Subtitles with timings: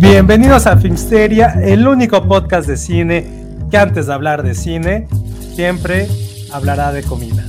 [0.00, 3.26] Bienvenidos a Filmsteria, el único podcast de cine
[3.70, 5.06] que antes de hablar de cine,
[5.54, 6.08] siempre
[6.50, 7.44] hablará de comida.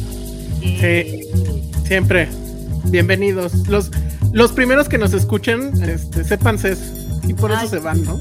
[0.59, 1.21] Sí,
[1.85, 2.27] siempre.
[2.83, 3.69] Bienvenidos.
[3.69, 3.89] Los,
[4.33, 6.83] los primeros que nos escuchen, este, sépanse eso.
[7.25, 7.67] Y por eso Ay.
[7.69, 8.19] se van, ¿no?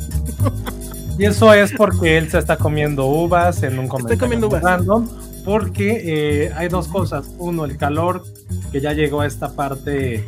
[1.19, 4.63] Y eso es porque él se está comiendo uvas en un comentario comiendo uvas.
[4.63, 5.09] random,
[5.45, 6.03] porque
[6.47, 7.27] eh, hay dos cosas.
[7.39, 8.23] Uno, el calor
[8.71, 10.25] que ya llegó a esta parte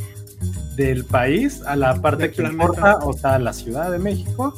[0.76, 2.52] del país, a la parte que planeta.
[2.52, 4.54] importa, o sea, la Ciudad de México,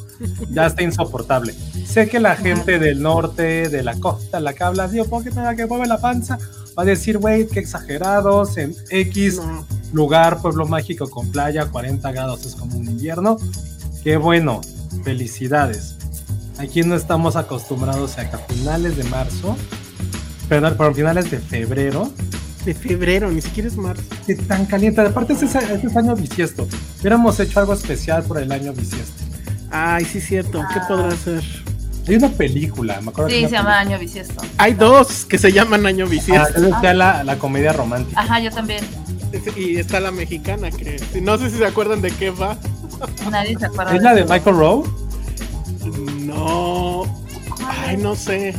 [0.49, 1.53] ya está insoportable.
[1.85, 5.31] Sé que la gente del norte, de la costa, la que habla así, ¿por qué
[5.31, 6.37] me da que mueve la panza?
[6.77, 9.65] Va a decir, güey, qué exagerados, en X No.
[9.93, 13.37] lugar, pueblo mágico con playa, 40 grados es como un invierno.
[14.03, 14.61] Qué bueno,
[15.03, 15.95] felicidades.
[16.57, 19.57] Aquí no estamos acostumbrados a que a finales de marzo,
[20.47, 22.09] perdón, pero a finales de febrero,
[22.65, 24.03] De febrero, ni siquiera es marzo.
[24.25, 24.99] que tan caliente.
[25.01, 26.67] Aparte, este es, este es año bisiesto.
[26.99, 29.23] Hubiéramos hecho algo especial por el año bisiesto.
[29.69, 30.63] Ay, sí, cierto.
[30.73, 31.43] ¿Qué podrá ser?
[32.07, 33.29] Hay una película, me acuerdo.
[33.31, 34.39] Sí, se llama Año Bisiesto.
[34.59, 36.61] Hay dos que se llaman Año Ah, Bisiesto.
[36.61, 38.21] yo decía la, la comedia romántica.
[38.21, 38.83] Ajá, yo también.
[39.55, 42.57] Y está la mexicana, que no sé si se acuerdan de qué va.
[43.31, 43.95] Nadie se acuerda.
[43.95, 44.83] ¿Es la de Michael Rowe?
[46.21, 47.03] No.
[47.67, 48.53] Ay, no sé.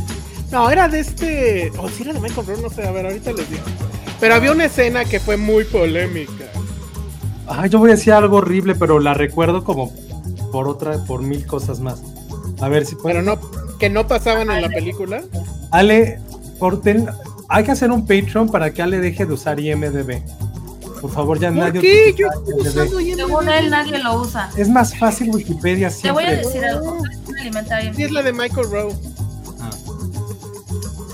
[0.50, 1.72] No, era de este.
[1.78, 2.86] O si era de Michael Rowe, no sé.
[2.86, 3.62] A ver, ahorita les digo.
[4.20, 6.44] Pero había una escena que fue muy polémica.
[7.46, 9.92] Ay, yo voy a decir algo horrible, pero la recuerdo como
[10.50, 12.00] por otra, por mil cosas más.
[12.60, 13.22] A ver si Pero puedo.
[13.22, 15.22] no, que no pasaban en la película.
[15.70, 16.18] Ale,
[16.58, 17.08] por ten-
[17.48, 20.22] hay que hacer un Patreon para que Ale deje de usar IMDB.
[21.00, 22.14] Por favor, ya ¿Por nadie qué?
[22.16, 23.16] Yo estoy usando IMDb.
[23.26, 24.50] Según él, nadie lo usa.
[24.56, 26.46] Es más fácil Wikipedia Te voy a siempre.
[26.48, 26.98] decir algo.
[27.94, 28.94] Sí, es la de Michael Rowe.
[29.60, 29.70] Ah.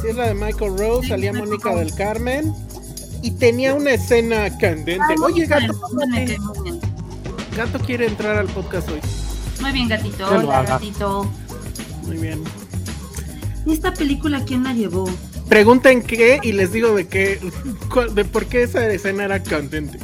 [0.01, 1.07] Sí, es la de Michael Rowe.
[1.07, 2.55] Salía Mónica del Carmen.
[3.23, 5.01] Y tenía una escena candente.
[5.09, 5.73] Ay, Oye, gato,
[6.11, 6.81] bien, bien,
[7.57, 9.01] gato quiere entrar al podcast hoy.
[9.61, 10.27] Muy bien, gatito.
[10.27, 10.71] Hola, haga.
[10.75, 11.31] gatito.
[12.05, 12.43] Muy bien.
[13.65, 15.09] ¿Y esta película quién la llevó?
[15.49, 17.39] Pregunten qué y les digo de qué,
[18.15, 19.99] de por qué esa escena era candente.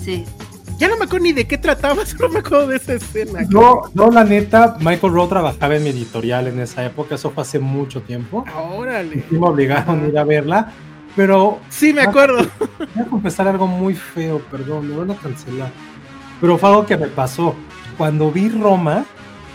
[0.00, 0.24] Sí.
[0.78, 3.40] Ya no me acuerdo ni de qué trataba, solo me acuerdo de esa escena.
[3.50, 7.42] Yo, yo, la neta, Michael Rowe trabajaba en mi editorial en esa época, eso fue
[7.42, 8.44] hace mucho tiempo.
[8.76, 9.24] Órale.
[9.28, 10.72] Y me obligaron a ir a verla,
[11.16, 12.46] pero Sí, me acuerdo.
[12.94, 15.70] voy a confesar algo muy feo, perdón, me van a cancelar.
[16.40, 17.54] Pero fue algo que me pasó.
[17.96, 19.04] Cuando vi Roma,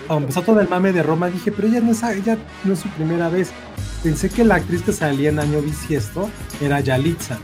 [0.07, 2.79] cuando empezó todo el mame de Roma, dije, pero ella no es, ella no es
[2.79, 3.51] su primera vez.
[4.03, 7.37] Pensé que la actriz que salía en Año Bisiesto era Yalitza.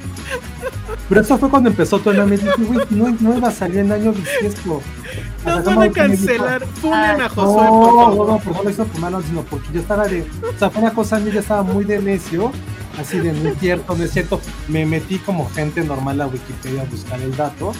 [1.07, 2.35] Pero eso fue cuando empezó todo el mame.
[2.37, 4.81] Dije, güey, no, no iba a salir en Año Bisiesto.
[5.45, 6.65] Nos ¿cómo van a cancelar.
[6.81, 8.27] Funen a Josué, No, por no, favor.
[8.29, 10.21] no, por no lo hizo por malo, sino porque yo estaba de.
[10.21, 12.51] O sea, fue una cosa, yo ya estaba muy de necio,
[12.99, 14.41] así de no es cierto, no es cierto.
[14.67, 17.73] Me metí como gente normal a Wikipedia a buscar el dato.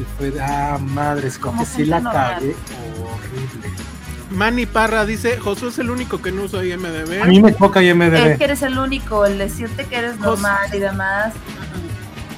[0.00, 2.54] Y fue de, ah, madres, como Como que sí la cagué
[3.00, 3.70] horrible.
[4.30, 7.24] Manny Parra dice, Josué es el único que no usa A IMDB.
[7.26, 8.36] mí me toca Es IMDB.
[8.38, 11.34] que eres el único, el decirte que eres normal y demás.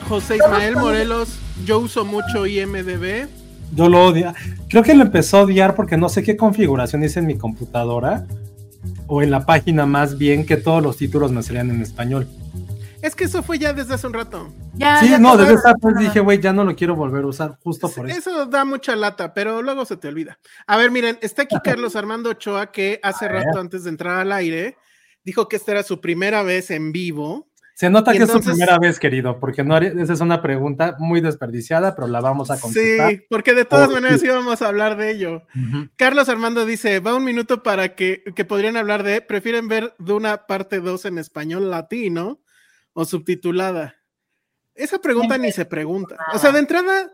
[0.08, 3.28] José Ismael Morelos, yo uso mucho IMDB.
[3.72, 4.34] Yo lo odio.
[4.68, 8.24] Creo que lo empezó a odiar porque no sé qué configuración hice en mi computadora.
[9.06, 12.26] O en la página más bien que todos los títulos me salían en español.
[13.02, 14.52] Es que eso fue ya desde hace un rato.
[14.74, 17.28] Ya, Sí, ya no, desde esa vez dije, güey, ya no lo quiero volver a
[17.28, 18.18] usar justo por eso.
[18.18, 20.38] Eso da mucha lata, pero luego se te olvida.
[20.66, 24.32] A ver, miren, está aquí Carlos Armando Ochoa, que hace rato antes de entrar al
[24.32, 24.76] aire,
[25.24, 27.48] dijo que esta era su primera vez en vivo.
[27.76, 31.20] Se nota que es su primera vez, querido, porque no esa es una pregunta muy
[31.20, 33.10] desperdiciada, pero la vamos a contestar.
[33.10, 35.42] Sí, porque de todas maneras íbamos a hablar de ello.
[35.96, 40.14] Carlos Armando dice, va un minuto para que, que podrían hablar de, prefieren ver de
[40.14, 42.40] una parte 2 en español latino
[42.94, 43.96] o subtitulada?
[44.74, 46.16] Esa pregunta ni se pregunta.
[46.32, 47.12] O sea, de entrada,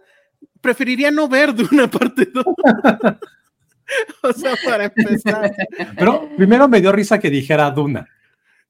[0.60, 2.46] preferiría no ver de una parte dos.
[4.22, 5.52] o sea, para empezar.
[5.98, 8.08] Pero primero me dio risa que dijera Duna.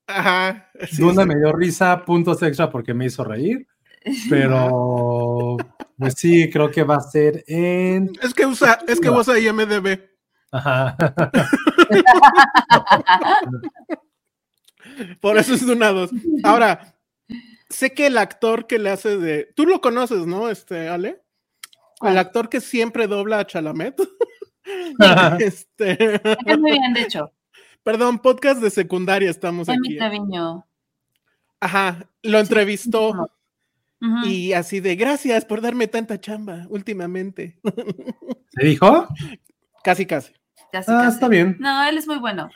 [0.07, 0.71] Ajá.
[0.91, 1.29] sí, Duna sí.
[1.29, 3.67] me dio risa, puntos extra porque me hizo reír.
[4.29, 5.57] Pero
[5.99, 8.11] pues sí, creo que va a ser en.
[8.23, 10.01] Es que usa, es que usa IMDB.
[10.51, 10.97] Ajá.
[15.21, 16.11] Por eso es de una dos.
[16.43, 16.97] Ahora,
[17.69, 19.53] sé que el actor que le hace de.
[19.55, 20.51] Tú lo conoces, ¿no?
[20.51, 21.23] Este, Ale.
[22.03, 23.95] El actor que siempre dobla a Chalamet.
[25.39, 27.33] este, Es muy bien, de hecho.
[27.83, 29.97] Perdón, podcast de secundaria estamos Emi aquí.
[29.99, 30.67] Treviño.
[31.61, 33.31] Ajá, lo entrevistó
[34.25, 37.61] y así de gracias por darme tanta chamba últimamente.
[38.51, 39.07] ¿Se dijo?
[39.85, 40.33] casi, casi.
[40.73, 41.15] Casi, Ah, casi.
[41.15, 41.57] está bien.
[41.61, 42.51] No, él es muy bueno.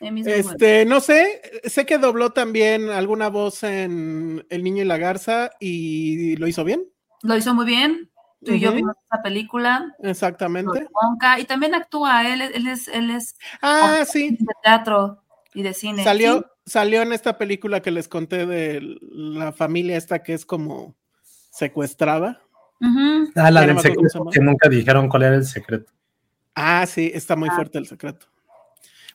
[0.00, 0.50] Emi es muy bueno.
[0.50, 5.52] Este, no sé, sé que dobló también alguna voz en El Niño y la Garza
[5.60, 6.84] y lo hizo bien.
[7.22, 8.10] Lo hizo muy bien.
[8.44, 9.94] Tú y yo vimos esa película.
[10.02, 10.88] Exactamente.
[10.92, 14.36] Wonka, y también actúa, él, él es, él es Ah, sí.
[14.38, 15.22] de teatro
[15.54, 16.02] y de cine.
[16.04, 18.80] Salió, Sí, salió en esta película que les conté de
[19.10, 20.94] la familia esta que es como
[21.50, 22.40] secuestrada.
[23.36, 25.92] Ah, la del secreto que nunca dijeron cuál era el secreto.
[26.54, 27.54] Ah, sí, está muy Ah.
[27.54, 28.26] fuerte el secreto.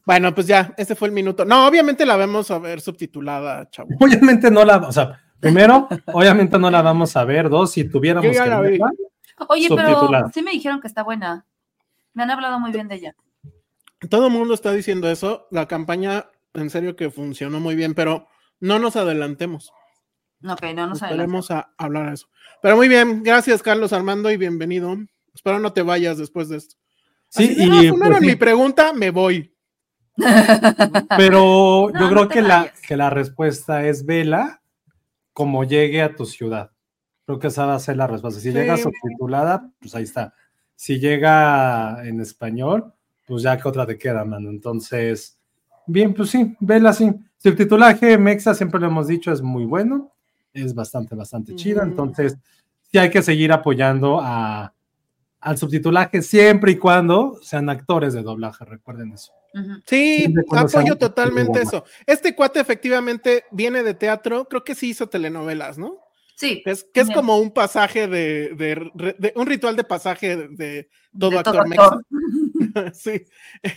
[0.05, 1.43] Bueno, pues ya, este fue el minuto.
[1.43, 3.89] No, obviamente la vemos a ver subtitulada, chavo.
[3.99, 7.49] Obviamente no la, o sea, primero, obviamente no la vamos a ver.
[7.49, 8.79] Dos, si tuviéramos Yo ya que la vi.
[9.49, 11.45] Oye, pero sí me dijeron que está buena.
[12.13, 13.15] Me han hablado muy bien de ella.
[14.09, 15.47] Todo el mundo está diciendo eso.
[15.51, 18.27] La campaña, en serio, que funcionó muy bien, pero
[18.59, 19.71] no nos adelantemos.
[20.43, 21.01] Ok, no, no sabemos.
[21.01, 22.27] Esperemos a hablar de eso.
[22.61, 24.95] Pero muy bien, gracias, Carlos Armando, y bienvenido.
[25.33, 26.75] Espero no te vayas después de esto.
[27.29, 29.53] Sí, Así de, y "No, pues, sí, mi pregunta, me voy.
[31.17, 34.61] pero No, yo creo que la, que la respuesta es vela
[35.33, 36.71] como llegue a tu ciudad.
[37.27, 38.39] Creo que esa va a ser la respuesta.
[38.39, 38.57] Si Sí.
[38.57, 40.33] llega subtitulada, pues ahí está.
[40.75, 42.93] Si llega en español,
[43.27, 44.49] pues ya que otra te queda, mano.
[44.49, 45.37] Entonces,
[45.85, 47.13] bien, pues sí, vela así.
[47.37, 50.13] Subtitulaje Mexa, siempre lo hemos dicho, es muy bueno.
[50.53, 51.81] Es bastante, bastante chida.
[51.81, 51.89] Ujú.
[51.91, 52.37] Entonces,
[52.89, 54.73] sí hay que seguir apoyando a,
[55.41, 59.33] al subtitulaje siempre y cuando sean actores de doblaje, recuerden eso.
[59.85, 61.83] Sí, apoyo totalmente eso.
[62.05, 65.97] Este cuate efectivamente viene de teatro, creo que sí hizo telenovelas, ¿no?
[66.37, 66.61] Sí.
[66.63, 67.15] Que es, que es Bien.
[67.15, 70.87] como un pasaje de, de- de- un ritual de pasaje de,
[71.17, 72.05] todo de actor todo actor.
[72.93, 73.23] sí.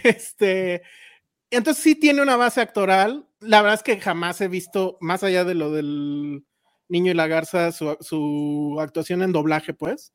[0.04, 0.82] Este,
[1.50, 3.26] entonces sí tiene una base actoral.
[3.40, 6.44] La verdad es que jamás he visto, más allá de lo del
[6.88, 10.12] niño y la garza, su, su actuación en doblaje, pues.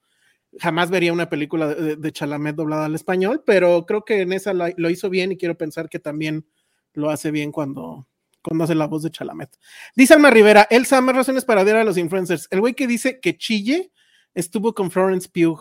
[0.59, 4.89] Jamás vería una película de, Chalamet doblada al español, pero creo que en esa lo
[4.91, 6.45] hizo bien y quiero pensar que también
[6.94, 8.07] lo hace bien cuando,
[8.45, 9.50] cuando hace la voz de Chalamet.
[9.95, 12.47] Dice Alma Rivera, Elsa, más razones para odiar a los influencers.
[12.51, 13.92] El güey que dice que Chille
[14.33, 15.59] estuvo con Florence Pugh.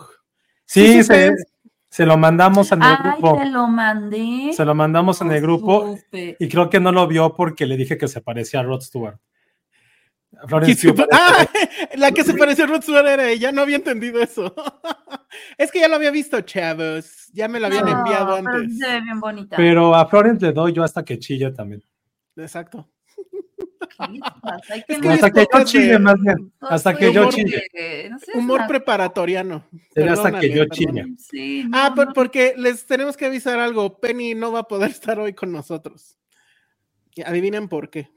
[0.65, 1.09] Sí, Sí,
[1.89, 3.37] se, lo mandamos en el Ay, grupo.
[3.37, 4.51] te lo mandé.
[4.53, 6.35] Se lo mandamos en el grupo Supe.
[6.39, 9.17] y creo que no lo vio porque le dije que se parecía a Rod Stewart.
[10.47, 11.47] Florence Pugh ¡Ah!
[11.95, 14.53] La que se pareció a Rod Stewart era ella, no había entendido eso.
[15.57, 17.29] es que ya lo había visto, chavos.
[17.31, 18.77] Ya me lo habían No, enviado pero antes.
[18.77, 19.55] Se ve bien bonita.
[19.55, 21.81] pero a Florence le doy yo hasta que chille también.
[22.37, 22.89] Exacto.
[23.97, 26.51] Hasta que yo chille más bien.
[26.59, 29.65] Hasta que yo de- no seas Humor una- preparatoriano.
[30.09, 30.63] Hasta que yo.
[31.17, 32.13] Sí, no, Ah, por- no.
[32.13, 33.99] porque les tenemos que avisar algo.
[33.99, 36.17] Penny no va a poder estar hoy con nosotros.
[37.25, 38.09] Adivinen por qué.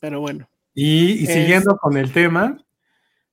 [0.00, 0.48] Pero bueno.
[0.74, 2.56] Y, y Es- siguiendo con el tema,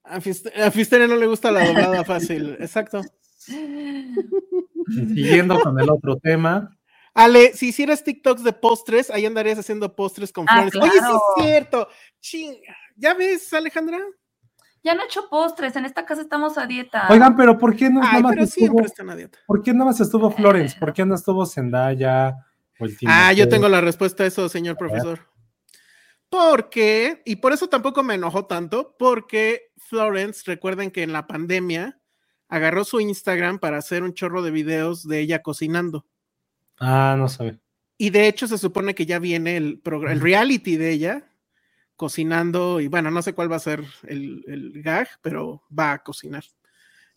[0.04, 2.56] A Fist- a Fistere no le gusta la doblada fácil.
[2.60, 3.02] Exacto.
[3.48, 3.54] y
[5.16, 6.76] siguiendo con el otro tema,
[7.16, 10.76] Ale, si hicieras TikToks de postres, ahí andarías haciendo postres con Ah, flores.
[10.76, 11.16] Oye, sí claro.
[11.38, 11.88] es cierto.
[12.20, 12.76] Chinga.
[12.98, 14.00] ¿Ya ves, Alejandra?
[14.84, 17.08] Ya no he hecho postres, en esta casa estamos a dieta.
[17.10, 19.40] oigan, pero ¿por qué no Ay, nada más pero estuvo, siempre están a dieta.
[19.48, 20.78] ¿por qué nada más estuvo Florence?
[20.80, 22.36] ¿Por qué no estuvo Zendaya?
[22.80, 25.28] o el Ah, yo tengo la respuesta a eso, señor profesor.
[26.30, 32.00] Porque, y por eso tampoco me enojó tanto, porque Florence, recuerden que en la pandemia
[32.50, 36.06] agarró su Instagram para hacer un chorro de videos de ella cocinando.
[36.78, 37.60] Ah, no sabe.
[37.98, 41.32] Y de hecho se supone que ya viene el, el reality de ella
[41.96, 46.04] cocinando y bueno, no sé cuál va a ser el, el gag, pero va a
[46.04, 46.44] cocinar.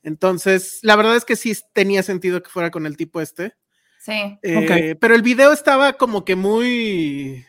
[0.03, 3.55] Entonces, la verdad es que sí tenía sentido que fuera con el tipo este.
[3.99, 4.39] Sí.
[4.43, 7.45] Eh, Pero el video estaba como que muy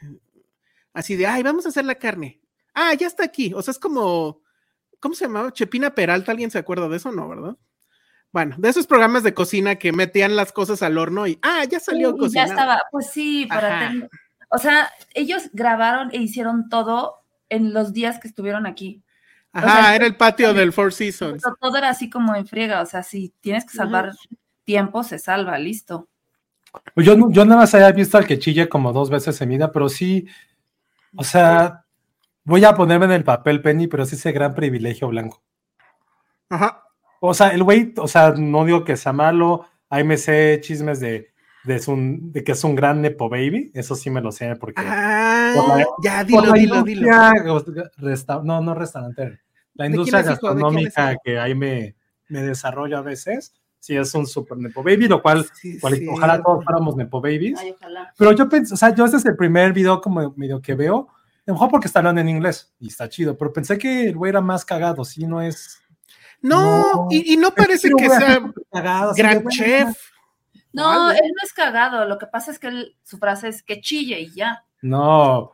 [0.94, 2.42] así de, ay, vamos a hacer la carne.
[2.74, 3.54] Ah, ya está aquí.
[3.54, 4.42] O sea, es como,
[5.00, 5.54] ¿cómo se llamaba?
[5.54, 7.12] Chepina Peralta, ¿alguien se acuerda de eso?
[7.12, 7.56] No, ¿verdad?
[8.32, 11.80] Bueno, de esos programas de cocina que metían las cosas al horno y, ah, ya
[11.80, 14.10] salió Y ya estaba, pues sí, para tener-
[14.50, 19.02] o sea, ellos grabaron e hicieron todo en los días que estuvieron aquí.
[19.52, 21.42] Ajá, sea, era el patio del Four Seasons.
[21.60, 24.12] Todo, era así como en friega, o sea, si tienes que salvar
[24.64, 26.08] tiempo, se salva, listo.
[26.94, 29.50] Pues Yo, no- yo nada más había visto al que chille como dos veces en
[29.50, 30.28] vida, pero sí,
[31.16, 31.84] o sea,
[32.44, 35.42] voy a ponerme en el papel Penny, pero sí ese gran privilegio blanco.
[36.50, 36.84] Ajá.
[37.20, 41.00] O sea, el güey, o sea, no digo que sea malo, ahí me sé chismes
[41.00, 41.30] de,
[41.66, 44.56] de, es un- de que es un gran Nepo Baby, eso sí me lo sé
[44.56, 44.82] porque...
[44.86, 47.08] Ah, Por la- ya, por dilo, la dilo, dilo.
[47.98, 49.40] resta- no, no restaurante,
[49.76, 51.96] la industria gastronómica que ahí me,
[52.30, 56.08] me desarrollo a veces, sí es un super Nepo Baby, lo cual, Sí, cual- sí.
[56.10, 57.60] ojalá todos fuéramos Nepo Babies.
[57.60, 58.14] Ay, ojalá.
[58.18, 61.10] Pero yo pensé, o sea, yo este es el primer video como medio que veo,
[61.12, 64.16] a lo mejor porque está hablando en inglés y está chido, pero pensé que el
[64.16, 65.82] güey era más cagado, sí, no es.
[66.42, 67.08] No, No.
[67.10, 69.98] y, y no parece que sea cagado, de, gran chef.
[70.72, 73.82] No, él no es cagado, lo que pasa es que él- su frase es que
[73.82, 74.64] chille y ya.
[74.82, 75.52] No,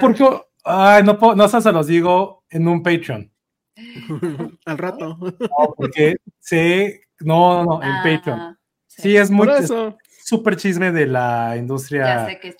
[0.00, 0.24] porque,
[0.64, 3.32] ay, no, puedo- no sé, se los digo en un Patreon,
[4.66, 5.16] Al rato.
[5.20, 8.58] no, porque sé, no, no, no, en Ah, Patreon.
[8.86, 9.48] Sí, es muy,
[10.24, 12.56] súper chisme de la Ya industria sé que es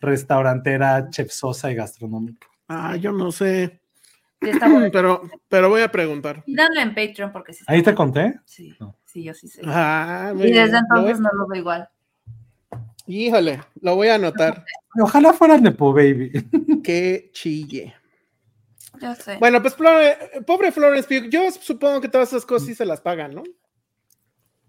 [0.00, 2.46] restaurantera, chefsosa y gastronómica.
[2.68, 3.80] Ah, yo no sé.
[4.40, 4.88] Sí, está bueno.
[4.92, 6.44] Pero, pero voy a preguntar.
[6.46, 7.64] Dale en Patreon porque sí.
[7.66, 8.38] Ahí te conté.
[8.44, 8.96] Sí, No.
[9.04, 9.62] sí, yo sí sé.
[9.64, 11.88] Ah, y desde entonces no lo veo igual.
[13.06, 14.64] Híjole, lo voy a anotar.
[15.00, 16.30] Ojalá fuera el Nepo Baby.
[16.84, 17.94] que chille.
[19.00, 19.36] Yo sé.
[19.38, 23.34] Bueno, pues pobre Florence Pugh, yo supongo que todas esas cosas sí se las pagan,
[23.34, 23.42] ¿no?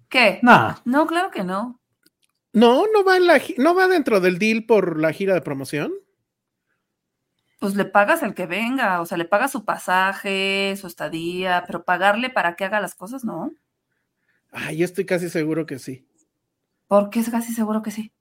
[0.08, 0.40] ¿Qué?
[0.42, 1.80] Nah, No, claro que no.
[2.54, 5.92] No, no va en la no va dentro del deal por la gira de promoción.
[7.60, 11.84] Pues le pagas al que venga, o sea, le pagas su pasaje, su estadía, pero
[11.84, 13.51] pagarle para que haga las cosas, ¿no?
[14.51, 16.08] Ay, yo estoy casi seguro que sí.
[16.88, 18.12] Porque es casi seguro que sí.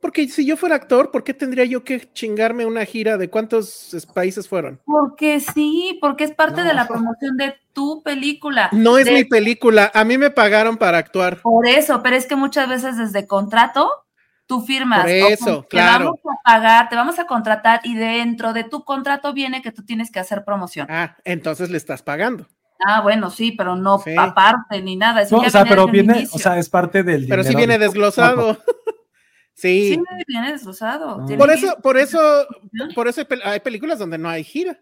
[0.00, 3.92] Porque si yo fuera actor, ¿por qué tendría yo que chingarme una gira de cuántos
[3.92, 4.80] es- países fueron?
[4.86, 8.70] Porque sí, porque es parte de la promoción de tu película.
[8.72, 11.42] No es De- mi película, a mí me pagaron para actuar.
[11.42, 13.90] Por eso, pero es que muchas veces desde contrato
[14.50, 15.02] tú firmas.
[15.02, 15.98] Por o eso, claro.
[15.98, 19.70] Te vamos a pagar, te vamos a contratar y dentro de tu contrato viene que
[19.70, 20.88] tú tienes que hacer promoción.
[20.90, 22.48] Ah, entonces le estás pagando.
[22.84, 24.12] Ah, bueno, sí, pero no Sí.
[24.18, 25.22] aparte ni nada.
[25.22, 27.54] Eso no, ya o sea, viene pero viene, o sea, es parte del Pero sí
[27.54, 28.58] viene desglosado.
[29.54, 29.94] sí.
[29.94, 31.20] Sí, viene desglosado.
[31.20, 31.36] Ah.
[31.38, 32.18] Por eso, por eso,
[32.96, 34.80] por eso hay pel- hay películas donde no hay gira.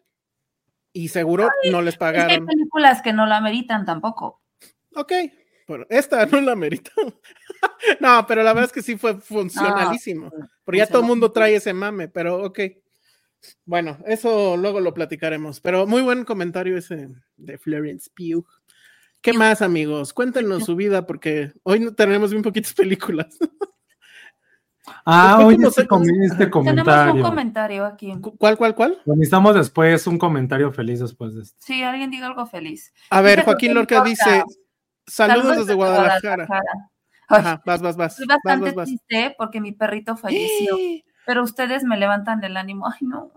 [0.94, 2.46] Y seguro no les Es que hay pagaron.
[2.46, 4.40] películas que no la ameritan tampoco.
[4.94, 5.12] Ok,
[5.68, 6.90] bueno, esta no la merita.
[8.00, 10.31] no, pero la verdad es que sí fue funcionalísimo.
[10.65, 12.61] Porque ya todo el mundo trae ese mame, pero ok.
[13.65, 15.61] Bueno, eso luego lo platicaremos.
[15.61, 18.47] Pero muy buen comentario ese de Florence Pugh.
[19.21, 19.38] ¿Qué Pugh.
[19.38, 20.12] más, amigos?
[20.12, 23.38] Cuéntenos su vida, porque hoy no tenemos bien poquitas películas.
[25.05, 27.23] Ah, como este, este Tenemos un comentario.
[27.23, 28.12] comentario aquí.
[28.38, 28.99] ¿Cuál, cuál, cuál?
[29.05, 31.57] Necesitamos después un comentario feliz después de esto.
[31.61, 32.93] Sí, alguien diga algo feliz.
[33.11, 34.45] A ver, Joaquín Lorca dice:
[35.07, 36.49] Saludos desde Guadalajara.
[37.28, 38.12] Ajá, vas, vas, vas.
[38.12, 38.88] Estoy bastante vas, vas.
[38.88, 40.76] triste porque mi perrito falleció,
[41.26, 42.87] pero ustedes me levantan el ánimo.
[42.88, 43.32] Ay, no.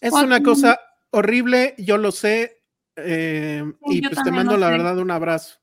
[0.00, 0.26] Es Joaquín.
[0.28, 0.78] una cosa
[1.10, 2.62] horrible, yo lo sé.
[2.96, 4.72] eh, Sí, y pues te mando la sé.
[4.72, 5.58] verdad un abrazo.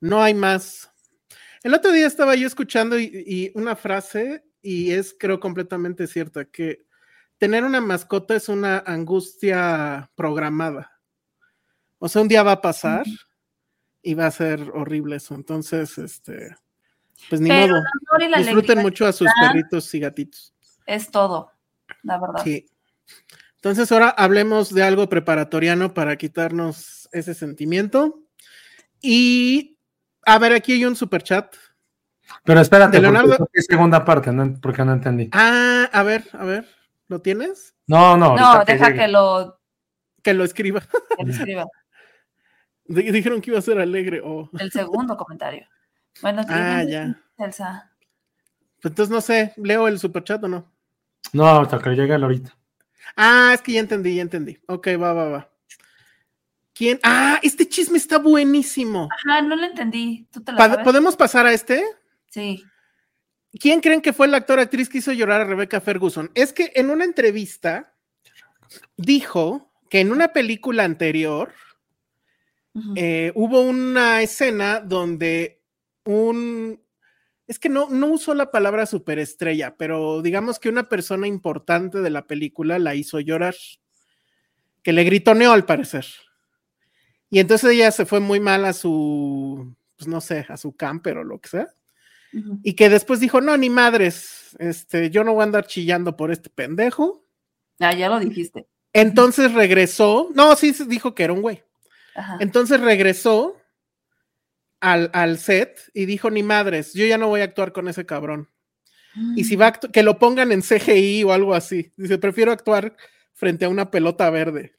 [0.00, 0.90] No hay más.
[1.62, 6.44] El otro día estaba yo escuchando y, y una frase, y es creo completamente cierta,
[6.46, 6.84] que
[7.38, 10.90] tener una mascota es una angustia programada.
[11.98, 13.04] O sea, un día va a pasar
[14.02, 15.34] y va a ser horrible eso.
[15.34, 16.56] Entonces, este,
[17.28, 17.82] pues ni Pero modo.
[18.20, 20.54] el Disfruten mucho a sus perritos y gatitos.
[20.86, 21.52] es todo,
[22.02, 22.42] la verdad.
[22.44, 22.66] Sí.
[23.56, 28.22] Entonces ahora hablemos de algo preparatoriano para quitarnos ese sentimiento.
[29.02, 29.76] Y
[30.24, 31.54] a ver, aquí hay un super chat.
[32.44, 34.54] Pero espérate, De Leonardo- es segunda parte, ¿no?
[34.62, 35.28] porque no entendí.
[35.32, 36.66] Ah, a ver, a ver,
[37.08, 37.74] ¿lo tienes?
[37.86, 39.60] No, no, No, deja que lo,
[40.22, 40.80] Que lo escriba.
[41.18, 41.66] que lo escriba.
[42.92, 44.20] Di- Dijeron que iba a ser alegre.
[44.24, 44.48] Oh.
[44.58, 45.66] El segundo comentario.
[46.22, 47.16] Bueno, Ah, ya.
[47.38, 47.90] Elsa.
[48.82, 50.70] Entonces no sé, ¿leo el super chat o no?
[51.34, 52.56] No, hasta que llegue el ahorita.
[53.14, 54.58] Ah, es que ya entendí, ya entendí.
[54.66, 55.50] Ok, va, va, va.
[56.74, 56.98] ¿Quién?
[57.02, 59.08] Ah, este chisme está buenísimo.
[59.12, 60.26] Ajá, no lo entendí.
[60.32, 60.84] ¿Tú te la Pa- sabes?
[60.84, 61.84] ¿Podemos pasar a este?
[62.30, 62.64] Sí.
[63.58, 66.30] ¿Quién creen que fue la actor actriz que hizo llorar a Rebecca Ferguson?
[66.34, 67.92] Es que en una entrevista
[68.96, 71.52] dijo que en una película anterior
[72.94, 75.62] Eh, hubo una escena donde
[76.04, 76.80] un...
[77.46, 82.10] Es que no, no usó la palabra superestrella, pero digamos que una persona importante de
[82.10, 83.56] la película la hizo llorar,
[84.84, 86.06] que le gritoneó al parecer.
[87.28, 91.18] Y entonces ella se fue muy mal a su, pues no sé, a su camper
[91.18, 91.74] o lo que sea
[92.62, 96.30] y que después dijo, no, ni madres, este, yo no voy a andar chillando por
[96.30, 97.24] este pendejo.
[97.80, 98.66] Ah, ya lo dijiste.
[98.92, 100.30] Entonces regresó.
[100.34, 101.62] No, sí se dijo que era un güey.
[102.14, 102.38] Ajá.
[102.40, 103.56] Entonces regresó
[104.80, 108.06] al, al set y dijo: Ni madres, yo ya no voy a actuar con ese
[108.06, 108.48] cabrón.
[109.34, 111.92] Y si va a que lo pongan en CGI o algo así.
[111.96, 112.96] Dice: Prefiero actuar
[113.32, 114.76] frente a una pelota verde.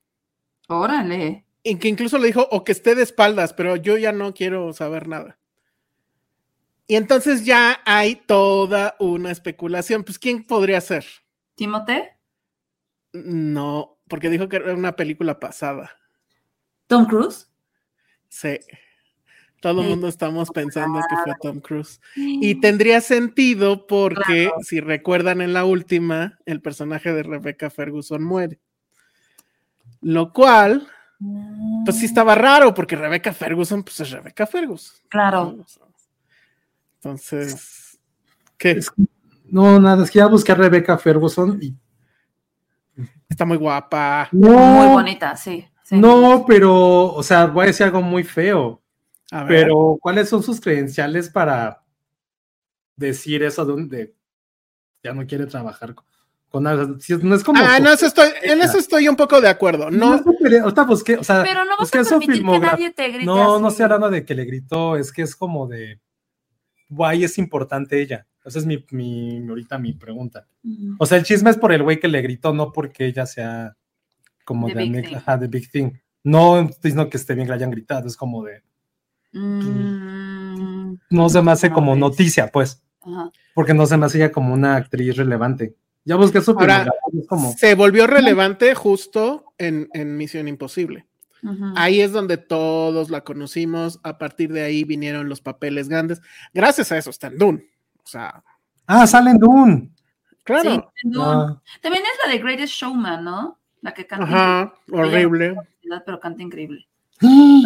[0.67, 1.45] Órale.
[1.63, 4.71] Y que incluso le dijo: O que esté de espaldas, pero yo ya no quiero
[4.73, 5.37] saber nada.
[6.87, 10.03] Y entonces ya hay toda una especulación.
[10.03, 11.05] Pues, ¿quién podría ser?
[11.55, 12.17] ¿Timote?
[13.13, 16.00] No, porque dijo que era una película pasada.
[16.91, 17.47] ¿Tom Cruise?
[18.27, 18.59] Sí.
[19.61, 22.01] Todo el mundo estamos pensando que fue Tom Cruise.
[22.15, 24.55] Y tendría sentido porque, Claro.
[24.63, 28.59] si recuerdan en la última, el personaje de Rebecca Ferguson muere.
[30.01, 30.87] Lo cual,
[31.85, 34.97] pues sí estaba raro, porque Rebecca Ferguson, pues es Rebecca Ferguson.
[35.09, 35.55] Claro.
[36.95, 37.99] Entonces,
[38.57, 38.71] ¿qué?
[38.71, 38.91] Es-
[39.45, 41.73] No, nada, es que ya busqué a Rebecca Ferguson y
[43.29, 44.27] Está muy guapa.
[44.33, 45.65] Muy bonita, sí.
[45.91, 45.99] Sí.
[45.99, 48.81] no, pero, o sea, voy a decir algo muy feo,
[49.31, 49.65] A ver.
[49.67, 51.83] pero ¿cuáles son sus credenciales para
[52.95, 54.15] decir eso de un, de
[55.03, 56.05] ya no quiere trabajar con,
[56.49, 56.99] con algo?
[56.99, 59.49] Si es- no es como Ah, no, eso estoy, en eso estoy un poco de
[59.49, 59.89] acuerdo.
[59.91, 62.19] no No, es su pelea, ahorita busqué, o sea, Pero no vas busqué a su
[62.19, 63.73] permitir que nadie te grite No, no así.
[63.73, 65.99] estoy hablando de que le gritó, es que es como de
[66.89, 68.27] guay, es importante ella.
[68.43, 70.47] Esa es mi, mi, ahorita mi pregunta.
[70.97, 73.77] O sea, el chisme es por el güey que le gritó, no porque ella sea
[74.45, 75.91] como The de, big ajá, the big thing.
[76.23, 78.61] No estoy diciendo que esté bien que le hayan gritado, es como de,
[79.33, 81.99] Mm, no se me hace No, como pues.
[81.99, 83.29] noticia, pues, ajá.
[83.55, 85.75] porque no se me hace ella como una actriz relevante.
[86.03, 91.07] Ya busqué su Ahora, filmografía, es como, se volvió relevante justo en, en Misión Imposible.
[91.75, 93.99] Ahí es donde todos la conocimos.
[94.03, 96.21] A partir de ahí vinieron los papeles grandes.
[96.53, 97.65] Gracias a eso está en Dune.
[98.03, 98.43] O sea,
[98.85, 99.89] ah, salen Dune.
[100.43, 100.91] claro.
[101.01, 101.23] Sí, no.
[101.31, 103.57] Ah, También es la de Greatest Showman, ¿no?
[103.81, 104.25] La que canta.
[104.25, 105.55] Ajá, horrible.
[106.05, 106.87] Pero canta increíble.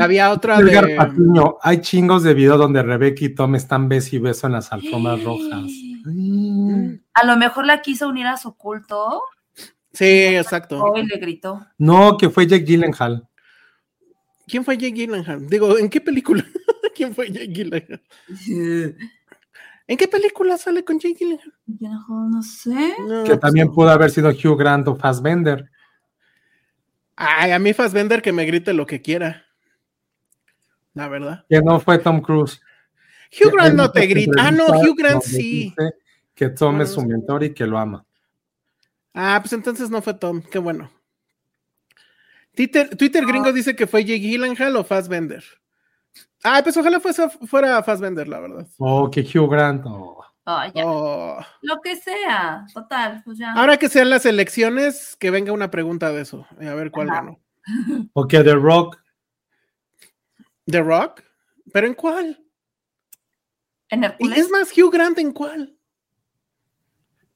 [0.02, 0.96] Había otra Edgar de.
[0.96, 4.72] Patiño, hay chingos de videos donde Rebeca y Tom están beso y beso en las
[4.72, 5.72] alfombras rojas.
[7.14, 9.22] A lo mejor la quiso unir a su culto
[9.96, 10.84] Sí, exacto.
[10.84, 11.66] hoy le gritó.
[11.78, 13.26] No, que fue Jake Gyllenhaal.
[14.46, 15.48] ¿Quién fue Jake Gyllenhaal?
[15.48, 16.44] Digo, ¿en qué película?
[16.96, 18.02] ¿Quién fue Jake Gyllenhaal?
[19.88, 21.54] ¿En qué película sale con Jake Gyllenhaal?
[22.32, 22.96] No, sé.
[23.08, 25.72] No, Que pues también pudo haber sido Hugh Grant o Fassbender.
[27.16, 29.46] Ay, a mí Fassbender que me grite lo que quiera.
[30.94, 31.46] La verdad.
[31.50, 32.60] Que no fue Tom Cruise.
[33.32, 34.48] Hugh Que Grant no te grita.
[34.48, 35.74] Ah, no, Hugh Grant sí.
[36.34, 38.06] Que Tom es su mentor y que lo ama.
[39.14, 40.42] Ah, pues entonces no fue Tom.
[40.42, 40.92] Qué bueno.
[42.56, 45.44] Twitter, Twitter gringo dice que fue Jake Gyllenhaal o Fassbender.
[46.44, 48.68] Ah, pues ojalá fuese, fuera Fassbender, la verdad.
[48.78, 49.86] O que Hugh Grant.
[49.86, 50.24] oh.
[50.46, 50.72] Ya.
[50.86, 51.40] Oh.
[51.62, 52.66] Lo que sea.
[52.74, 53.54] Total, pues ya.
[53.54, 56.46] Ahora que sean las elecciones, que venga una pregunta de eso.
[56.62, 57.22] y A ver cuál Ajá.
[57.22, 57.40] ganó.
[58.14, 58.98] O que The Rock.
[60.68, 61.22] ¿The Rock?
[61.74, 62.40] ¿Pero en cuál?
[63.90, 64.38] en Hércules.
[64.38, 65.76] es más, Hugh Grant en cuál?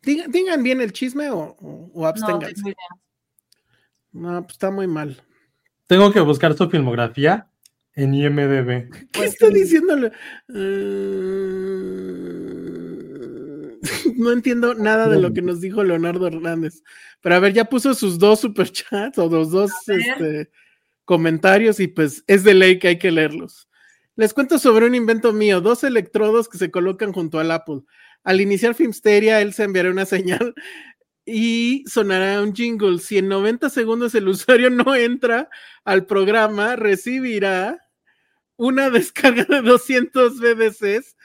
[0.01, 1.55] Diga- digan bien el chisme o,
[1.93, 2.73] o, absténganse.
[4.11, 5.21] No, pues está muy mal.
[5.87, 7.47] Tengo que buscar su filmografía
[7.93, 8.89] en IMDB.
[8.91, 9.53] ¿Qué Pues está sí.
[9.53, 10.11] diciéndole?
[10.49, 10.55] Eh,
[14.15, 16.83] no entiendo nada de lo que nos dijo Leonardo Hernández.
[17.21, 20.49] Pero a ver, ya puso sus dos superchats o los dos este,
[21.05, 23.67] comentarios y pues es de ley que hay que leerlos.
[24.15, 27.81] Les cuento sobre un invento mío, dos electrodos que se colocan junto al Apple.
[28.23, 30.53] Al iniciar Filmsteria, él se enviará una señal
[31.25, 32.99] y sonará un jingle.
[32.99, 35.49] Si en 90 segundos el usuario no entra
[35.83, 37.77] al programa, recibirá
[38.57, 41.15] una descarga de 200 BDCs,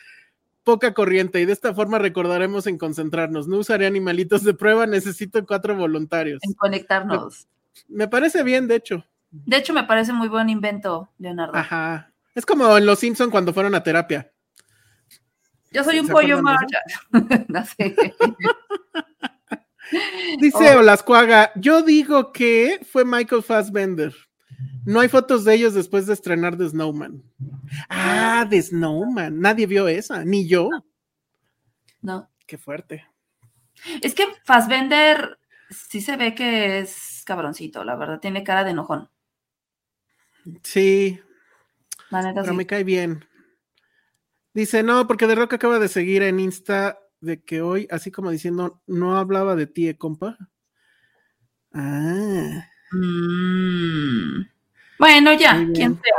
[0.65, 3.47] poca corriente, y de esta forma recordaremos en concentrarnos.
[3.47, 6.41] No usaré animalitos de prueba, necesito cuatro voluntarios.
[6.43, 7.47] En conectarnos.
[7.89, 9.05] Me parece bien, de hecho.
[9.31, 11.55] De hecho, me parece muy buen invento, Leonardo.
[11.57, 12.13] Ajá.
[12.35, 14.31] Es como en Los Simpson cuando fueron a terapia.
[15.71, 16.79] Yo soy un ¿Se pollo marcha.
[17.49, 17.95] no sé.
[20.41, 20.79] Dice Oh.
[20.81, 24.15] Olascuaga, yo digo que fue Michael Fassbender.
[24.87, 27.23] No hay fotos de ellos después de estrenar The Snowman.
[27.89, 29.41] Ah, The Snowman.
[29.41, 30.69] Nadie vio esa, ni yo.
[32.03, 32.31] No.
[32.47, 33.07] Qué fuerte.
[34.03, 35.39] Es que Fassbender
[35.71, 38.21] sí se ve que es cabroncito, la verdad.
[38.21, 39.09] Tiene cara de enojón.
[40.63, 41.19] Sí,
[42.11, 42.57] La neta pero sí.
[42.59, 43.25] me cae bien.
[44.53, 48.31] Dice, no, porque The Rock acaba de seguir en Insta de que hoy, así como
[48.31, 50.37] diciendo, no hablaba de ti, eh, compa.
[51.73, 54.47] Ah, Mm.
[54.99, 56.15] Bueno, ya, quien sea.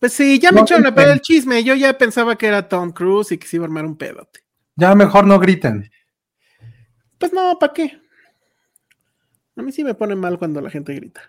[0.00, 1.04] pues sí, ya me No, echaron a griten.
[1.04, 1.62] pedo el chisme.
[1.64, 4.40] Yo ya pensaba que era Tom Cruise y que se iba a armar un pedote.
[4.76, 5.90] Ya mejor no griten.
[7.18, 8.00] Pues no, ¿para qué?
[9.56, 11.22] A mí sí me pone mal cuando la gente grita.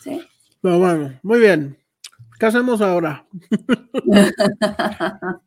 [0.00, 0.20] Sí.
[0.60, 1.78] Pero bueno, muy bien.
[2.38, 3.24] ¿Qué hacemos ahora?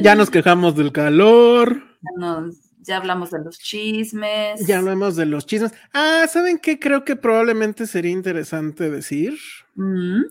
[0.00, 1.82] ya nos quejamos del calor.
[2.16, 4.66] Nos- ya hablamos de los chismes.
[4.66, 5.72] Ya hablamos de los chismes.
[5.94, 6.78] Ah, ¿saben qué?
[6.78, 9.38] Creo que probablemente sería interesante decir
[9.74, 10.24] Mm,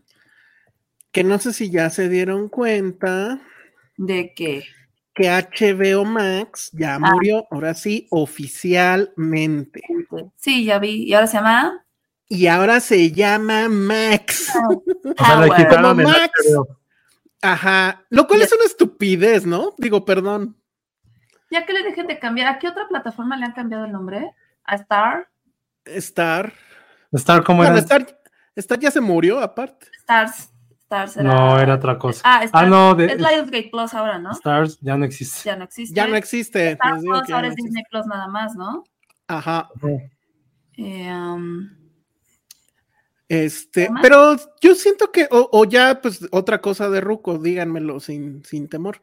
[1.12, 3.42] que no sé si ya se dieron cuenta
[3.98, 4.64] ¿De qué?
[5.14, 9.82] que HBO Max ya murió, ahora sí, oficialmente.
[10.38, 11.04] Sí, ya vi.
[11.04, 11.86] ¿Y ahora se llama?
[12.30, 14.50] Y ahora se llama Max.
[15.04, 15.58] O sea, le Power.
[15.58, 16.32] quitaron Como el Max.
[17.42, 18.06] Ajá.
[18.10, 19.74] Lo cual es una estupidez, ¿no?
[19.78, 20.56] Digo, perdón.
[21.52, 24.34] Ya que le dejen de cambiar, ¿a qué otra plataforma le han cambiado el nombre?
[24.64, 25.28] ¿A Star?
[25.86, 26.54] Star.
[27.12, 27.78] Star, ¿cómo era?
[27.78, 28.20] Star,
[28.56, 29.88] Star ya se murió, aparte.
[30.00, 30.50] Stars.
[30.84, 31.24] Stars era...
[31.34, 32.22] No, era otra cosa.
[32.24, 32.66] Ah, Stars.
[32.66, 34.32] Ah, no, de- Es Lionsgate Plus ahora, ¿no?
[34.32, 35.42] Stars ya no existe.
[35.44, 35.94] Ya no existe.
[35.96, 36.72] Ya no existe.
[36.72, 37.70] Star les digo Plus ahora no es existe.
[37.70, 38.84] Disney Plus nada más, ¿no?
[39.28, 39.70] Ajá.
[40.78, 41.70] Eh, um,
[43.28, 48.44] Este, pero yo siento que, o, o ya, pues, otra cosa de Ruco, díganmelo sin,
[48.44, 49.02] sin temor.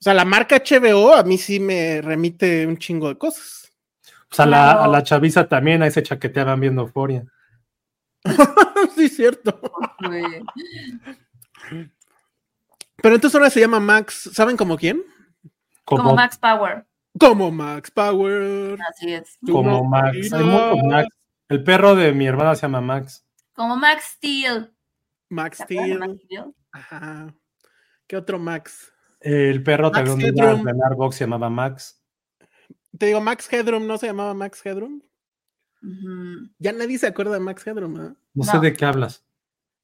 [0.00, 3.72] O sea, la marca HBO a mí sí me remite un chingo de cosas.
[4.30, 7.24] O sea, la- a la chaviza también ahí se chaqueteaban viendo Euforia.
[8.96, 9.60] sí, cierto.
[13.02, 15.02] Pero entonces ahora se llama Max, ¿saben como quién?
[15.84, 16.84] Como, Como Max Power.
[17.18, 18.78] Como Max Power.
[18.88, 19.38] Así es.
[19.46, 20.32] como Max.
[20.32, 21.08] Hay Max.
[21.48, 23.24] El perro de mi hermana se llama Max.
[23.54, 24.70] Como Max Steel.
[25.30, 26.40] Max ¿Te acuerdas de Max Steel.
[26.40, 26.54] Steel?
[26.72, 27.34] Ajá.
[28.06, 28.92] ¿Qué otro Max?
[29.20, 30.68] El perro Max también iba a Headroom.
[30.68, 32.02] entrenar box se llamaba Max.
[32.96, 35.02] Te digo, Max Headroom, ¿no se llamaba Max Headroom?
[36.58, 38.14] Ya nadie se acuerda de Max Headroom, ¿eh?
[38.34, 39.24] No, sé de qué hablas.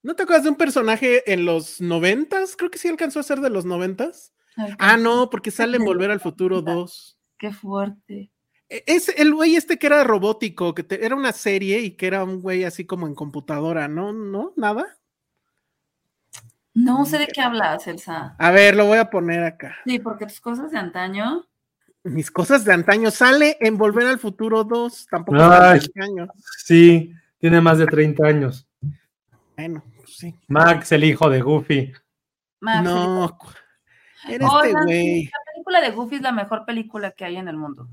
[0.03, 2.57] ¿No te acuerdas de un personaje en los noventas?
[2.57, 4.33] Creo que sí alcanzó a ser de los noventas.
[4.57, 7.19] Ay, Ah, no, porque sale en Volver al Futuro 2.
[7.39, 8.31] Qué fuerte.
[8.69, 12.07] E- Es el güey este que era robótico, que te- era una serie y que
[12.07, 14.13] era un güey así como en computadora, ¿no?
[14.13, 14.53] ¿No?
[14.57, 14.99] ¿Nada?
[16.75, 18.35] No sé de qué hablas, Elsa.
[18.39, 19.77] A ver, lo voy a poner acá.
[19.87, 21.47] Sí, porque tus cosas de antaño.
[22.03, 23.11] Mis cosas de antaño.
[23.11, 25.07] Sale en Volver al Futuro 2.
[25.09, 25.81] Tampoco Ay.
[26.01, 26.29] años.
[26.65, 28.67] Sí, tiene más de 30 años.
[29.57, 30.35] Bueno, pues sí.
[30.49, 31.93] Max, el hijo de Goofy.
[32.61, 33.39] Max, No.
[34.27, 35.25] el- Era este güey.
[35.27, 37.89] La película de Goofy es la mejor película que hay en el mundo.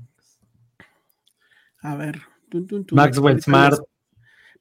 [1.82, 2.20] A ver.
[2.48, 2.96] Tun, tun, tun.
[2.96, 3.78] Maxwell Smart.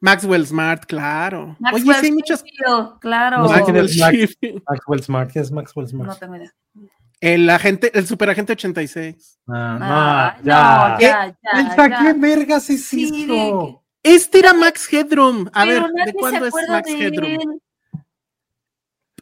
[0.02, 1.56] Maxwell Smart, claro.
[1.60, 2.44] Maxwell Oye, sí hay muchos.
[2.44, 3.38] Sheffield, claro.
[3.38, 4.64] No sé quién Maxwell es Max.
[4.68, 5.32] Maxwell Smart.
[5.32, 6.10] ¿Quién es Maxwell Smart?
[6.10, 6.52] No tengo idea.
[7.20, 9.40] El agente, el superagente 86.
[9.48, 10.90] Ah, no, Ah, ya.
[10.96, 11.38] no, ya,
[11.88, 12.04] ya.
[12.04, 13.84] ¿qué vergas es Sí, eso?
[14.02, 15.48] Este era Max Headroom.
[15.54, 17.60] A Pero ver, ¿de cuándo es Max de Headroom?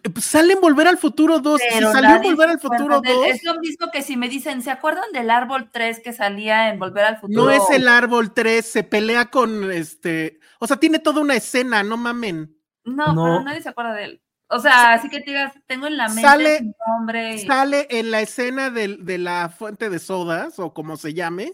[0.10, 1.60] Pues sale en Volver al Futuro 2.
[1.62, 3.16] Si salió en nadie Volver al Futuro de él.
[3.18, 6.70] 2, Es lo mismo que si me dicen, ¿se acuerdan del árbol 3 que salía
[6.70, 7.46] en Volver al Futuro?
[7.46, 10.40] no es el árbol 3, se pelea con este.
[10.60, 12.56] O sea, tiene toda una escena, no mamen.
[12.84, 13.24] No, No.
[13.24, 14.22] pero nadie se acuerda de él.
[14.52, 17.36] O sea, así que te digas, tengo en la mente Sale- su nombre.
[17.36, 21.54] y- Sale en la escena del- de, la fuente de sodas, o como se llame.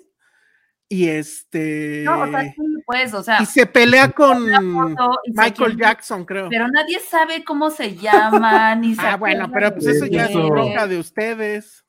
[0.87, 2.03] Y este.
[2.05, 2.53] No, o sea, sí,
[2.85, 6.49] pues, o sea, y se pelea con y Michael Jackson, creo.
[6.49, 10.25] pero nadie sabe cómo se llama, ni se ah, bueno, pero pues de eso ya
[10.25, 11.85] es bronca de ustedes.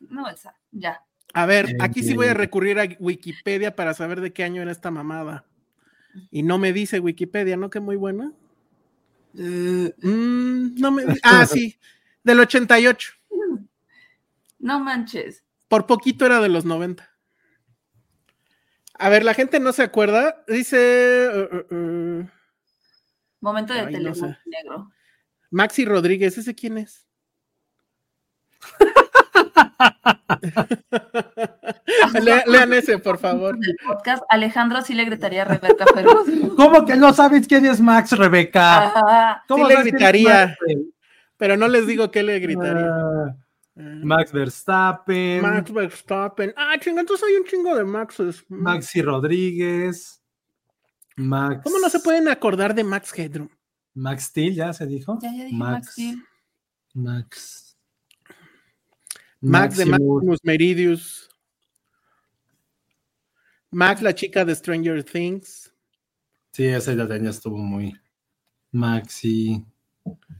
[0.00, 1.02] No, Elsa, ya.
[1.34, 4.72] A ver, aquí sí voy a recurrir a Wikipedia para saber de qué año era
[4.72, 5.46] esta mamada.
[6.30, 7.70] Y no me dice Wikipedia, ¿no?
[7.70, 8.32] Que muy buena.
[9.32, 11.78] Mm, no me Ah, sí,
[12.22, 13.12] del 88.
[14.58, 15.42] No manches.
[15.66, 17.11] Por poquito era de los 90.
[18.94, 20.44] A ver, la gente no se acuerda.
[20.46, 21.74] Dice uh, uh,
[22.20, 22.28] uh,
[23.40, 24.38] Momento de Ay, no teléfono sé.
[24.46, 24.90] negro.
[25.50, 27.06] Maxi Rodríguez, ¿ese quién es?
[32.20, 33.58] Le- lean ese, por favor.
[33.86, 36.26] Podcast, Alejandro sí le gritaría a Rebeca Fergus.
[36.56, 38.86] ¿Cómo que no sabes quién es Max, Rebeca?
[38.88, 39.44] Ajá.
[39.48, 40.56] ¿Cómo Sí le gritaría.
[41.36, 42.86] Pero no les digo qué le gritaría.
[42.88, 43.34] Ah,
[43.74, 46.52] Max Verstappen, Max Verstappen.
[46.56, 48.44] Ah, chinga, entonces hay un chingo de Maxes.
[48.48, 50.22] Maxi Rodríguez,
[51.16, 51.62] Max.
[51.64, 53.48] ¿Cómo no se pueden acordar de Max Headroom?
[53.94, 55.18] Max Steel, ya se dijo.
[55.22, 56.22] Ya, ya dije Max Steel.
[56.94, 57.76] Max.
[59.40, 60.38] Max de Maximus.
[60.42, 61.28] Meridius.
[63.70, 65.72] Max, la chica de Stranger Things.
[66.52, 67.98] Sí, ese ya tenía, estuvo muy.
[68.70, 69.64] Maxi.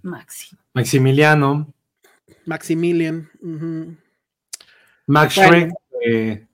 [0.03, 0.57] Maxi.
[0.75, 1.73] Maximiliano.
[2.46, 3.28] Maximilian.
[5.07, 5.50] Max Bueno.
[5.50, 5.72] Shrek.
[6.05, 6.46] eh,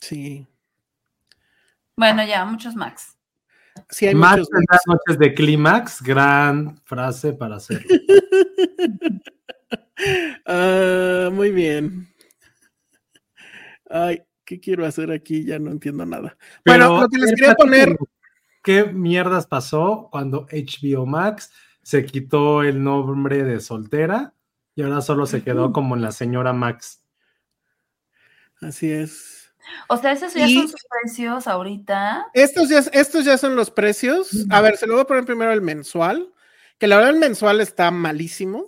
[0.00, 0.46] Sí.
[1.96, 3.16] Bueno, ya, muchos Max.
[3.90, 4.48] Sí, hay Max muchos.
[4.54, 6.02] en las noches de clímax.
[6.02, 7.88] Gran frase para hacerlo.
[10.46, 12.08] Ah, muy bien.
[13.90, 15.44] Ay, ¿Qué quiero hacer aquí?
[15.44, 16.36] Ya no entiendo nada.
[16.64, 17.96] Pero, bueno, lo que les quería poner.
[18.62, 24.34] ¿Qué mierdas pasó cuando HBO Max se quitó el nombre de soltera
[24.80, 27.02] y ahora solo se quedó como en la señora Max?
[28.62, 29.52] Así es.
[29.88, 32.26] O sea, esos ya Y- son sus precios ahorita.
[32.32, 34.30] Estos ya, estos ya son los precios.
[34.50, 36.32] A ver, se lo voy a poner primero el mensual.
[36.78, 38.66] Que la verdad el mensual está malísimo.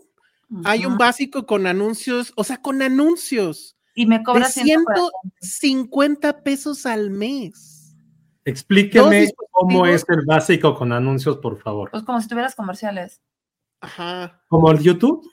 [0.64, 5.00] Hay un básico con anuncios, o sea, con anuncios Y me de cobra 140.
[5.40, 7.96] 150 pesos al mes.
[8.44, 11.90] Explíqueme cómo es el básico con anuncios, por favor.
[11.90, 13.22] Pues como si tuvieras comerciales.
[13.80, 14.42] Ajá.
[14.48, 15.26] ¿Como el YouTube?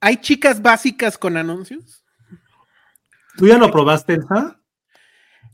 [0.00, 2.04] ¿Hay chicas básicas con anuncios?
[3.36, 4.60] ¿Tú ya lo probaste, Elsa?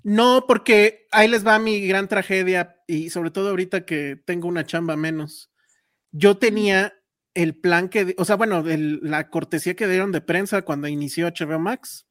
[0.02, 4.64] No, porque ahí les va mi gran tragedia y sobre todo ahorita que tengo una
[4.64, 5.50] chamba menos.
[6.12, 6.94] Yo tenía
[7.35, 11.26] el plan que, o sea, bueno, el- la cortesía que dieron de prensa cuando inició
[11.26, 12.07] HBO Max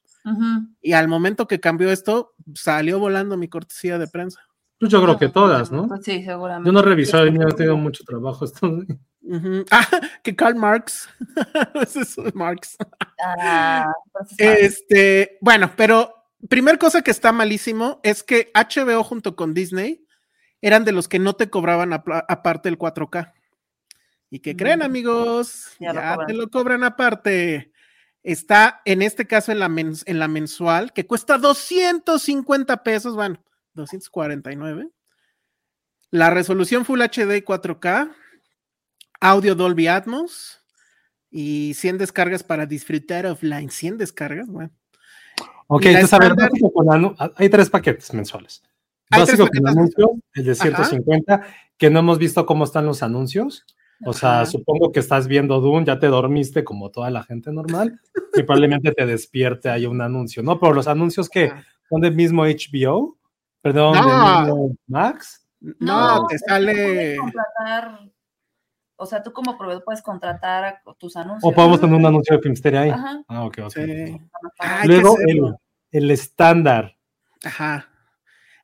[0.81, 4.41] y al momento que cambió esto, salió volando mi cortesía de prensa.
[4.79, 5.87] Pues yo creo que todas, ¿no?
[5.87, 6.67] Pues sí, seguramente.
[6.67, 8.45] Yo no he revisado y no he tenido mucho trabajo.
[8.45, 8.67] Esto.
[8.67, 9.65] Ujú.
[9.71, 9.87] Ah,
[10.23, 11.09] que Karl Marx.
[11.75, 12.75] Ese es Marx.
[13.19, 13.91] Ah, ah,
[14.37, 16.13] Este, bueno, pero
[16.49, 20.05] primer cosa que está malísimo es que HBO junto con Disney
[20.61, 23.33] eran de los que no te cobraban aparte el 4K.
[24.29, 24.83] ¿Y qué creen, Mm.
[24.83, 25.71] amigos?
[25.79, 26.27] Ya Ya, lo cobran.
[26.27, 27.71] te lo cobran aparte.
[28.23, 33.39] Está en este caso en la, mens- en la mensual, que cuesta 250 pesos, bueno,
[33.75, 34.89] 249.
[36.11, 38.11] La resolución Full HD y 4K,
[39.19, 40.61] audio Dolby Atmos
[41.29, 43.69] y 100 descargas para disfrutar offline.
[43.69, 44.71] 100 descargas, bueno.
[45.67, 46.35] Ok, entonces a ver,
[46.73, 48.63] con ah, hay tres paquetes mensuales.
[49.09, 50.61] Hay Básico con anuncios, el de Ajá.
[50.61, 51.41] 150,
[51.77, 53.65] que no hemos visto cómo están los anuncios.
[54.05, 54.45] O sea, Ajá.
[54.45, 57.99] supongo que estás viendo Dune, ya te dormiste como toda la gente normal
[58.35, 60.59] y probablemente te despierte ahí un anuncio, ¿no?
[60.59, 61.65] Pero los anuncios que Ajá.
[61.89, 63.17] son del mismo HBO,
[63.65, 64.03] perdón, del
[64.47, 64.69] No.
[64.87, 65.43] Max.
[65.79, 67.17] No, te sale.
[67.17, 67.99] contratar,
[68.97, 71.51] o sea, tú como proveedor puedes contratar a- tus anuncios.
[71.51, 72.89] O podemos tener un anuncio de Filmsteria ahí.
[72.91, 73.23] Ajá.
[73.27, 73.71] Ah, ok, ok.
[73.73, 74.21] Sí.
[74.85, 75.55] Luego el,
[75.91, 76.95] el estándar.
[77.43, 77.89] Ajá.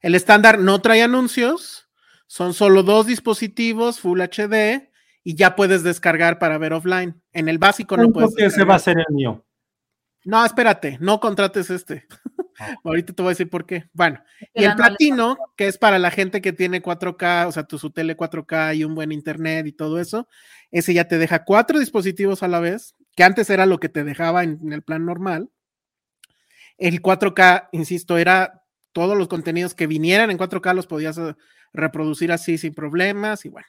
[0.01, 1.89] El estándar no trae anuncios,
[2.27, 4.91] son solo dos dispositivos Full HD
[5.23, 7.19] y ya puedes descargar para ver offline.
[7.33, 8.35] En el básico no puedes.
[8.35, 9.43] que ese va a ser el mío.
[10.23, 12.05] No, espérate, no contrates este.
[12.61, 12.75] Ah.
[12.83, 13.85] Ahorita te voy a decir por qué.
[13.93, 14.21] Bueno,
[14.53, 17.89] y El platino, que es para la gente que tiene 4K, o sea, tu su
[17.91, 20.27] tele 4K y un buen internet y todo eso,
[20.69, 24.03] ese ya te deja cuatro dispositivos a la vez, que antes era lo que te
[24.03, 25.49] dejaba en, en el plan normal.
[26.77, 31.35] El 4K, insisto, era todos los contenidos que vinieran en 4K los podías eh,
[31.73, 33.67] reproducir así sin problemas y bueno.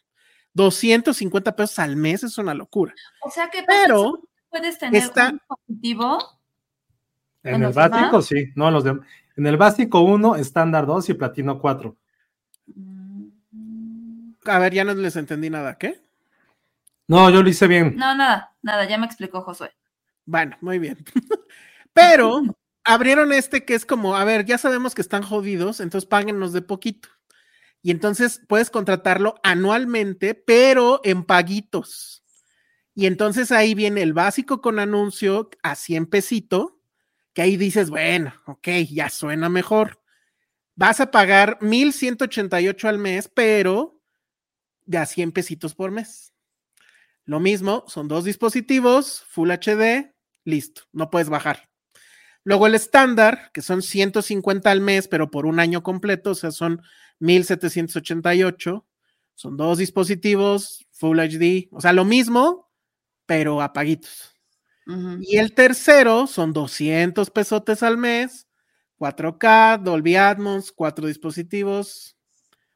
[0.55, 2.94] 250 pesos al mes es una locura.
[3.22, 6.41] O sea que Pero puedes tener está- un dispositivo.
[7.44, 8.26] En ¿En el básico, demás?
[8.26, 8.52] sí.
[8.55, 8.98] No, los de,
[9.37, 11.96] en el básico 1, estándar 2 y platino 4.
[12.74, 16.00] Mm, A ver, ya no les entendí nada, ¿qué?
[17.09, 17.96] No, yo lo hice bien.
[17.96, 19.72] No, nada, nada, ya me explicó Josué.
[20.24, 20.98] Bueno, muy bien.
[21.92, 22.42] Pero
[22.85, 26.62] abrieron este que es como, a ver, ya sabemos que están jodidos, entonces páguenos de
[26.62, 27.09] poquito.
[27.83, 32.22] Y entonces puedes contratarlo anualmente, pero en paguitos.
[32.94, 36.71] Y entonces ahí viene el básico con anuncio a 100 pesito,
[37.33, 40.01] que ahí dices, bueno, ok, ya suena mejor.
[40.75, 44.01] Vas a pagar 1188 al mes, pero
[44.85, 46.33] de a 100 pesitos por mes.
[47.25, 50.14] Lo mismo, son dos dispositivos, Full HD,
[50.45, 51.68] listo, no puedes bajar.
[52.45, 56.51] Luego el estándar, que son 150 al mes, pero por un año completo, o sea,
[56.51, 56.83] son
[57.21, 58.85] 1788.
[59.35, 62.71] Son dos dispositivos, Full HD, o sea, lo mismo,
[63.27, 63.62] pero
[65.21, 68.49] Y el tercero son 200 pesotes al mes,
[68.99, 72.16] 4K, Dolby Atmos, cuatro dispositivos.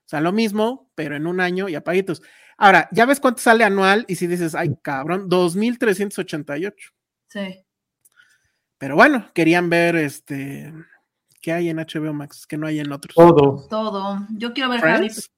[0.05, 2.23] O sea, lo mismo, pero en un año y apaguitos.
[2.57, 6.92] Ahora, ya ves cuánto sale anual y si dices, ay, cabrón, 2388.
[7.29, 7.64] Sí.
[8.79, 10.73] Pero bueno, querían ver este
[11.40, 13.14] qué hay en HBO Max, que no hay en otros.
[13.14, 13.66] Todo.
[13.69, 14.27] Todo.
[14.31, 15.11] Yo quiero ver Harry.
[15.11, 15.33] Friends.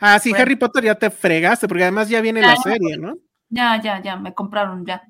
[0.00, 0.42] Ah, sí, Friends.
[0.42, 3.16] Harry Potter ya te fregaste, porque además ya viene la Ya, serie, ¿no?
[3.48, 5.02] Ya, ya, ya, me compraron ya.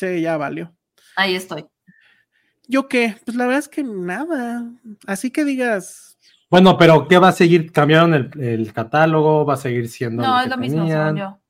[0.00, 0.74] Sí, ya valió.
[1.14, 1.66] Ahí estoy.
[2.66, 3.16] ¿Yo qué?
[3.26, 4.64] Pues la verdad es que nada.
[5.06, 6.16] Así que digas,
[6.48, 7.70] Bueno, pero ¿qué va a seguir?
[7.70, 9.44] ¿Cambiaron el, el catálogo?
[9.44, 11.40] ¿Va a seguir siendo No, lo es que lo mismo, según yo.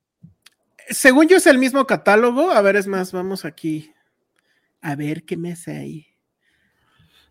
[0.88, 2.50] según yo es el mismo catálogo.
[2.50, 3.92] A ver, es más, vamos aquí.
[4.82, 6.06] A ver qué me hace ahí.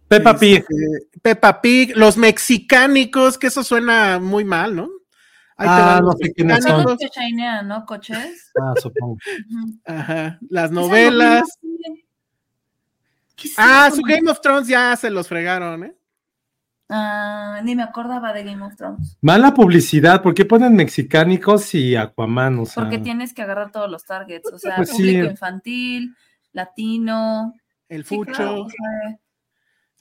[0.07, 0.59] Peppa Pig.
[0.59, 4.89] Este, Peppa Pig, los mexicánicos, que eso suena muy mal, ¿no?
[5.61, 7.85] Ahí Ah, no sé quiénes Son los que shinean, ¿no?
[7.85, 8.51] Coches.
[8.59, 9.17] Ah, supongo.
[9.85, 11.43] Ajá, las Esa novelas.
[11.61, 11.95] novela,
[13.35, 15.95] ¿Qué es Ah, su Game of Thrones ya se los fregaron, ¿eh?
[16.89, 19.17] Ah, ni me acordaba de Game of Thrones.
[19.21, 22.59] Mala publicidad, ¿por qué ponen mexicánicos y Aquaman?
[22.59, 24.95] O sea, Porque tienes que agarrar todos los targets, o sea, Pues sí.
[24.97, 26.15] público infantil,
[26.53, 27.53] latino,
[27.89, 28.31] El sí, fucho.
[28.33, 29.19] claro, o sea,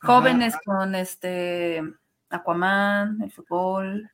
[0.00, 1.82] jóvenes con este
[2.30, 4.10] Aquaman, el fútbol.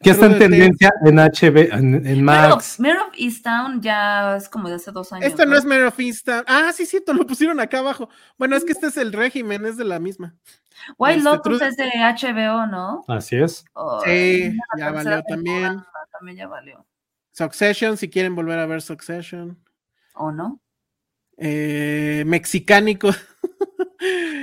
[0.00, 2.78] Que está en tendencia en HB, en, en Max.
[2.78, 5.26] Mare of Easttown ya es como de hace dos años.
[5.26, 6.44] Este no es Mare of Easttown.
[6.46, 8.08] Ah, sí, cierto, lo pusieron acá abajo.
[8.36, 10.34] Bueno, es que este es el régimen, es de la misma.
[10.96, 13.04] White este, Lotus es de HBO, ¿no?
[13.08, 13.64] Así es.
[13.72, 15.82] Oh, Sí, ya valió también.
[16.12, 16.86] También ya valió.
[17.32, 19.58] Succession, si quieren volver a ver Succession.
[20.14, 20.60] ¿O no?
[21.36, 23.10] Eh, Mexicánico.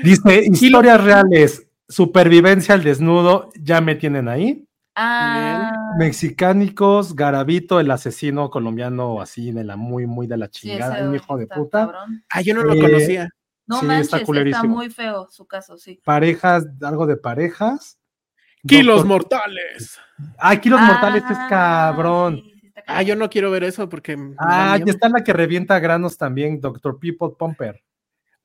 [0.03, 4.64] Dice, historias reales, supervivencia al desnudo, ya me tienen ahí.
[4.95, 11.15] Ah, Mexicánicos, Garabito, el asesino colombiano así de la muy, muy de la chingada, un
[11.15, 11.79] hijo de puta.
[11.87, 12.23] cabrón.
[12.29, 13.29] Ah, yo no lo Eh, conocía.
[13.67, 14.75] No Sí, está manches, está, culerísimo.
[14.75, 15.99] muy feo su caso, sí.
[16.03, 17.97] Parejas, algo de parejas.
[18.67, 19.99] Kilos Doctor- mortales.
[20.37, 22.41] Ah, Kilos Mortales es Ah, cabrón.
[22.43, 22.51] sí,
[22.87, 24.17] Ah, yo no quiero ver eso porque.
[24.37, 27.81] Ah, y está la que revienta granos también, Doctor People Pumper.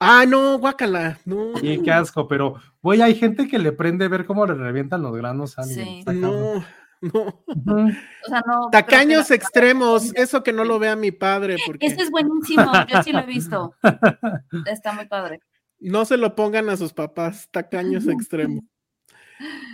[0.01, 1.19] Ah, no, guácala.
[1.27, 1.53] No.
[1.63, 5.15] Y qué asco, pero, güey, hay gente que le prende ver cómo le revientan los
[5.15, 5.85] granos a alguien.
[5.87, 6.05] Sí.
[6.15, 6.65] No,
[7.03, 7.21] no.
[7.23, 7.93] O
[8.27, 8.69] sea, no.
[8.73, 13.03] Tacaños la- extremos, eso que no lo vea mi padre, porque Ese es buenísimo, yo
[13.03, 13.75] sí lo he visto.
[14.67, 15.41] Está muy padre.
[15.81, 18.65] no se lo pongan a sus papás, tacaños extremos.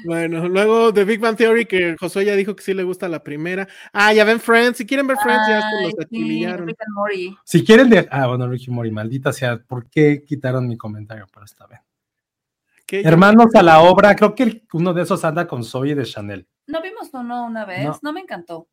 [0.05, 3.23] Bueno, luego de Big Bang Theory, que Josué ya dijo que sí le gusta la
[3.23, 3.67] primera.
[3.93, 7.37] Ah, ya ven Friends, si quieren ver Friends, ya se los sí, and Morty.
[7.45, 8.07] Si quieren de.
[8.11, 11.27] Ah, bueno, Ricky Mori, maldita sea, ¿por qué quitaron mi comentario?
[11.33, 11.81] Pero está bien.
[12.87, 13.01] ¿Qué?
[13.01, 16.47] Hermanos a la obra, creo que uno de esos anda con Zoe de Chanel.
[16.69, 17.85] ¿No vimos uno una vez?
[17.85, 17.99] No.
[18.03, 18.69] No, me encantó.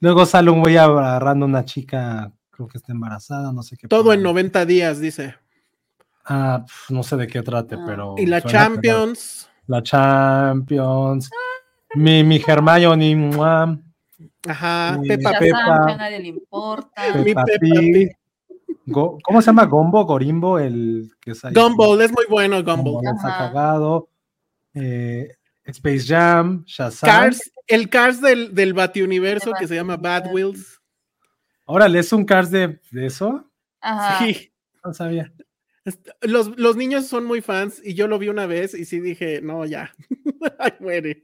[0.00, 3.86] Luego sale un güey agarrando una chica, creo que está embarazada, no sé qué.
[3.86, 4.40] Todo en programa.
[4.40, 5.36] 90 días, dice.
[6.24, 7.84] Ah, pf, no sé de qué trate, Ah.
[7.86, 8.14] pero.
[8.18, 9.12] Y la cagado.
[9.72, 11.30] La Champions.
[11.94, 13.16] Mi, mi Hermione.
[13.16, 13.78] mua,
[14.46, 15.30] Ajá, Ya Pepa.
[15.32, 17.02] saben que a nadie le importa.
[17.14, 18.16] Mi Pig.
[18.84, 19.64] Go- ¿Cómo se llama?
[19.66, 21.54] Gombo, Gorimbo, el que es ahí.
[21.54, 23.14] Gumball, es muy bueno Gumball, Gumball.
[23.16, 24.08] está cagado.
[24.74, 25.28] Eh,
[25.64, 27.08] Space Jam, Shazam.
[27.08, 30.32] Cars, el Cars del, del Batiuniverso De que se llama Bad.
[30.32, 30.80] Wheels.
[31.64, 33.44] Órale, ¿es un Cars de, de eso?
[33.80, 34.18] Ajá.
[34.24, 34.52] Sí.
[34.84, 35.32] No sabía.
[36.20, 39.40] Los, los niños son muy fans y yo lo vi una vez y sí dije,
[39.42, 39.92] no, ya.
[40.58, 41.22] Ay, muere.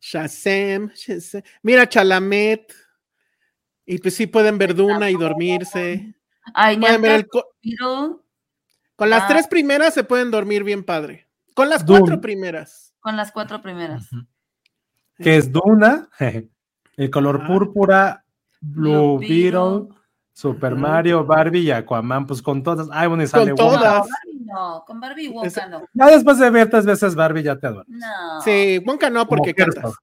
[0.00, 1.42] Shazam, Shazam.
[1.62, 2.72] Mira, Chalamet.
[3.84, 6.14] Y pues sí pueden ver Duna y dormirse.
[6.54, 7.54] Ay, Pueden ver el co-
[8.96, 9.28] Con las Ah.
[9.28, 11.28] tres primeras se pueden dormir bien padre.
[11.54, 12.00] Con las Dune.
[12.00, 12.92] cuatro primeras.
[13.00, 14.08] con las cuatro primeras.
[15.18, 16.08] Que es Duna,
[16.96, 17.46] el color Ah.
[17.46, 18.24] púrpura,
[18.60, 19.95] Blue Blue Beetle, Beetle.
[20.36, 20.74] Super.
[20.74, 22.88] Mario, Barbie y Aquaman, pues con todas.
[22.92, 23.78] Ay, bueno, y sale Con Wonka.
[23.80, 24.06] todas.
[24.44, 25.82] No, con Barbie y Wonka no.
[25.94, 27.98] Ya después de ver tres veces Barbie ya te duermes.
[27.98, 28.40] No.
[28.42, 29.94] Sí, Wonka no Como porque Herzog, cantas.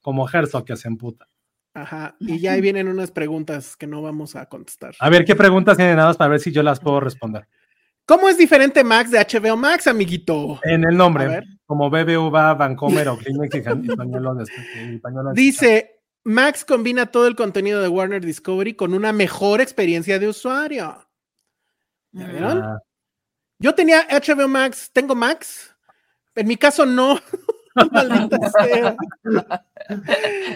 [0.00, 1.26] como Herzog que se emputa.
[1.74, 2.16] Ajá.
[2.20, 4.94] Y ya ahí vienen unas preguntas que no vamos a contestar.
[4.98, 7.46] A ver, ¿qué preguntas tienen nada más para ver si yo las puedo responder?
[8.06, 10.58] ¿Cómo es diferente Max de HBO Max, amiguito?
[10.64, 15.40] En el nombre, como BBVA, Vancomer o Kleenex y y pañuelos de- y pañuelos de-
[15.40, 21.08] Dice, Max combina todo el contenido de Warner Discovery con una mejor experiencia de usuario.
[22.12, 22.62] ¿Ya vieron?
[22.62, 22.78] Ah,
[23.58, 25.74] Yo tenía HBO Max, tengo Max.
[26.34, 27.18] En mi caso no.
[27.90, 28.96] Maldita sea.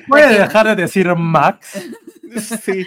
[0.09, 1.83] Voy a dejar de decir Max.
[2.41, 2.87] Sí.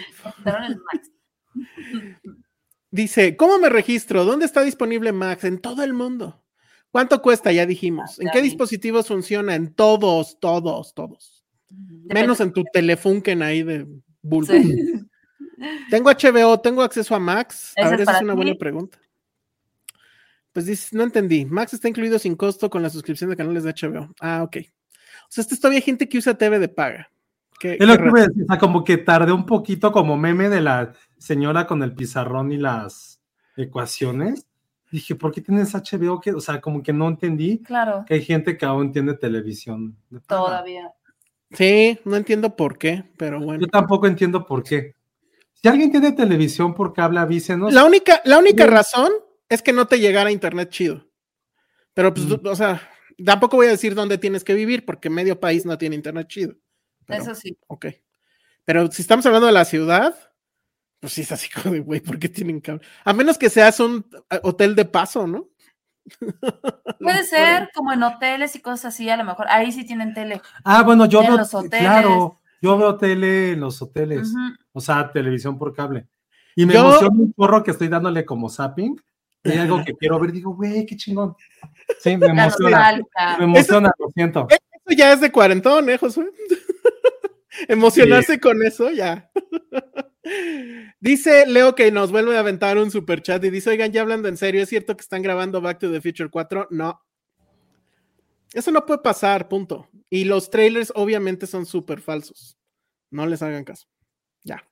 [2.90, 4.24] Dice, ¿cómo me registro?
[4.24, 5.44] ¿Dónde está disponible Max?
[5.44, 6.42] En todo el mundo.
[6.90, 7.52] ¿Cuánto cuesta?
[7.52, 8.18] Ya dijimos.
[8.20, 9.54] ¿En qué dispositivos funciona?
[9.54, 11.39] En todos, todos, todos.
[11.70, 13.86] Menos en tu telefunken ahí de
[14.22, 14.52] bulbo.
[14.52, 14.92] Sí.
[15.90, 17.74] Tengo HBO, tengo acceso a Max.
[17.76, 18.36] A ¿Ese ver, es esa es una ti?
[18.36, 18.98] buena pregunta.
[20.52, 21.44] Pues dices, no entendí.
[21.44, 24.12] Max está incluido sin costo con la suscripción de canales de HBO.
[24.20, 24.56] Ah, ok.
[24.58, 27.10] O sea, esta es todavía gente que usa TV de paga.
[27.58, 28.10] Qué- Es lo que raro.
[28.10, 31.66] iba a decir, o sea, como que tardé un poquito como meme de la señora
[31.66, 33.20] con el pizarrón y las
[33.56, 34.46] ecuaciones.
[34.90, 36.20] Dije, ¿por qué tienes HBO?
[36.20, 39.96] Que, o sea, como que no entendí Claro, que hay gente que aún tiene televisión.
[40.08, 40.40] de paga.
[40.42, 40.90] todavía.
[41.52, 43.60] Sí, no entiendo por qué, pero bueno.
[43.62, 44.94] Yo tampoco entiendo por qué.
[45.54, 47.72] Si alguien tiene televisión por cable, avísenos.
[47.74, 48.70] La única, la única Sí.
[48.70, 49.12] razón
[49.48, 51.06] es que no te llegara internet chido.
[51.92, 52.46] Pero pues, Mm.
[52.46, 52.80] o sea,
[53.24, 56.54] tampoco voy a decir dónde tienes que vivir, porque medio país no tiene internet chido.
[57.06, 57.58] Pero, Eso sí.
[57.66, 57.86] Ok.
[58.64, 60.14] Pero si estamos hablando de la ciudad,
[61.00, 62.82] pues sí es así como de, güey, ¿por qué tienen cable?
[63.04, 65.49] A menos que seas un eh, hotel de paso, ¿no?
[67.00, 69.46] Puede ser como en hoteles y cosas así, a lo mejor.
[69.48, 70.40] Ahí sí tienen tele.
[70.64, 71.80] Ah, bueno, yo veo, los hoteles.
[71.80, 74.32] claro, yo veo tele en los hoteles,
[74.72, 76.06] o sea, televisión por cable.
[76.56, 79.00] Y me Yo- emociona un porro que estoy dándole como zapping.
[79.42, 81.34] Y hay algo que quiero ver, digo, güey, qué chingón.
[82.00, 83.00] Sí, me emociona.
[83.38, 84.46] Me emociona, lo siento.
[84.50, 86.26] Eso ya es de cuarentón, ¿eh, Josué?
[87.68, 89.30] Emocionarse con eso, ya.
[91.00, 94.28] Dice Leo que nos vuelve a aventar un super chat y dice, oigan, ya hablando
[94.28, 96.68] en serio, ¿es cierto que están grabando Back to the Future 4?
[96.70, 97.00] No.
[98.52, 99.88] Eso no puede pasar, punto.
[100.08, 102.58] Y los trailers obviamente son súper falsos.
[103.10, 103.86] No les hagan caso.
[104.42, 104.64] Ya.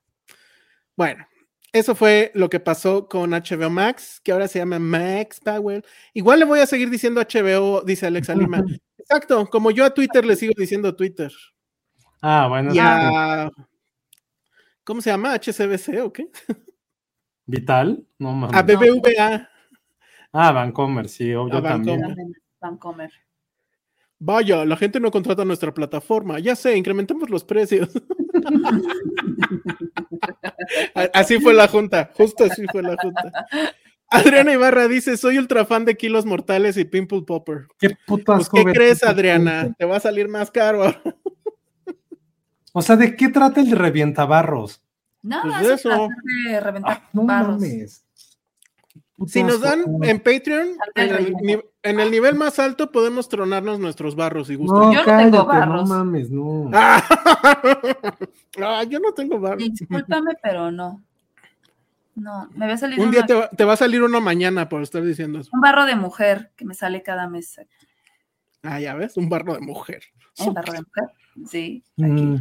[0.97, 1.25] Bueno,
[1.71, 5.85] eso fue lo que pasó con HBO Max, que ahora se llama Max Powell.
[6.13, 8.61] Igual le voy a seguir diciendo HBO, dice Alexa Lima.
[8.97, 11.31] Exacto, como yo a Twitter le sigo diciendo Twitter.
[12.21, 12.73] Ah, bueno.
[12.73, 13.49] Y a-
[14.89, 15.35] ¿Cómo se llama?
[15.35, 16.29] ¿HCBC o qué?
[17.45, 18.57] Vital, no mames.
[18.57, 19.47] A BBVA.
[20.33, 22.01] Ah, Vancomer, sí, obvio A también.
[22.01, 22.17] Vancomer.
[22.17, 23.11] También Vancomer.
[24.17, 26.39] Vaya, la gente no contrata nuestra plataforma.
[26.39, 27.87] Ya sé, incrementemos los precios.
[31.13, 33.31] Así fue la junta, justo así fue la junta.
[34.07, 37.67] Adriana Ibarra dice: Soy ultra fan de Kilos Mortales y Pimple Popper.
[37.77, 39.71] Qué puto Pues, asco ¿qué crees, Adriana?
[39.77, 40.95] Te va a salir más caro.
[42.73, 44.81] O sea, ¿de qué trata el de revientabarros?
[45.21, 45.89] Nada, Pues es de eso.
[45.89, 46.09] tratar
[46.47, 47.59] de reventar Ah, no barros.
[47.61, 48.05] mames.
[49.17, 54.15] Puto Si nos dan en Patreon, en el en nivel más alto podemos tronarnos nuestros
[54.15, 54.79] barros y gustan.
[54.79, 55.89] No, Yo no cállate, tengo no barros.
[55.89, 56.69] mames, no.
[58.61, 59.63] Ah, yo no tengo barros.
[59.69, 61.03] Discúlpame, pero no.
[62.15, 64.19] No, me va a salir Un día una- te va, te va a salir uno
[64.19, 65.49] mañana por estar diciendo eso.
[65.53, 67.59] un barro de mujer que me sale cada mes.
[68.63, 70.03] Ah, ya ves, un barro de mujer.
[70.39, 71.09] Un barro de mujer.
[71.49, 71.83] Sí.
[71.95, 72.35] Mm,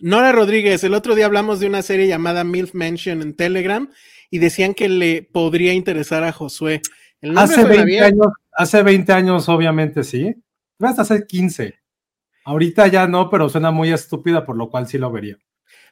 [0.00, 3.90] Nora Rodríguez, el otro día hablamos de una serie llamada MILF Mansion en Telegram
[4.30, 6.80] y decían que le podría interesar a Josué.
[7.20, 8.04] El Hace suena 20 bien.
[8.04, 10.34] años, hace 20 años, obviamente sí.
[10.78, 11.74] Hasta hace 15.
[12.44, 15.36] Ahorita ya no, pero suena muy estúpida, por lo cual sí lo vería.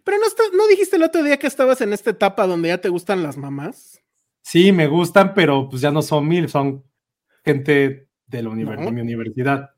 [0.04, 2.80] Pero no, está- ¿no dijiste el otro día que estabas en esta etapa donde ya
[2.80, 4.00] te gustan las mamás?
[4.42, 6.84] Sí, me gustan, pero pues ya no son mil, son
[7.44, 8.76] gente de, la No.
[8.84, 9.70] de mi universidad.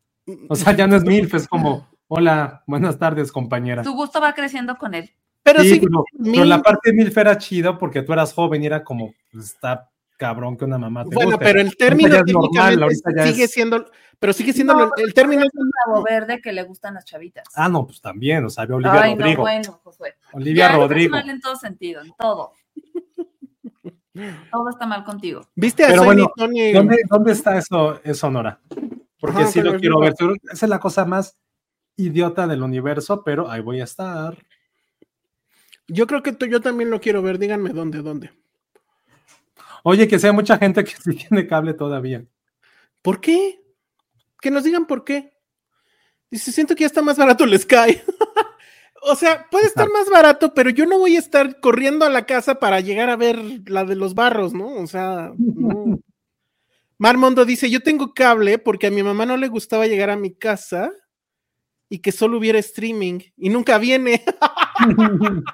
[0.50, 3.82] O sea, ya no es mil, es como, hola, buenas tardes, compañera.
[3.82, 5.10] Tu gusto va creciendo con él.
[5.42, 8.32] Pero Sí, sí, pero, mil- pero la parte de MILF era chido porque tú eras
[8.34, 9.88] joven y era como, pues, está
[10.18, 11.44] cabrón que una mamá te bueno, guste.
[11.44, 13.86] pero el término ya es normal, técnicamente ahorita ya sigue es- siendo,
[14.18, 17.44] pero sigue siendo No, el término Es un rabo verde que le gustan las chavitas.
[17.54, 19.36] Ah, no, pues también, o sea, ve a Olivia Ay, Rodrigo.
[19.36, 20.14] no, bueno, Josué.
[20.32, 21.12] Olivia Ya Rodrigo.
[21.12, 22.52] mal en todo sentido, en todo.
[24.52, 25.42] todo está mal contigo.
[25.54, 26.72] ¿Viste a Pero bueno, Tony?
[26.72, 28.58] ¿Dónde, dónde está eso, eso, Nora?
[29.20, 30.14] Porque Ajá, sí lo quiero ver.
[30.52, 31.36] Esa es la cosa más
[31.98, 34.38] idiota del universo, pero ahí voy a estar.
[35.86, 37.38] Yo creo que tú- yo también lo quiero ver.
[37.38, 38.30] Díganme dónde, dónde.
[39.82, 42.24] Oye, que sea mucha gente que sí tiene cable todavía.
[43.02, 43.60] ¿Por qué?
[44.40, 45.32] Que nos digan por qué.
[46.30, 48.00] Dice, siento que ya está más barato el Sky.
[49.02, 49.98] o sea, puede estar Exacto.
[49.98, 53.16] más barato, pero yo no voy a estar corriendo a la casa para llegar a
[53.16, 54.74] ver la de los barros, ¿no?
[54.74, 55.98] O sea, no.
[56.98, 60.34] Marmondo dice, yo tengo cable porque a mi mamá no le gustaba llegar a mi
[60.34, 60.92] casa
[61.88, 64.24] y que solo hubiera streaming y nunca viene.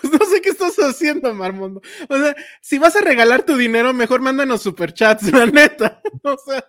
[0.00, 1.80] Pues no sé qué estás haciendo, Marmondo.
[2.08, 6.00] O sea, si vas a regalar tu dinero, mejor mándanos superchats, la neta.
[6.22, 6.64] O sea,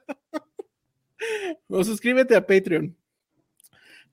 [1.84, 2.95] suscríbete a Patreon.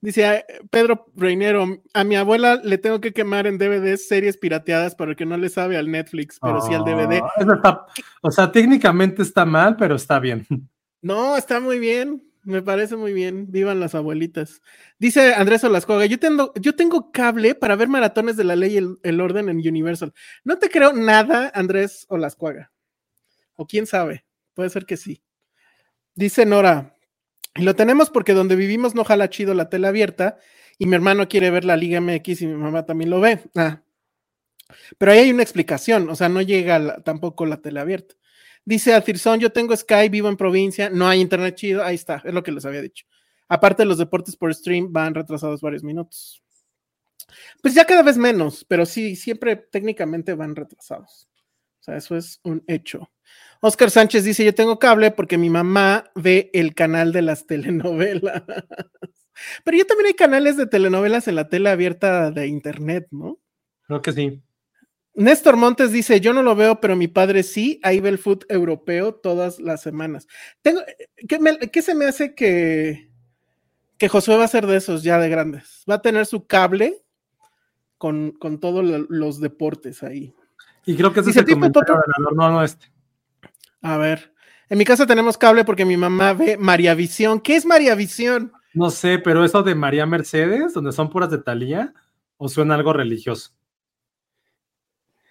[0.01, 5.13] Dice Pedro Reinero, a mi abuela le tengo que quemar en DVDs series pirateadas para
[5.13, 7.21] que no le sabe al Netflix, pero sí al DVD.
[7.63, 7.85] Ah,
[8.21, 10.47] o sea, técnicamente está mal, pero está bien.
[11.01, 12.23] No, está muy bien.
[12.43, 13.51] Me parece muy bien.
[13.51, 14.61] Vivan las abuelitas.
[14.97, 18.97] Dice Andrés Olascoga, yo tengo, yo tengo cable para ver maratones de la ley y
[19.07, 20.13] el, orden en Universal.
[20.43, 22.71] No te creo nada, Andrés Olascuaga.
[23.55, 24.25] O quién sabe.
[24.53, 25.21] Puede ser que sí.
[26.15, 26.95] Dice Nora,
[27.55, 30.37] y lo tenemos porque donde vivimos no jala chido la tela abierta
[30.77, 33.39] y mi hermano quiere ver la Liga MX y mi mamá también lo ve.
[33.55, 33.81] Ah.
[34.97, 38.15] Pero ahí hay una explicación, o sea, no llega tampoco la tele abierta.
[38.69, 42.31] Dice Atirson, yo tengo Sky, vivo en provincia, no hay internet chido, ahí está, es
[42.31, 43.03] lo que les había dicho.
[43.47, 46.43] Aparte, los deportes por stream van retrasados varios minutos.
[47.63, 51.27] Pues ya cada vez menos, pero sí, siempre técnicamente van retrasados.
[51.79, 53.09] O sea, eso es un hecho.
[53.59, 58.43] Oscar Sánchez dice, yo tengo cable porque mi mamá ve el canal de las telenovelas.
[59.63, 63.39] Pero ya también hay canales de telenovelas en la tele abierta de internet, ¿no?
[63.87, 64.43] Creo que sí.
[65.19, 68.45] Néstor Montes dice, yo no lo veo, pero mi padre sí, ahí ve el foot
[68.49, 70.27] europeo todas las semanas.
[70.61, 70.81] Tengo,
[71.27, 73.09] ¿qué, me- qué se me hace que,
[73.97, 75.83] que Josué va a ser de esos ya de grandes?
[75.89, 77.03] Va a tener su cable
[77.97, 80.33] con, con todos lo- los deportes ahí.
[80.85, 82.91] Y creo que ese Dice es el tipo comentario Toto- ganador, no, no este.
[83.81, 84.33] A ver,
[84.69, 87.39] en mi casa tenemos cable porque mi mamá ve María Visión.
[87.41, 88.51] ¿Qué es María Visión?
[88.73, 91.93] No sé, pero eso de María Mercedes, donde son puras de Talía,
[92.37, 93.51] o suena algo religioso.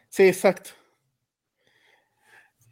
[0.09, 0.71] Sí, exacto.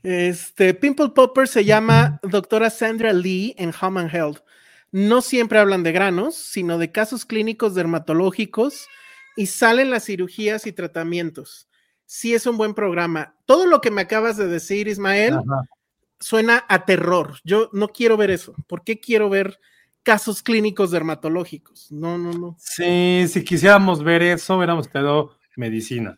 [0.03, 4.39] Este, Pimple Popper se llama doctora Sandra Lee en Home and Health.
[4.93, 8.87] No siempre hablan de granos, sino de casos clínicos dermatológicos
[9.37, 11.69] y salen las cirugías y tratamientos.
[12.05, 13.35] Sí es un buen programa.
[13.47, 15.69] Todo lo que me acabas de decir, Ismael, Ajá.
[16.21, 17.41] suena a terror.
[17.43, 18.55] Yo no quiero ver eso.
[18.69, 19.59] ¿Por qué quiero ver
[20.05, 21.91] casos clínicos dermatológicos?
[21.91, 22.57] No, no, no.
[22.61, 26.17] Sí, si quisiéramos ver eso, hubiéramos quedado medicina.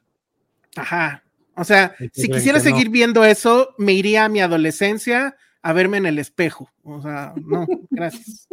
[0.81, 1.23] Ajá.
[1.57, 2.65] O sea, ¿Y qué si quisiera no?
[2.65, 6.71] seguir viendo eso, me iría a mi adolescencia a verme en el espejo.
[6.85, 8.47] O sea, no, gracias.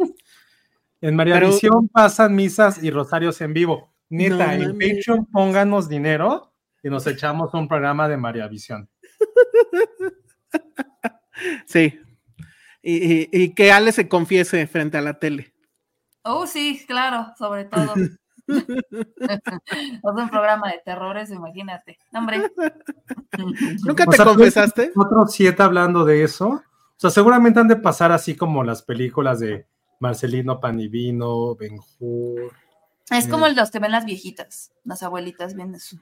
[1.00, 3.92] En María Pero- Visión pasan misas y rosarios en vivo.
[4.08, 4.96] Neta, No en mames.
[4.98, 6.52] Patreon pónganos dinero
[6.82, 8.88] y nos echamos un programa de María Visión.
[11.66, 12.00] Sí.
[12.82, 15.52] Y, y- y que Ale se confiese frente a la tele.
[16.22, 17.94] Oh, sí, claro, sobre todo.
[18.48, 21.98] es un programa de terrores, imagínate.
[22.12, 22.50] Hombre.
[23.84, 24.92] ¿Nunca O te sea, confesaste?
[24.94, 26.48] Otros siete hablando de eso.
[26.48, 26.62] O
[26.98, 29.66] sea, seguramente han de pasar así como las películas de
[30.00, 32.52] Marcelino Panivino, Ben Hur.
[33.10, 35.96] Es como los que ven las viejitas, las abuelitas viendo eso.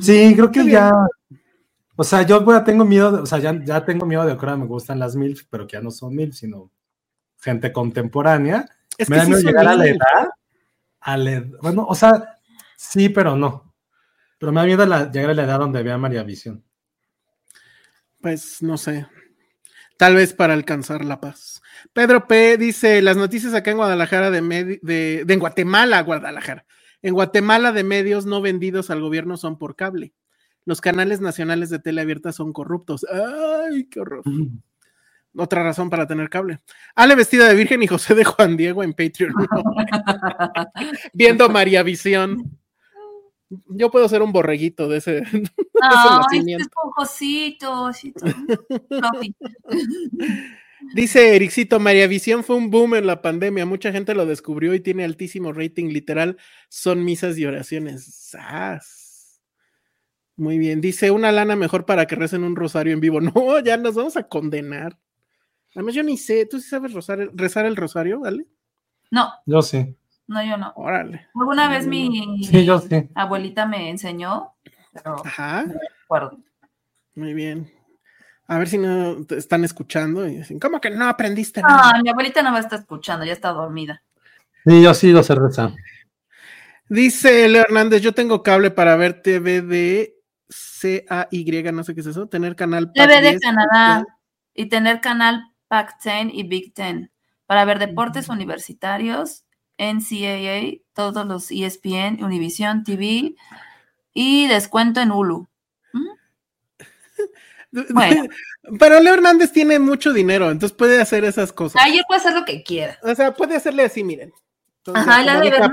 [0.00, 0.92] Sí, creo que ya.
[1.96, 4.38] O sea, yo bueno, tengo miedo, de- o sea, ya, ya tengo miedo de que
[4.40, 6.70] ahora me gustan las MILF, pero que ya no son MILF, sino
[7.40, 8.68] gente contemporánea.
[8.96, 10.28] Es me que da sí miedo son llegar a la edad.
[11.00, 12.36] A la ed- bueno, o sea,
[12.76, 13.74] sí, pero no.
[14.38, 16.64] Pero me da miedo la- llegar a la edad donde vea María Visión.
[18.20, 19.06] Pues no sé.
[19.96, 21.60] Tal vez para alcanzar la paz.
[21.92, 22.56] Pedro P.
[22.56, 24.40] dice: Las noticias acá en Guadalajara de,
[24.82, 26.66] de, de en Guatemala, Guadalajara.
[27.02, 30.14] En Guatemala de medios no vendidos al gobierno son por cable.
[30.64, 33.06] Los canales nacionales de tele abierta son corruptos.
[33.10, 34.22] ¡Ay, qué horror!
[35.38, 36.58] Otra razón para tener cable.
[36.96, 39.32] Ale vestida de virgen y José de Juan Diego en Patreon.
[41.12, 42.58] Viendo María Visión.
[43.68, 45.12] Yo puedo ser un borreguito de ese.
[45.22, 46.68] de ese Ay, este.
[50.94, 53.64] Dice Ericito, María Visión fue un boom en la pandemia.
[53.64, 55.90] Mucha gente lo descubrió y tiene altísimo rating.
[55.90, 56.36] Literal,
[56.68, 58.04] son misas y oraciones.
[58.04, 59.40] ¡Sas!
[60.36, 60.80] Muy bien.
[60.80, 63.20] Dice una lana mejor para que recen un rosario en vivo.
[63.20, 64.98] No, ya nos vamos a condenar.
[65.78, 66.44] Además, yo ni sé.
[66.44, 68.18] ¿Tú sí sabes rezar el, rezar el rosario?
[68.18, 68.48] ¿Vale?
[69.12, 69.96] No, Yo sí.
[70.26, 70.72] no, yo no.
[70.74, 71.28] Órale.
[71.36, 73.08] Alguna vez mi Sí, yo sí.
[73.14, 74.54] abuelita me enseñó,
[74.92, 75.66] pero Ajá.
[75.66, 76.40] no recuerdo.
[77.14, 77.70] Muy bien.
[78.48, 81.92] A ver si no te están escuchando y dicen, ¿cómo que no aprendiste nada?
[81.94, 84.02] Ah, mi abuelita no va a estar escuchando, ya está dormida.
[84.66, 85.74] Sí, yo sí lo sé rezar.
[86.88, 90.16] Dice Leo Hernández, yo tengo cable para ver TV de
[90.80, 94.04] CAY, no sé qué es eso, tener canal TV de 10, Canadá
[94.54, 97.10] y tener canal Pac-10 y Big Ten
[97.46, 99.44] para ver deportes universitarios,
[99.78, 103.34] NCAA, todos los ESPN, Univision TV
[104.12, 105.48] y descuento en Hulu.
[107.70, 108.24] Bueno.
[108.78, 111.82] Pero Leo Hernández tiene mucho dinero, entonces puede hacer esas cosas.
[111.84, 112.98] Ayer puede hacer lo que quiera.
[113.02, 114.32] O sea, puede hacerle así, miren.
[114.78, 115.70] Entonces, Ajá, la de ver.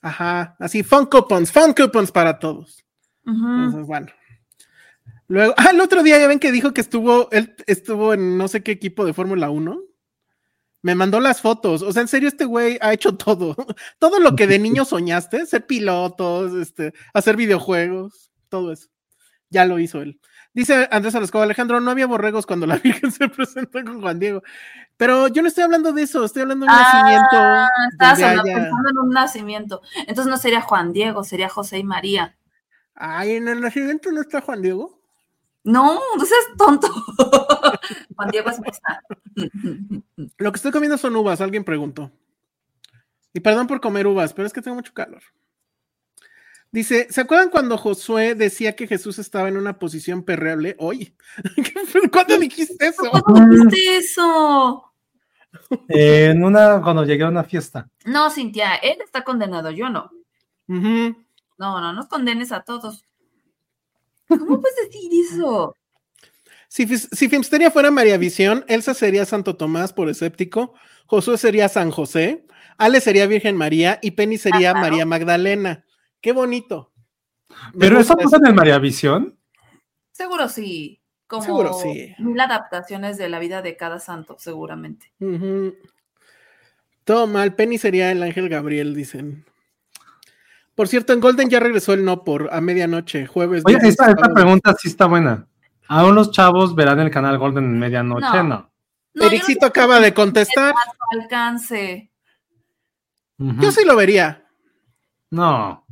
[0.00, 2.84] Ajá, así, fun coupons, fun coupons para todos.
[3.26, 3.34] Ujú.
[3.34, 4.06] Entonces, bueno.
[5.28, 8.48] Luego, ah, el otro día ya ven que dijo que estuvo, él estuvo en no
[8.48, 9.78] sé qué equipo de Fórmula 1.
[10.82, 11.82] Me mandó las fotos.
[11.82, 13.56] O sea, en serio, este güey ha hecho todo.
[13.98, 18.88] Todo lo que de niño soñaste, ser pilotos, este, hacer videojuegos, todo eso.
[19.50, 20.20] Ya lo hizo él.
[20.54, 24.42] Dice Andrés Alascova, Alejandro, no había borregos cuando la Virgen se presentó con Juan Diego.
[24.96, 27.36] Pero yo no estoy hablando de eso, estoy hablando de un Ah, nacimiento.
[28.04, 29.82] Haya- pensando en un nacimiento.
[30.06, 32.36] Entonces no sería Juan Diego, sería José y María.
[32.94, 34.97] Ay, en el nacimiento no está Juan Diego.
[35.68, 36.88] No, no seas tonto.
[38.16, 39.02] Juan Diego es mi está.
[40.38, 42.10] Lo que estoy comiendo son uvas, alguien preguntó.
[43.34, 45.22] Y perdón por comer uvas, pero es que tengo mucho calor.
[46.70, 50.74] Dice, ¿se acuerdan cuando Josué decía que Jesús estaba en una posición perreable?
[50.78, 51.14] Oye,
[51.56, 52.10] ¿qué fue?
[52.10, 53.02] ¿cuándo dijiste eso?
[53.22, 54.90] ¿Cómo dijiste eso?
[55.88, 57.90] Eh, en una, cuando llegué a una fiesta.
[58.06, 60.10] No, Cintia, él está condenado, yo no.
[60.66, 61.14] No,
[61.58, 63.07] no, no condenes a todos.
[64.28, 65.74] ¿Cómo puedes decir eso?
[66.68, 70.74] Si, si Filmsteria fuera María Visión, Elsa sería Santo Tomás por escéptico,
[71.06, 72.44] Josué sería San José,
[72.76, 74.80] Ale sería Virgen María y Penny sería claro.
[74.80, 75.84] María Magdalena.
[76.20, 76.92] Qué bonito.
[77.78, 79.36] Pero eso pasa en el María Visión.
[80.12, 81.00] Seguro sí.
[81.26, 82.14] Como Seguro sí.
[82.18, 85.12] mil adaptaciones de la vida de cada santo, seguramente.
[85.20, 85.74] Ujú.
[87.04, 87.54] Todo mal.
[87.54, 89.44] Penny sería el ángel Gabriel, dicen.
[90.78, 93.64] Por cierto, en Golden ya regresó el no por a medianoche, jueves.
[93.66, 95.44] Oye, esta, pregunta sí está buena.
[95.88, 98.20] ¿Aún los chavos verán el canal Golden en medianoche?
[98.20, 98.42] No.
[98.44, 98.44] No.
[98.44, 98.70] No,
[99.14, 100.72] yo no Ericito acaba de contestar.
[101.20, 102.12] alcance.
[103.38, 103.60] Ujú.
[103.60, 104.46] Yo sí lo vería.
[105.30, 105.84] No.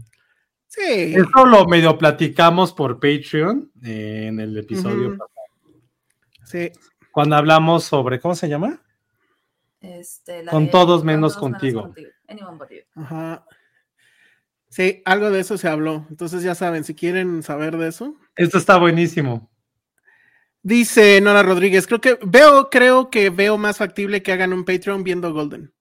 [0.69, 1.17] Sí.
[1.17, 5.31] Eso lo medio platicamos por Patreon eh, en el episodio pasado.
[6.45, 6.71] Sí.
[7.11, 8.81] Cuando hablamos sobre, ¿cómo se llama?
[9.81, 11.93] Este, la Con de- todos con menos todos contigo.
[12.29, 13.03] Anyone but you.
[13.03, 13.45] Ajá.
[14.77, 16.07] Sí, algo de eso se habló.
[16.11, 18.15] Entonces ya saben, si quieren saber de eso.
[18.35, 19.51] Esto está buenísimo.
[20.63, 25.03] Dice Nora Rodríguez, creo que veo, creo que veo más factible que hagan un Patreon
[25.03, 25.73] viendo Golden.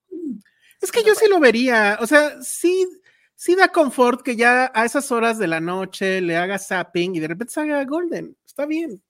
[0.82, 1.98] Es que yo sí lo vería.
[2.00, 2.88] O sea, sí,
[3.36, 7.20] sí da confort que ya a esas horas de la noche le haga zapping y
[7.20, 8.38] de repente salga Golden.
[8.46, 9.04] Está bien.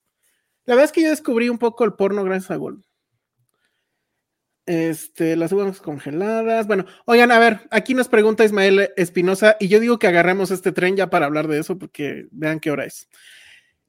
[0.64, 2.85] La verdad es que yo descubrí un poco el porno gracias a Golden.
[4.66, 6.66] Este, las uvas congeladas.
[6.66, 10.72] Bueno, oigan, a ver, aquí nos pregunta Ismael Espinosa y yo digo que agarremos este
[10.72, 13.08] tren ya para hablar de eso porque vean qué hora es.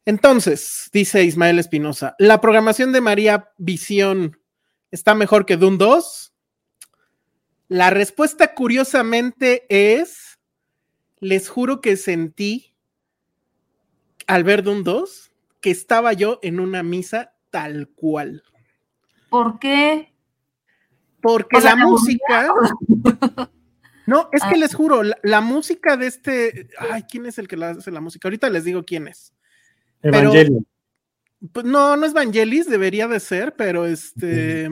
[0.04, 4.38] Entonces, dice Ismael Espinosa, ¿la programación de María Visión
[4.90, 6.34] está mejor que Dune 2?
[7.68, 10.38] La respuesta curiosamente es,
[11.18, 12.74] les juro que sentí
[14.26, 18.44] al ver Dune 2 que estaba yo en una misa tal cual.
[19.30, 20.15] ¿Por qué?
[21.20, 22.48] Porque O sea, la ¿te música...
[24.06, 24.58] No, es que Ah.
[24.58, 26.68] les juro, la, la música de este...
[26.92, 28.28] Ay, ¿quién es el que la hace la música?
[28.28, 29.32] Ahorita les digo quién es.
[30.00, 30.60] Evangelio.
[31.52, 34.66] Pues no, no es Vangelis, debería de ser, pero este...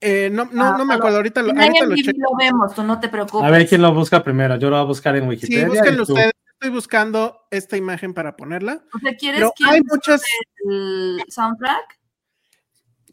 [0.00, 2.18] eh, no, no, Ah, no me acuerdo, ahorita lo, En ahorita lo checo.
[2.30, 3.46] lo vemos, tú no te preocupes.
[3.46, 4.56] A ver quién lo busca primero.
[4.56, 5.66] Yo lo voy a buscar en Sí, Wikipedia.
[5.68, 6.32] búsquenlo y tú- ustedes.
[6.52, 8.82] Estoy buscando esta imagen para ponerla.
[8.92, 10.22] O sea, ¿quieres Pero que hay muchas...
[10.68, 11.98] el soundtrack?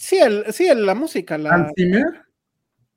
[0.08, 1.38] Sí, el, sí el- la música.
[1.38, 2.04] La, Hans Zimmer.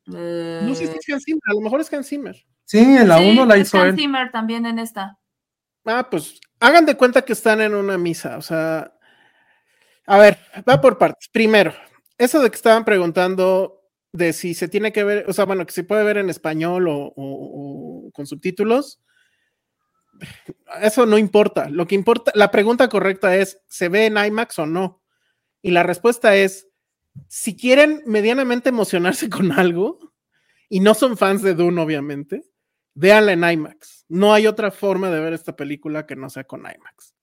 [0.06, 2.36] no sé si es Hans Zimmer, a lo mejor es Hans Zimmer.
[2.64, 4.30] Sí, en la Sí, 1 la es hizo Hans él.
[4.30, 5.18] También en esta.
[5.84, 8.36] Ah, pues hagan de cuenta que están en una misa.
[8.38, 8.92] O sea,
[10.06, 10.38] a ver,
[10.68, 11.28] va por partes.
[11.32, 11.72] Primero,
[12.16, 13.82] eso de que estaban preguntando
[14.12, 16.86] de si se tiene que ver, o sea, bueno, que se puede ver en español
[16.86, 19.00] o, o- o con subtítulos.
[20.80, 21.68] Eso no importa.
[21.70, 25.02] Lo que importa, la pregunta correcta es: ¿se ve en IMAX o no?
[25.62, 26.68] Y la respuesta es:
[27.28, 30.12] si quieren medianamente emocionarse con algo
[30.68, 32.44] y no son fans de Dune, obviamente,
[32.94, 34.04] véanla en IMAX.
[34.08, 37.14] No hay otra forma de ver esta película que no sea con IMAX.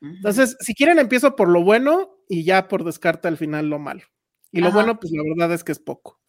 [0.00, 4.02] Entonces, si quieren, empiezo por lo bueno y ya por descarte al final lo malo.
[4.52, 4.76] Y lo Ajá.
[4.76, 6.20] bueno, pues la verdad es que es poco.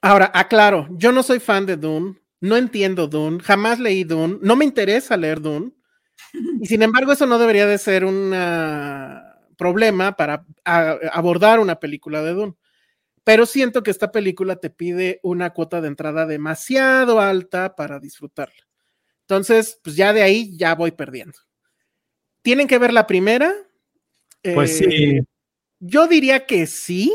[0.00, 4.56] Ahora, aclaro, yo no soy fan de Dune, no entiendo Dune, jamás leí Dune, no
[4.56, 5.72] me interesa leer Dune.
[6.60, 8.32] Y sin embargo, eso no debería de ser un
[9.56, 12.54] problema para a- abordar una película de Dune.
[13.24, 18.66] Pero siento que esta película te pide una cuota de entrada demasiado alta para disfrutarla.
[19.22, 21.38] Entonces, pues ya de ahí ya voy perdiendo.
[22.42, 23.52] ¿Tienen que ver la primera?
[24.42, 25.20] Pues Eh, sí.
[25.80, 27.12] Yo diría que sí,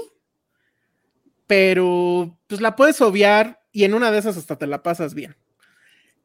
[1.47, 5.35] pero pues la puedes obviar y en una de esas hasta te la pasas bien.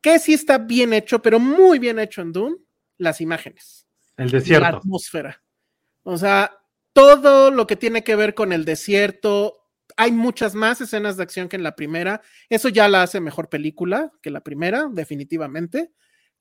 [0.01, 2.57] Que sí está bien hecho, pero muy bien hecho en Dune,
[2.99, 3.87] las imágenes
[4.17, 4.67] El la desierto.
[4.79, 5.43] atmósfera.
[6.05, 6.61] O sea,
[6.93, 11.49] todo lo que tiene que ver con el desierto, hay muchas más escenas de acción
[11.49, 12.23] que en la primera.
[12.49, 15.91] Eso ya la hace mejor película que la primera, definitivamente.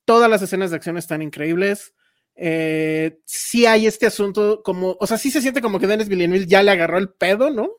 [0.04, 1.94] Todas las escenas de acción están increíbles.
[2.36, 6.46] Eh, sí hay este asunto como, o sea, sí se siente como que Denis Villeneuve
[6.46, 7.70] ya le agarró el pedo, ¿no?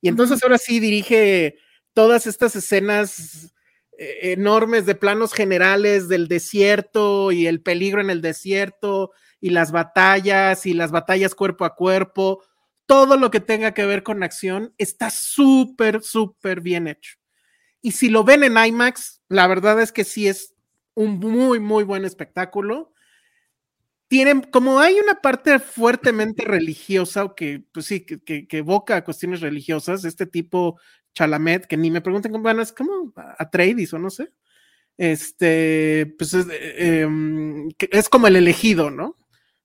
[0.00, 1.56] Y entonces ahora sí dirige
[1.92, 3.54] todas estas escenas
[3.98, 9.12] eh, enormes de planos generales del desierto y el peligro en el desierto
[9.42, 12.42] y las batallas y las batallas cuerpo a cuerpo,
[12.86, 17.16] todo lo que tenga que ver con acción está súper, súper bien hecho.
[17.82, 20.54] Y si lo ven en IMAX, la verdad es que sí es
[20.94, 22.92] un muy, muy buen espectáculo.
[24.06, 29.40] Tienen, como hay una parte fuertemente religiosa, o que, pues sí, que, que, evoca cuestiones
[29.40, 30.78] religiosas, este tipo
[31.14, 34.30] Chalamet, que ni me pregunten cómo, bueno, es como Atreides o no sé.
[34.98, 37.08] Este, pues es, eh,
[37.76, 39.16] que es como el elegido, ¿no?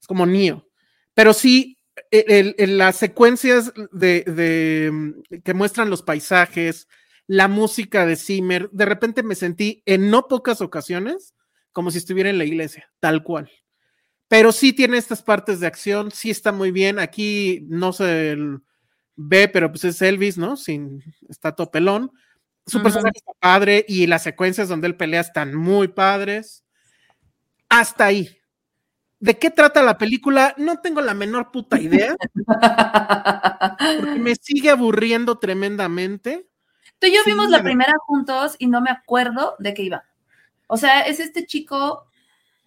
[0.07, 0.67] Es como Neo.
[1.13, 1.77] Pero sí,
[2.11, 6.87] el- el- las secuencias de, de- que muestran los paisajes,
[7.27, 11.33] la música de Zimmer, de repente me sentí en no pocas ocasiones
[11.73, 13.51] como si estuviera en la iglesia, tal cual.
[14.27, 16.99] Pero sí tiene estas partes de acción, sí está muy bien.
[16.99, 18.37] Aquí no se
[19.15, 20.57] ve, pero pues es Elvis, ¿no?
[20.57, 22.11] Sin, está todo pelón.
[22.65, 26.63] Su personaje está padre y las secuencias donde él pelea están muy padres.
[27.69, 28.37] Hasta ahí.
[29.19, 30.53] ¿De qué trata la película?
[30.57, 32.15] No tengo la menor puta idea,
[32.45, 36.47] porque me sigue aburriendo tremendamente.
[36.99, 40.03] Tú y yo Sí, vimos la primera juntos y no me acuerdo de qué iba.
[40.67, 42.07] O sea, es este chico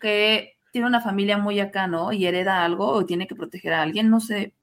[0.01, 2.12] que tiene una familia muy acá, ¿no?
[2.12, 4.55] Y hereda algo o tiene que proteger a alguien, no sé.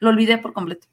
[0.00, 0.86] Lo olvidé por completo.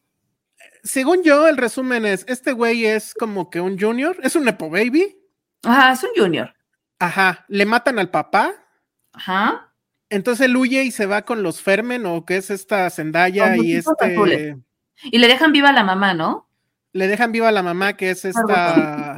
[0.84, 4.70] según yo, el resumen es, este güey es como que un junior, es un Nepo
[4.70, 5.18] Baby.
[5.64, 6.54] Ajá, es un junior.
[7.00, 8.54] Ajá, le matan al papá.
[9.14, 9.73] Ajá.
[10.14, 13.74] Entonces él huye y se va con los Fermen, o que es esta Zendaya y
[13.74, 13.92] este.
[14.00, 14.58] azules.
[15.06, 16.48] Y le dejan viva a la mamá, ¿no?
[16.92, 19.16] Le dejan viva a la mamá, que es esta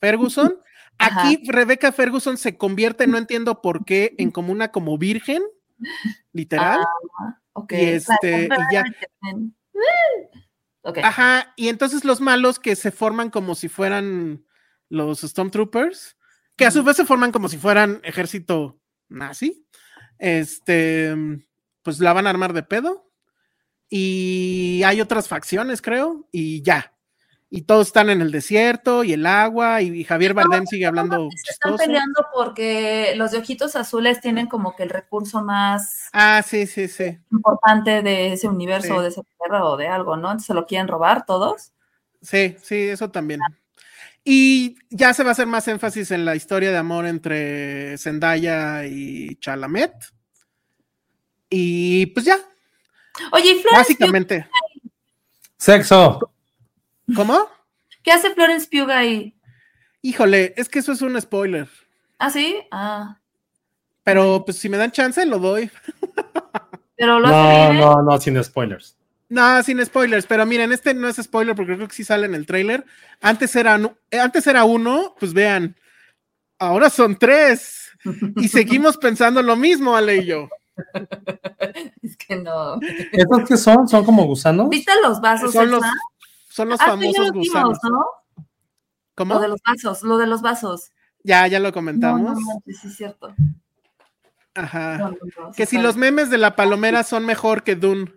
[0.00, 0.54] Ferguson.
[0.98, 1.22] Ajá.
[1.22, 5.42] Aquí Rebecca Ferguson se convierte, no entiendo por qué, en como una como virgen,
[6.32, 6.80] literal.
[7.20, 7.38] Ah.
[7.70, 8.84] Y este, y ya.
[10.82, 10.98] Ok.
[11.02, 14.44] Ajá, y entonces los malos que se forman como si fueran
[14.90, 16.16] los Stormtroopers,
[16.56, 19.64] que a su vez se forman como si fueran ejército nazi,
[20.18, 21.14] este,
[21.82, 23.04] pues la van a armar de pedo.
[23.90, 26.92] Y hay otras facciones, creo, y ya.
[27.50, 31.52] Y todos están en el desierto y el agua, y Javier Bardem sigue hablando Se
[31.52, 31.76] están chistoso.
[31.78, 36.88] peleando porque los de ojitos azules tienen como que el recurso más Ah, sí, sí,
[36.88, 37.18] sí.
[37.32, 38.92] importante de ese universo Sí.
[38.92, 40.28] o de esa tierra o de algo, ¿no?
[40.28, 41.72] Entonces se lo quieren robar todos.
[42.20, 43.40] Sí, sí, eso también.
[44.30, 48.84] Y ya se va a hacer más énfasis en la historia de amor entre Zendaya
[48.84, 49.94] y Chalamet.
[51.48, 52.36] Y pues ya,
[53.32, 53.72] Oye, ¿y Florence Pugh?
[53.78, 54.46] básicamente.
[55.56, 56.20] Sexo.
[57.16, 57.48] ¿Cómo?
[58.02, 59.34] ¿Qué hace Florence Pugh ahí?
[60.02, 61.66] Híjole, es que eso es un spoiler.
[62.18, 62.58] ¿Ah, sí?
[62.70, 63.18] Ah.
[64.02, 65.70] Pero pues si me dan chance, lo doy.
[66.96, 67.80] Pero lo No, hace bien.
[67.82, 68.94] no, no, sin spoilers.
[69.30, 72.34] No, sin spoilers, pero miren, este no es spoiler porque creo que sí sale en
[72.34, 72.84] el trailer.
[73.20, 73.78] Antes era,
[74.10, 75.76] eh, antes era uno, pues vean,
[76.58, 77.90] ahora son tres.
[78.36, 80.48] Y seguimos pensando lo mismo, Ale y yo.
[82.02, 82.78] Es que no.
[83.12, 83.88] ¿Estos qué son?
[83.88, 84.68] ¿Son como gusanos?
[84.68, 85.52] ¿Viste los vasos?
[85.52, 85.82] Son los,
[86.48, 87.78] son los Ah, famosos gusanos.
[87.82, 88.44] ¿no?
[89.16, 89.34] ¿Cómo?
[89.34, 90.92] Lo de los vasos, lo de los vasos.
[91.24, 92.38] Ya, ya lo No, no, comentamos.
[92.40, 93.34] no, sí, es cierto.
[94.54, 94.98] Ajá.
[94.98, 98.12] No, no, no, Que si los memes de la palomera son mejor que Dune.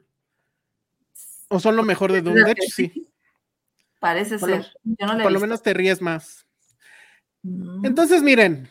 [1.51, 2.43] O son lo mejor de Dune.
[2.43, 3.07] De hecho, sí.
[3.99, 4.73] Parece Por lo- ser.
[4.83, 6.47] Yo no Por lo menos te ríes más.
[7.43, 7.85] Mm.
[7.85, 8.69] Entonces, miren.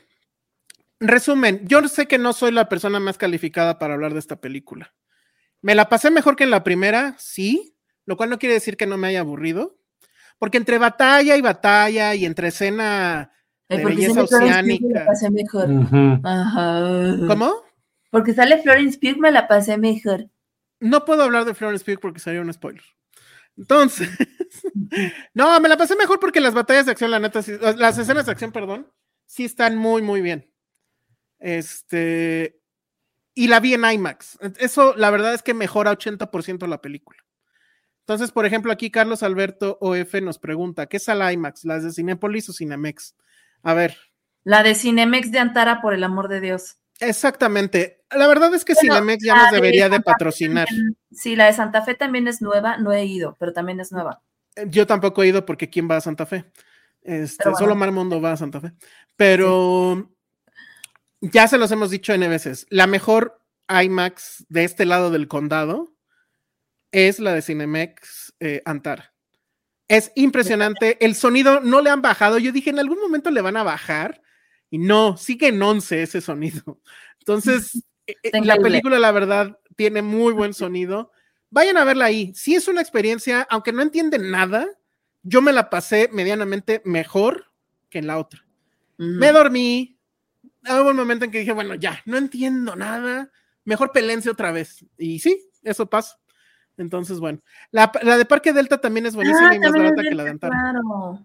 [0.99, 4.93] Resumen, yo sé que no soy la persona más calificada para hablar de esta película.
[5.63, 7.75] Me la pasé mejor que en la primera, sí,
[8.05, 9.79] lo cual no quiere decir que no me haya aburrido,
[10.39, 13.33] porque entre batalla y batalla y entre escena
[13.71, 15.07] Ay, de belleza Pugh, me la oceánica.
[15.07, 15.69] pasé mejor.
[16.23, 17.17] Ajá.
[17.27, 17.53] ¿Cómo?
[18.11, 20.29] Porque sale Florence Pugh, me la pasé mejor.
[20.81, 22.83] No puedo hablar de Florence Pugh porque sería un spoiler.
[23.57, 24.09] Entonces,
[25.35, 28.27] no, me la pasé mejor porque las batallas de acción, la neta, sí- las escenas
[28.27, 28.91] de acción, perdón,
[29.27, 30.51] sí están muy, muy bien.
[31.39, 32.61] Este,
[33.35, 34.39] y la vi en IMAX.
[34.59, 37.19] Eso, la verdad es que mejora 80% la película.
[38.01, 41.65] Entonces, por ejemplo, aquí Carlos Alberto OF nos pregunta, ¿qué es la IMAX?
[41.65, 43.15] ¿Las de Cinépolis o Cinemex?
[43.63, 43.97] A ver,
[44.43, 46.79] La de Cinemex de Antara, por el amor de Dios.
[46.99, 48.00] exactamente.
[48.17, 50.67] La verdad es que Bueno, Cinemex ya nos de debería de patrocinar.
[50.67, 53.93] también- Sí, la de Santa Fe también es nueva, no he ido, pero también es
[53.93, 54.23] nueva.
[54.67, 56.45] Yo tampoco he ido porque ¿quién va a Santa Fe?
[57.03, 57.59] Este, bueno.
[57.59, 58.73] Solo Marmundo va a Santa Fe.
[59.17, 60.11] Pero
[61.21, 62.67] ya se los hemos dicho N veces.
[62.71, 65.95] La mejor IMAX de este lado del condado
[66.93, 69.13] es la de Cinemex eh, Antara.
[69.89, 71.05] Es impresionante.
[71.05, 72.39] El sonido no le han bajado.
[72.39, 74.23] Yo dije, en algún momento le van a bajar.
[74.71, 76.81] Y no, sigue en 11 ese sonido.
[77.19, 77.83] Entonces, eh, eh,
[78.23, 78.63] la increíble.
[78.63, 81.13] película, la verdad, tiene muy buen sonido.
[81.51, 82.33] Vayan a verla ahí.
[82.35, 84.67] Sí es una experiencia, aunque no entienden nada,
[85.23, 87.53] yo me la pasé medianamente mejor
[87.89, 88.45] que en la otra.
[88.97, 89.99] Me dormí.
[90.63, 93.31] Hubo un momento en que dije, bueno, ya, no entiendo nada.
[93.65, 94.85] Mejor pelense otra vez.
[94.99, 96.19] Y sí, eso pasa.
[96.77, 97.41] Entonces, bueno.
[97.71, 100.15] La, la de Parque Delta también es buenísima Ah, y más también es barata que
[100.15, 100.55] la de Antara.
[100.55, 101.25] Claro.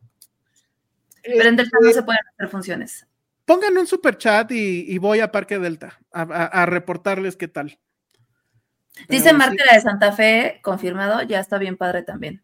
[1.24, 3.08] Pero en Delta no se pueden hacer funciones.
[3.46, 7.48] Pongan un super chat y, y voy a Parque Delta a, a- a reportarles qué
[7.48, 7.80] tal.
[9.10, 9.64] Dice Pero Marta sí.
[9.70, 12.44] la de Santa Fe, confirmado, ya está bien padre también.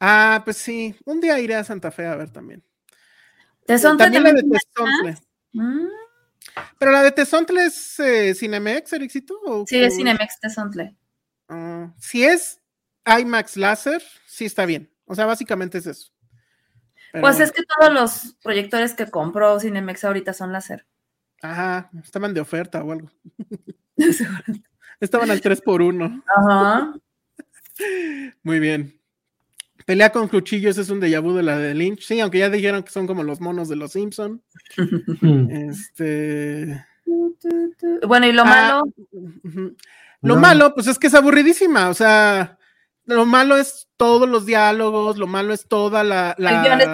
[0.00, 0.96] Ah, pues sí.
[1.04, 2.64] Un día iré a Santa Fe a ver también.
[3.66, 5.16] Tezontle también la de Tezontle.
[5.52, 5.86] Mm,
[6.78, 9.38] Pero la de Tezontle es eh, Cinemex, Ericito.
[9.44, 10.96] ¿o Sí, es o- Cinemex Tezontle.
[11.48, 12.60] Ah, si es
[13.06, 14.90] IMAX láser, sí está bien.
[15.04, 16.10] O sea, básicamente es eso.
[17.16, 17.44] Pero Pues bueno.
[17.46, 20.84] es que todos los proyectores que compró Cinemex ahorita son láser.
[21.40, 23.10] Ajá, estaban de oferta o algo.
[25.00, 26.94] Estaban al 3 por 1 Ajá.
[28.42, 28.98] Muy bien.
[29.86, 32.02] Pelea con cuchillos es un déjà vu de la de Lynch.
[32.02, 34.42] Sí, aunque ya dijeron que son como los monos de los Simpson.
[35.50, 36.84] Este.
[38.06, 38.82] Bueno, y lo Ah, malo.
[40.22, 40.36] Lo No.
[40.40, 41.88] malo, pues es que es aburridísima.
[41.88, 42.58] O sea,
[43.06, 46.36] lo malo es todos los diálogos, lo malo es toda la,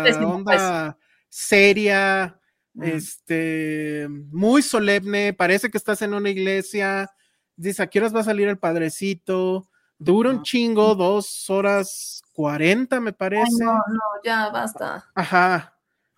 [0.07, 0.97] es onda
[1.29, 2.39] seria,
[2.75, 2.83] Mm.
[2.85, 5.33] este, muy solemne.
[5.35, 7.11] Parece que estás en una iglesia.
[7.57, 9.69] Dice, ¿a qué horas va a salir el padrecito?
[9.99, 13.63] Dura un chingo, dos horas cuarenta, me Ay, parece.
[13.65, 15.07] no, no, ya basta.
[15.15, 15.77] Ajá.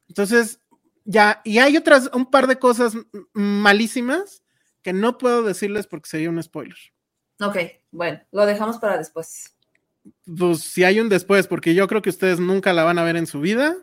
[0.08, 0.60] Entonces,
[1.04, 2.94] ya, y hay otras, un par de cosas
[3.32, 4.42] malísimas
[4.80, 6.76] que no puedo decirles porque sería un spoiler.
[7.40, 7.56] Ok,
[7.90, 9.53] bueno, lo dejamos para después.
[10.36, 13.16] Pues si hay un después, porque yo creo que ustedes nunca la van a ver
[13.16, 13.76] en su vida.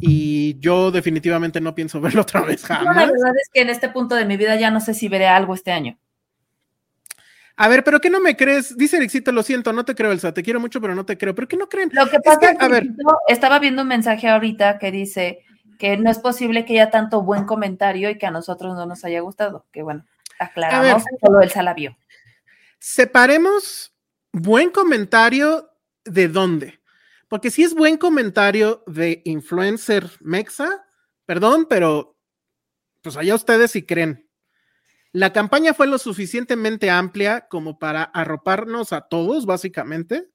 [0.00, 3.12] Y yo definitivamente no pienso verla otra vez No, la jamás.
[3.12, 5.54] verdad es que en este punto de mi vida ya no sé si veré algo
[5.54, 5.98] este año.
[7.56, 8.76] A ver, pero ¿qué no me crees?
[8.76, 11.34] Dice Ericito, lo siento, no te creo, Elsa, te quiero mucho, pero no te creo.
[11.34, 11.90] ¿Pero qué no creen?
[11.92, 12.88] Lo que pasa es que, a ver.
[13.28, 15.40] estaba viendo un mensaje ahorita que dice
[15.78, 19.04] que no es posible que haya tanto buen comentario y que a nosotros no nos
[19.04, 19.66] haya gustado.
[19.70, 20.06] Que bueno,
[20.38, 21.96] aclaramos, solo Elsa la vio.
[22.78, 23.91] Separemos
[24.32, 25.70] buen comentario
[26.04, 26.80] de dónde.
[27.28, 30.84] Porque si es buen comentario de influencer mexa,
[31.24, 32.18] perdón, pero
[33.02, 34.28] pues allá ustedes si creen.
[35.12, 40.30] La campaña fue lo suficientemente amplia como para arroparnos a todos, básicamente.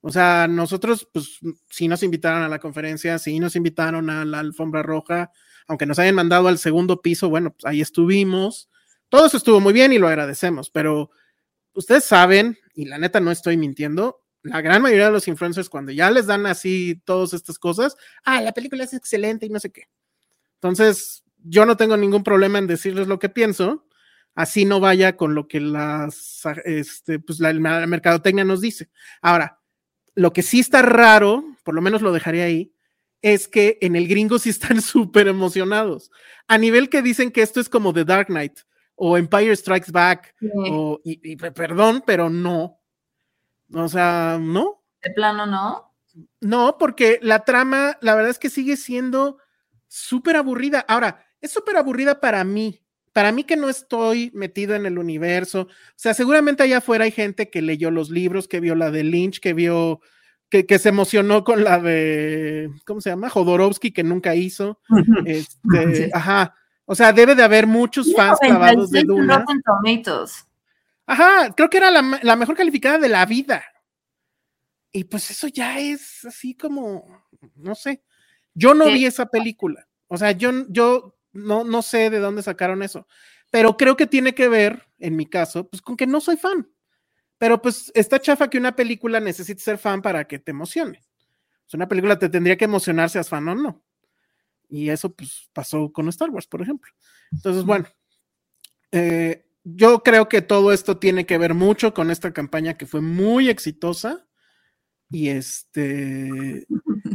[0.00, 4.40] O sea, nosotros, pues, sí nos invitaron a la conferencia, sí nos invitaron a la
[4.40, 5.30] alfombra roja,
[5.66, 8.68] aunque nos hayan mandado al segundo piso, bueno, pues ahí estuvimos.
[9.08, 11.10] Todo eso estuvo muy bien y lo agradecemos, pero
[11.78, 15.92] ustedes saben, y la neta no estoy mintiendo, la gran mayoría de los influencers cuando
[15.92, 19.70] ya les dan así todas estas cosas, ah, la película es excelente y no sé
[19.70, 19.84] qué.
[20.54, 23.86] Entonces, yo no tengo ningún problema en decirles lo que pienso,
[24.34, 28.90] así no vaya con lo que las, este, pues la, la mercadotecnia nos dice.
[29.22, 29.60] Ahora,
[30.16, 32.72] lo que sí está raro, por lo menos lo dejaré ahí,
[33.22, 36.10] es que en el gringo sí están súper emocionados.
[36.48, 38.58] A nivel que dicen que esto es como The Dark Knight
[38.98, 42.80] o Empire Strikes Back, Sí, o, y, y perdón, pero no.
[43.72, 44.82] O sea, no.
[45.02, 45.94] de plano, ¿no?
[46.40, 49.38] No, porque la trama, la verdad es que sigue siendo
[49.86, 50.84] súper aburrida.
[50.88, 52.82] Ahora, es súper aburrida para mí.
[53.12, 55.62] Para mí que no estoy metido en el universo.
[55.62, 59.04] O sea, seguramente allá afuera hay gente que leyó los libros, que vio la de
[59.04, 60.00] Lynch, que vio,
[60.48, 63.30] que, que se emocionó con la de, ¿cómo se llama?
[63.30, 64.80] Jodorowsky, que nunca hizo.
[65.24, 65.58] Este,
[65.94, 66.10] Sí.
[66.12, 66.54] Ajá.
[66.90, 70.24] O sea, debe de haber muchos fans clavados de 96 en Duna.
[71.04, 73.62] Ajá, creo que era la, mejor calificada de la vida.
[74.90, 77.26] Y pues eso ya es así como,
[77.56, 78.02] no sé.
[78.54, 78.94] Yo no ¿Qué?
[78.94, 79.86] vi esa película.
[80.06, 83.06] O sea, yo, yo no, no sé de dónde sacaron eso.
[83.50, 86.70] Pero creo que tiene que ver, en mi caso, pues con que no soy fan.
[87.36, 91.04] Pero pues está chafa que una película necesite ser fan para que te emocione.
[91.66, 93.84] O sea, una película te tendría que emocionar seas fan o no.
[94.68, 96.90] Y eso pues pasó con Star Wars, por ejemplo.
[97.32, 97.86] Entonces, bueno,
[98.92, 103.00] eh, yo creo que todo esto tiene que ver mucho con esta campaña que fue
[103.00, 104.26] muy exitosa
[105.10, 106.66] y este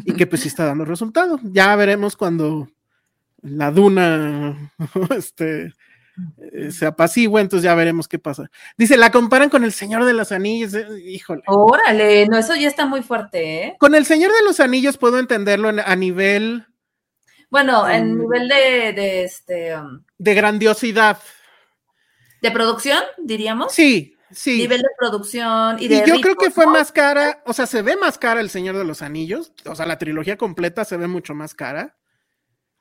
[0.06, 1.40] y que pues sí está dando resultado.
[1.44, 2.68] Ya veremos cuando
[3.42, 4.72] la duna
[5.18, 5.74] este
[6.54, 8.50] eh, se apacigua, entonces ya veremos qué pasa.
[8.78, 11.42] Dice, la comparan con el Señor de los Anillos, eh, híjole.
[11.48, 13.76] Órale, no, eso ya está muy fuerte, ¿eh?
[13.80, 16.68] Con el Señor de los Anillos puedo entenderlo en- a nivel
[17.54, 18.20] Bueno, en Mm.
[18.20, 21.20] nivel de, de, este, um, de grandiosidad.
[22.42, 23.72] de producción, diríamos.
[23.72, 24.58] Sí, sí.
[24.58, 26.72] Nivel de producción y Y de yo creo que fue ¿no?
[26.72, 29.86] más cara, o sea, se ve más cara el Señor de los Anillos, o sea,
[29.86, 31.96] la trilogía completa se ve mucho más cara.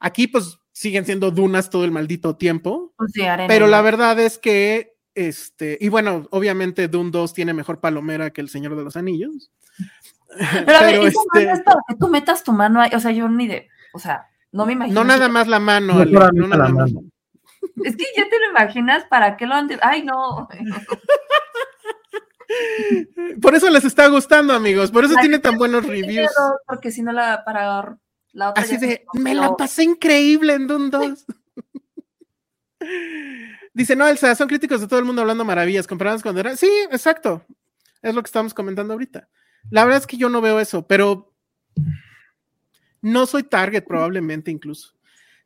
[0.00, 4.38] Aquí pues siguen siendo dunas todo el maldito tiempo, sí, arena, pero la verdad es
[4.38, 8.96] que, este, y bueno, obviamente Dune 2 tiene mejor palomera que el Señor de los
[8.96, 9.52] Anillos.
[10.64, 13.00] Pero a ver, pero, no este, es para que tú metas tu mano ahí, o
[13.00, 15.00] sea, yo ni de, o sea, no me imagino.
[15.00, 16.92] no nada más la mano, No Ale, solamente no nada la más.
[16.92, 17.09] mano.
[17.84, 20.48] Es que ya te lo imaginas, ¿para qué lo han de- Ay, no.
[23.40, 26.30] Por eso les está gustando, amigos, por eso La tiene tan buenos reviews.
[26.66, 27.96] Porque si no la, para
[28.32, 31.24] la otra Así de, me la pasé increíble en Dune 2.
[33.74, 36.36] Dice, no, Elsa, son críticos de todo el mundo hablando maravillas, comparados con...
[36.57, 37.44] Sí, exacto.
[38.03, 39.28] Es lo que estamos comentando ahorita.
[39.70, 41.32] La verdad es que yo no veo eso, pero
[43.03, 44.94] no soy target probablemente incluso.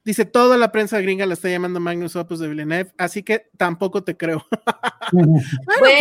[0.04, 4.04] Dice, toda la prensa gringa la está llamando Magnus Opus de Villeneuve, así que tampoco
[4.04, 4.46] te creo.
[5.12, 5.40] Bueno,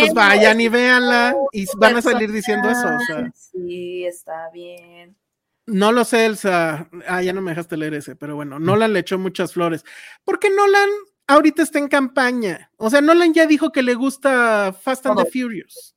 [0.00, 2.80] pues vayan y véanla y van a salir diciendo eso.
[2.80, 3.32] O sea, personal.
[3.36, 5.16] Sí, está bien.
[5.64, 6.90] No lo sé, Elsa.
[7.06, 9.84] Ah, ya no me dejaste leer ese, pero bueno, Nolan le echó muchas flores.
[10.24, 10.88] Porque Nolan
[11.28, 12.72] ahorita está en campaña.
[12.78, 15.30] O sea, Nolan ya dijo que le gusta Fast and the.
[15.30, 15.94] Furious.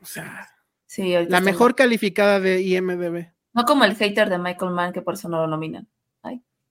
[0.00, 0.48] O sea,
[0.92, 3.32] Sí, la mejor calificada de IMDB.
[3.54, 5.88] No como el hater de Michael Mann, que por eso no lo nominan.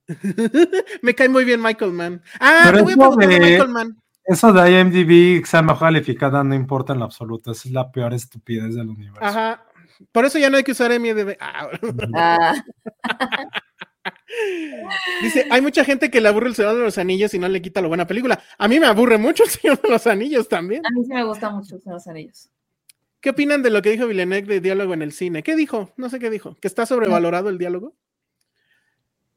[1.04, 2.22] me cae muy bien Michael Mann.
[2.40, 3.98] Ah, Pero te voy a preguntar de de- Michael Mann.
[4.26, 7.52] Eso de IMDb, que sea mejor calificada, no importa en lo absoluto.
[7.52, 9.24] Esa es la peor estupidez del universo.
[9.24, 9.66] Ajá.
[10.12, 11.38] Por eso ya no hay que usar IMDB.
[11.40, 11.70] Ah,
[12.16, 12.64] Ah,
[15.22, 17.62] dice, hay mucha gente que le aburre el Señor de los Anillos y no le
[17.62, 18.42] quita la buena película.
[18.58, 20.86] A mí me aburre mucho el Señor de los Anillos también.
[20.86, 22.50] a mí sí me gusta mucho los Anillos.
[23.22, 25.44] ¿Qué opinan de lo que dijo Villeneuve de diálogo en el cine?
[25.44, 25.94] ¿Qué dijo?
[25.96, 26.58] No sé qué dijo.
[26.60, 27.96] ¿Que está sobrevalorado el diálogo?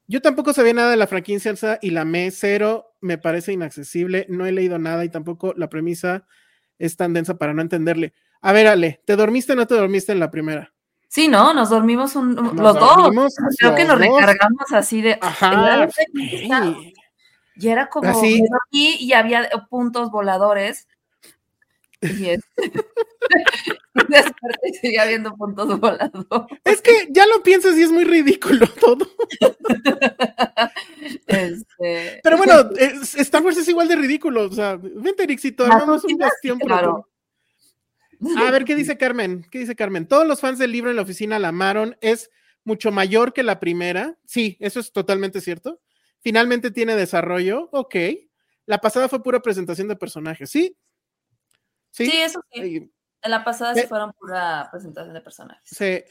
[0.07, 4.25] Yo tampoco sabía nada de la franquicia y la me cero me parece inaccesible.
[4.27, 6.25] No he leído nada y tampoco la premisa
[6.79, 8.13] es tan densa para no entenderle.
[8.41, 10.73] A ver, Ale, ¿te dormiste o no te dormiste en la primera?
[11.07, 13.55] Sí, no, nos dormimos un, Nos los dormimos dos.
[13.59, 14.21] Creo que nos dos.
[14.21, 15.17] recargamos así de.
[15.21, 15.87] Ajá.
[17.55, 18.09] Y era como.
[18.09, 18.43] Así.
[18.71, 20.87] y había puntos voladores.
[22.19, 22.43] Y es-
[24.83, 26.25] y habiendo puntos voladores.
[26.63, 29.07] Es que ya lo piensas y es muy ridículo todo.
[31.27, 32.69] Este, Pero bueno,
[33.17, 34.43] Star Wars es igual de ridículo.
[34.43, 37.09] O sea, vente, Ericito, Las armamos un bastión claro.
[38.37, 39.45] A ver, ¿qué dice Carmen?
[39.51, 40.07] ¿Qué dice Carmen?
[40.07, 41.97] Todos los fans del libro en la oficina la amaron.
[42.01, 42.31] Es
[42.63, 44.17] mucho mayor que la primera.
[44.25, 45.81] Sí, eso es totalmente cierto.
[46.21, 47.69] Finalmente tiene desarrollo.
[47.71, 47.95] Ok.
[48.65, 50.49] La pasada fue pura presentación de personajes.
[50.49, 50.75] Sí.
[51.95, 52.07] Sí.
[52.07, 52.91] Sí, eso sí.
[53.21, 55.69] En la pasada sí fueron pura presentación de personajes.
[55.69, 56.03] sí.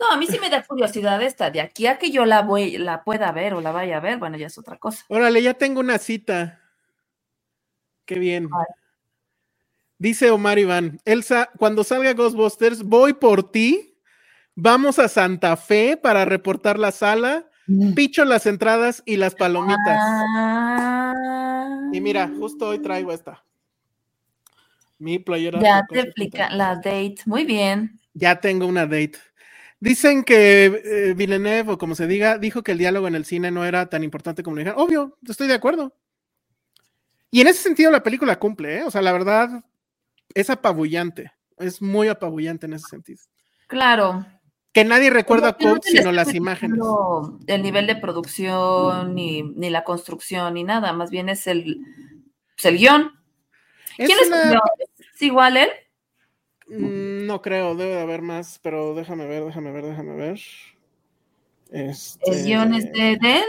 [0.00, 1.50] No, a mí sí me da curiosidad esta.
[1.50, 4.18] De aquí a que yo la voy, la pueda ver o la vaya a ver,
[4.18, 5.04] bueno, ya es otra cosa.
[5.08, 6.62] Órale, ya tengo una cita.
[8.06, 8.48] Qué bien.
[9.98, 13.98] Dice Omar Iván, Elsa, cuando salga Ghostbusters, voy por ti.
[14.54, 17.48] Vamos a Santa Fe para reportar la sala.
[17.94, 19.98] Picho las entradas y las palomitas.
[20.00, 21.90] Ah.
[21.92, 23.45] Y mira, justo hoy traigo esta.
[24.98, 25.60] Mi playera.
[25.60, 27.16] Ya te explica la date.
[27.26, 28.00] Muy bien.
[28.14, 29.18] Ya tengo una date.
[29.78, 33.50] Dicen que eh, Villeneuve, o como se diga, dijo que el diálogo en el cine
[33.50, 34.80] no era tan importante como le dijeron.
[34.80, 35.94] Obvio, estoy de acuerdo.
[37.30, 38.84] Y en ese sentido la película cumple, ¿eh?
[38.84, 39.62] O sea, la verdad
[40.34, 41.32] es apabullante.
[41.58, 43.20] Es muy apabullante en ese sentido.
[43.66, 44.24] Claro.
[44.72, 46.78] Que nadie recuerda no le sino las imágenes.
[47.46, 50.92] El nivel de producción, ni, ni la construcción, ni nada.
[50.92, 51.80] Más bien es el,
[52.54, 53.12] pues, el guion.
[53.98, 54.60] Es ¿Quién una-?
[55.14, 55.68] ¿Es igual él?
[56.68, 60.40] Mm, No creo, debe de haber más, pero déjame ver, déjame ver, déjame ver.
[61.70, 62.30] Este...
[62.30, 63.44] ¿El guion es de, de él?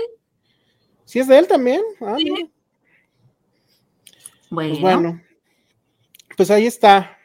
[1.05, 1.81] ¿Sí es de él también?
[2.01, 2.23] Ah, Sí.
[2.25, 2.47] mira.
[4.49, 4.69] Bueno.
[4.71, 5.21] Pues bueno,
[6.37, 7.17] pues ahí está.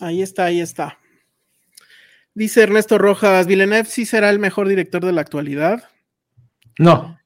[0.00, 0.98] Ahí está, ahí está.
[2.34, 5.88] Dice Ernesto Rojas, Villeneuve sí será el mejor director de la actualidad.
[6.78, 7.18] No,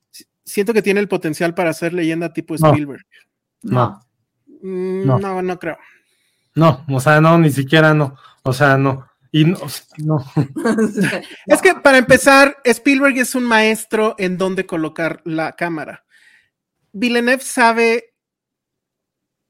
[0.44, 2.54] Siento que tiene el potencial para ser leyenda tipo.
[2.54, 3.02] Spielberg.
[3.02, 3.16] no,
[4.62, 5.18] Mm, No.
[5.18, 5.76] no, no creo.
[6.54, 9.06] no, o sea, no, ni siquiera no, o sea, no.
[9.32, 9.58] Y no.
[11.46, 16.04] Es que para empezar, Spielberg es un maestro en dónde colocar la cámara.
[16.92, 18.14] Villeneuve sabe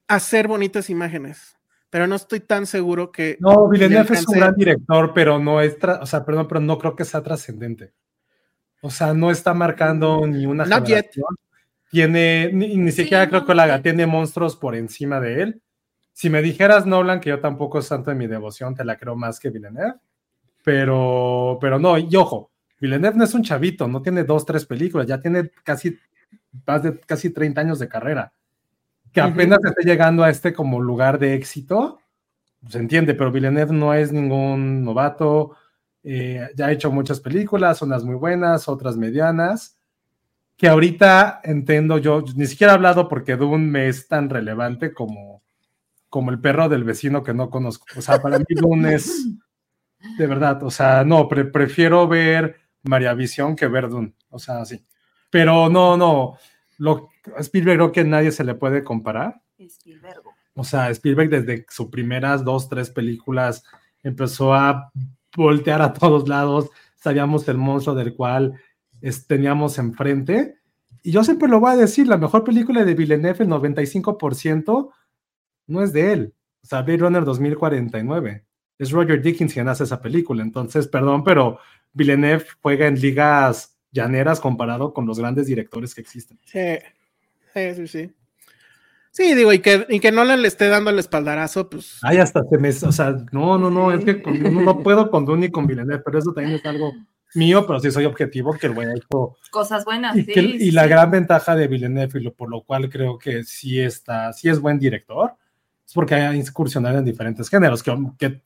[0.09, 1.57] hacer bonitas imágenes,
[1.91, 5.77] pero no estoy tan seguro que No, Villeneuve es un gran director, pero no es,
[6.01, 7.93] o sea, perdón, pero no creo que sea trascendente.
[8.83, 11.11] O sea, no está marcando ni una Not yet.
[11.97, 15.63] Tiene, ni, ni siquiera creo no que la haga, tiene monstruos por encima de él.
[16.13, 19.17] Si me dijeras Nolan, que yo tampoco es tanto de mi devoción, te la creo
[19.17, 19.95] más que Villeneuve.
[20.63, 25.07] Pero, pero no, y ojo, Villeneuve no es un chavito, no tiene dos, tres películas,
[25.07, 25.97] ya tiene casi,
[26.67, 28.31] más de casi 30 años de carrera.
[29.11, 31.99] Que apenas esté llegando a este como lugar de éxito,
[32.69, 35.57] se entiende, pero Villeneuve no es ningún novato,
[36.05, 39.76] eh, ya ha hecho muchas películas, unas muy buenas, otras medianas,
[40.57, 45.43] que ahorita entiendo yo, ni siquiera he hablado porque Dune me es tan relevante como,
[46.09, 47.87] como el perro del vecino que no conozco.
[47.97, 49.29] O sea, para mí Dune es,
[50.19, 54.65] de verdad, o sea, no, pre- prefiero ver María Visión que ver Dune, o sea,
[54.65, 54.85] sí.
[55.31, 56.39] Pero no, no,
[56.79, 59.43] lo, Spielberg creo que nadie se le puede comparar.
[59.59, 60.23] Spielberg.
[60.55, 63.63] O sea, Spielberg desde sus primeras dos, tres películas
[64.03, 64.91] empezó a
[65.37, 66.71] voltear a todos lados.
[66.95, 68.59] Sabíamos el monstruo del cual
[69.01, 70.57] es- teníamos enfrente.
[71.03, 74.91] Y yo siempre lo voy a decir, la mejor película de Villeneuve, el 95%,
[75.67, 76.35] no es de él.
[76.63, 78.45] O sea, Blade Runner 2049.
[78.79, 80.43] Es Roger Dickens quien hace esa película.
[80.43, 81.59] Entonces, perdón, pero
[81.93, 86.39] Villeneuve juega en ligas llaneras comparado con los grandes directores que existen.
[86.45, 86.79] Sí,
[87.55, 88.13] sí, sí, sí.
[89.13, 92.01] Sí, digo, y que, y que Nolan le esté dando el espaldarazo, pues.
[92.03, 92.69] Ay, hasta se me.
[92.69, 95.67] O sea, no, no, no, es que con- no, no puedo con Dune ni con
[95.67, 96.93] Villeneuve, pero eso también es algo
[97.37, 99.37] mío, pero sí soy objetivo que el güey ha hecho.
[99.51, 100.17] Cosas buenas.
[100.17, 102.89] Y, sí, que- y sí, la gran ventaja de Villeneuve, y lo, por lo cual
[102.89, 105.35] creo que sí está, sí es buen director,
[105.87, 107.83] es porque ha incursionado en diferentes géneros.
[107.83, 108.43] Que, que,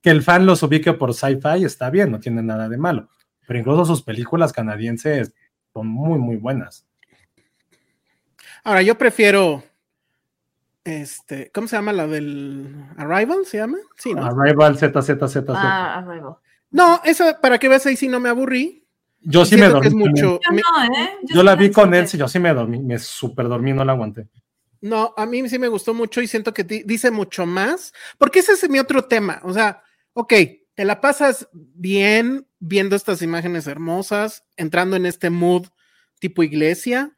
[0.00, 3.08] que el fan los ubique por sci-fi está bien, no tiene nada de malo.
[3.46, 5.34] Pero incluso sus películas canadienses
[5.72, 6.86] son muy, muy buenas.
[8.64, 9.62] Ahora, yo prefiero.
[10.84, 13.44] Este, ¿cómo se llama la del Arrival?
[13.46, 13.78] ¿Se llama?
[13.96, 14.24] Sí, ¿no?
[14.24, 15.36] Arrival, ZZZZ.
[15.50, 16.34] Ah, Arrival.
[16.72, 18.84] No, esa, para que veas ahí sí no me aburrí.
[19.20, 19.86] yo sí me dormí.
[19.86, 20.40] es mucho.
[20.44, 21.10] Yo me- no, ¿eh?
[21.22, 23.84] Yo la sí vi con él, sí, yo sí me dormí, me súper dormí, no
[23.84, 24.26] la aguanté.
[24.80, 28.52] No, a mí sí me gustó mucho y siento que dice mucho más, porque ese
[28.52, 29.40] es mi otro tema.
[29.44, 29.82] O sea,
[30.14, 30.32] ok,
[30.74, 35.66] te la pasas bien viendo estas imágenes hermosas, entrando en este mood
[36.18, 37.16] tipo iglesia.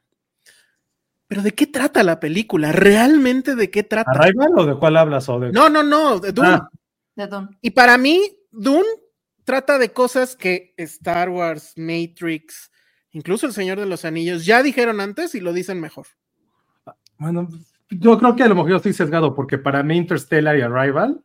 [1.27, 2.71] Pero ¿de qué trata la película?
[2.71, 4.11] ¿Realmente de qué trata?
[4.11, 5.27] ¿Arrival o de cuál hablas?
[5.29, 5.51] O de...
[5.51, 6.49] No, no, no, de Dune.
[6.49, 6.69] Ah.
[7.15, 7.47] De Dune.
[7.61, 8.85] Y para mí, Dune
[9.45, 12.71] trata de cosas que Star Wars, Matrix,
[13.11, 16.07] incluso El Señor de los Anillos ya dijeron antes y lo dicen mejor.
[17.17, 17.47] Bueno,
[17.89, 21.23] yo creo que a lo mejor yo estoy sesgado porque para mí Interstellar y Arrival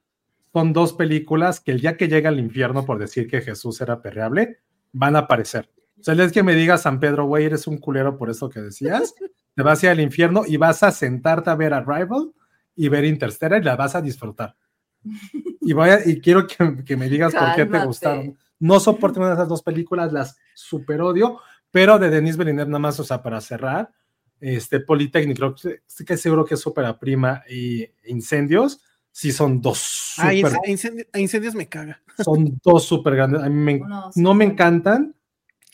[0.52, 4.02] son dos películas que el día que llega al infierno por decir que Jesús era
[4.02, 4.58] perreable,
[4.92, 5.70] van a aparecer.
[5.98, 8.60] O sea, es que me diga San Pedro, güey, eres un culero por eso que
[8.60, 9.14] decías,
[9.54, 12.32] te vas a ir al infierno y vas a sentarte a ver Arrival
[12.76, 14.56] y ver Interstellar y la vas a disfrutar.
[15.70, 18.36] Y, voy y quiero que, me digas por qué te gustaron.
[18.58, 21.38] No soporto una de esas dos películas, las super odio,
[21.70, 23.92] pero de Denis Villeneuve nada más, o sea, para cerrar,
[24.40, 28.80] este Politécnico, estoy que seguro que es Supera Prima y Incendios,
[29.12, 30.14] sí son dos.
[30.18, 32.02] Ah, incendios, me caga.
[32.18, 33.40] Son dos súper grandes.
[33.40, 33.80] A mí
[34.16, 35.14] no, me encantan,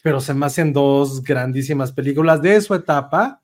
[0.02, 3.40] pero se me hacen dos grandísimas películas de su etapa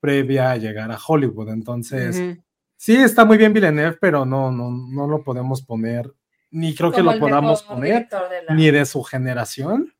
[0.00, 1.50] previa a llegar a Hollywood.
[1.50, 2.38] Entonces,
[2.82, 6.12] sí está muy bien Villeneuve, pero no, no, no lo podemos poner,
[6.50, 8.08] ni creo que lo podamos poner,
[8.50, 9.94] ni de su generación,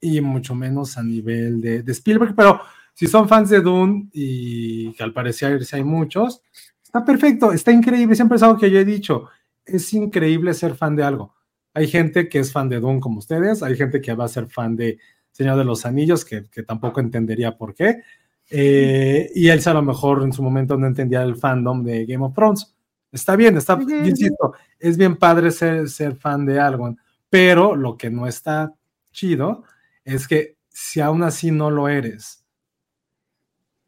[0.00, 2.62] y mucho menos a nivel de, de Spielberg, pero
[2.94, 6.40] si son fans de Dune y que al parecer hay muchos,
[6.82, 9.28] está perfecto, está increíble, siempre es algo que yo he dicho,
[9.66, 11.34] es increíble ser fan de algo.
[11.74, 14.46] Hay gente que es fan de Dune como ustedes, hay gente que va a ser
[14.46, 14.98] fan de
[15.30, 18.02] Señor de los Anillos, que, tampoco entendería por qué,
[18.50, 22.24] eh, y él a lo mejor en su momento no entendía el fandom de Game
[22.24, 22.74] of Thrones.
[23.10, 26.96] Está bien, está, insisto, es bien padre ser, ser fan de algo,
[27.30, 28.74] pero lo que no está
[29.12, 29.64] chido
[30.04, 32.44] es que si aún así no lo eres,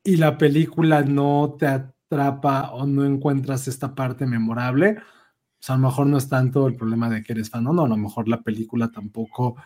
[0.07, 4.95] y la película no te atrapa o no encuentras esta parte memorable,
[5.59, 7.85] pues a lo mejor no es tanto el problema de que eres fan o no,
[7.85, 9.57] a lo mejor la película tampoco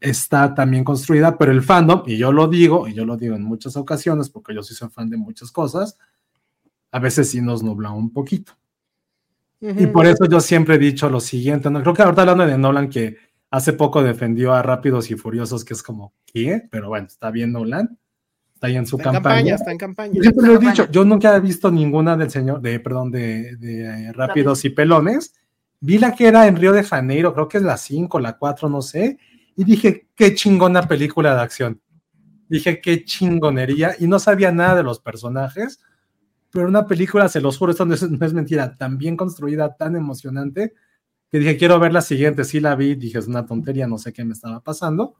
[0.00, 3.34] está tan bien construida, pero el fandom, y yo lo digo, y yo lo digo
[3.34, 5.98] en muchas ocasiones, porque yo sí soy fan de muchas cosas,
[6.90, 8.52] a veces sí nos nubla un poquito.
[9.60, 11.82] Y por eso yo siempre he dicho lo siguiente, ¿no?
[11.82, 13.16] creo que ahorita hablando de Nolan, que
[13.50, 16.68] hace poco defendió a Rápidos y Furiosos, que es como, ¿qué?
[16.70, 17.98] Pero bueno, está bien Nolan
[18.58, 19.54] está ahí en su campaña.
[19.54, 20.12] Está en campaña.
[20.14, 23.56] Yo siempre lo he dicho, yo nunca he visto ninguna del señor, de, perdón, de,
[23.56, 25.32] de Rápidos y Pelones.
[25.80, 28.68] Vi la que era en Río de Janeiro, creo que es la 5, la 4,
[28.68, 29.16] no sé,
[29.58, 31.82] y dije, qué chingona película de acción.
[32.48, 35.80] Dije, qué chingonería, y no sabía nada de los personajes,
[36.52, 39.74] pero una película, se los juro, esto no es, no es mentira, tan bien construida,
[39.74, 40.74] tan emocionante,
[41.28, 44.12] que dije, quiero ver la siguiente, sí la vi, dije, es una tontería, no sé
[44.12, 45.16] qué me estaba pasando,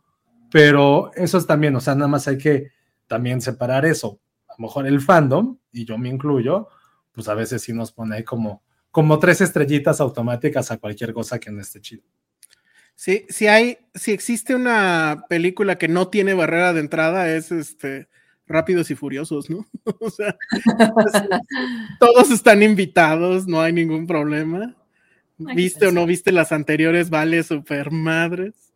[0.52, 2.70] pero eso es también, o sea, nada más hay que
[3.08, 4.20] también separar eso.
[4.46, 6.68] A lo mejor el fandom, y yo me incluyo,
[7.10, 8.62] pues a veces sí nos pone ahí como,
[8.92, 12.04] como tres estrellitas automáticas a cualquier cosa que no esté chido.
[12.98, 18.08] Sí, si hay, si existe una película que no tiene barrera de entrada, es este
[18.48, 19.68] Rápidos y Furiosos, ¿no?
[20.00, 20.36] o sea,
[22.00, 24.74] todos están invitados, no hay ningún problema.
[25.36, 27.08] ¿Viste o no viste las anteriores?
[27.08, 28.72] Vale, super madres.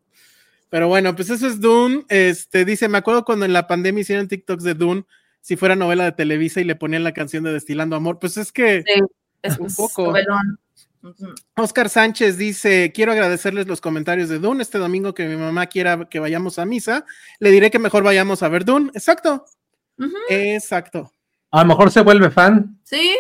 [0.71, 2.05] Pero bueno, pues eso es Dune.
[2.09, 5.05] Este dice, me acuerdo cuando en la pandemia hicieron TikToks de Dune,
[5.41, 8.21] si fuera novela de Televisa y le ponían la canción de Destilando Amor.
[8.21, 9.03] Pues es que sí,
[9.43, 10.15] es un poco.
[11.57, 14.63] Oscar Sánchez dice: Quiero agradecerles los comentarios de Dune.
[14.63, 17.05] Este domingo que mi mamá quiera que vayamos a misa,
[17.39, 18.91] le diré que mejor vayamos a ver Dune.
[18.95, 19.45] Exacto.
[20.29, 21.13] Exacto.
[21.51, 22.81] A lo mejor se vuelve fan.
[22.85, 23.15] Sí.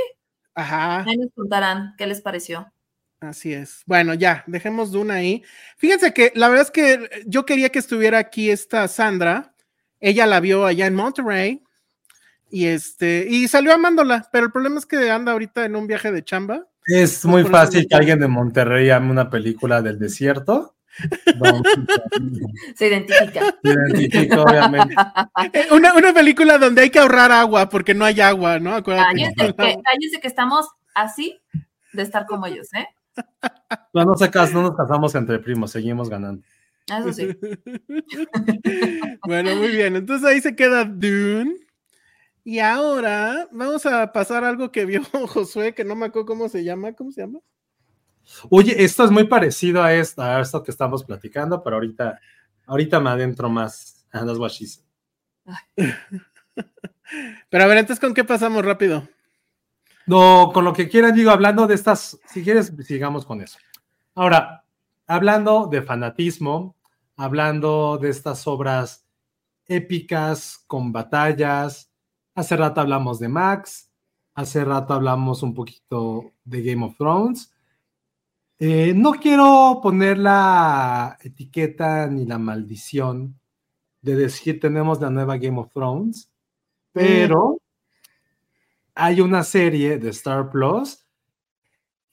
[0.54, 1.04] Ajá.
[1.04, 2.72] Ahí nos contarán qué les pareció.
[3.20, 3.82] Así es.
[3.86, 5.42] Bueno, ya, dejemos Duna ahí.
[5.76, 9.54] Fíjense que la verdad es que yo quería que estuviera aquí esta Sandra.
[10.00, 11.62] Ella la vio allá en Monterrey
[12.50, 16.10] y este y salió amándola, pero el problema es que anda ahorita en un viaje
[16.10, 16.66] de chamba.
[16.86, 20.74] Es muy fácil que alguien de Monterrey ame una película del desierto.
[22.76, 23.56] Se identifica.
[23.62, 24.94] Se identifica, obviamente.
[25.52, 28.82] Eh, una, una, película donde hay que ahorrar agua porque no hay agua, ¿no?
[28.82, 31.40] Que, cállense que estamos así
[31.92, 32.86] de estar como ellos, ¿eh?
[33.92, 36.42] No, no, no nos casamos entre primos, seguimos ganando.
[36.86, 37.28] Eso sí.
[39.26, 39.96] bueno, muy bien.
[39.96, 41.56] Entonces ahí se queda Dune.
[42.44, 46.64] Y ahora vamos a pasar algo que vio Josué, que no me acuerdo cómo se
[46.64, 46.92] llama.
[46.92, 47.38] ¿Cómo se llama?
[48.50, 52.20] Oye, esto es muy parecido a esto, a esto que estamos platicando, pero ahorita,
[52.66, 54.84] ahorita me adentro más a las guachis.
[57.50, 59.06] Pero a ver, entonces, ¿con qué pasamos rápido?
[60.06, 63.58] No, con lo que quieran, digo, hablando de estas, si quieres, sigamos con eso.
[64.14, 64.64] Ahora,
[65.06, 66.74] hablando de fanatismo,
[67.16, 69.04] hablando de estas obras
[69.66, 71.91] épicas con batallas,
[72.34, 73.92] hace rato hablamos de Max,
[74.34, 77.52] Hace rato hablamos un poquito de Game of Thrones.
[78.58, 83.38] Eh, no quiero poner la etiqueta ni la maldición
[84.00, 86.32] de decir tenemos la nueva Game of Thrones,
[86.92, 87.58] pero
[88.94, 91.06] hay una serie de Star Plus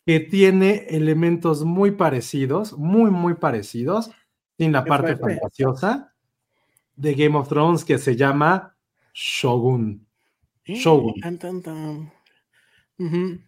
[0.05, 4.11] que tiene elementos muy parecidos, muy, muy parecidos,
[4.57, 6.13] sin la parte fantasiosa
[6.95, 8.75] de Game of Thrones que se llama
[9.13, 10.08] Shogun.
[10.75, 11.19] Shogun.
[11.21, 12.11] Tan, tan, tan.
[12.97, 13.39] Ujú.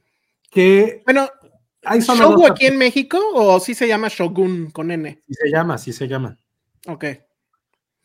[0.50, 1.28] Que Bueno,
[1.84, 5.22] hay solo ¿Shogu dos aquí en México o sí se llama Shogun con N?
[5.28, 6.38] Sí se llama, sí se llama.
[6.88, 7.06] Ok.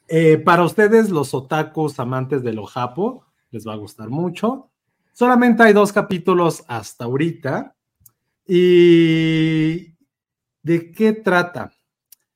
[0.09, 4.70] Eh, para ustedes, los otakus amantes de lo japo, les va a gustar mucho.
[5.12, 7.74] Solamente hay dos capítulos hasta ahorita.
[8.47, 9.94] ¿Y
[10.62, 11.72] de qué trata?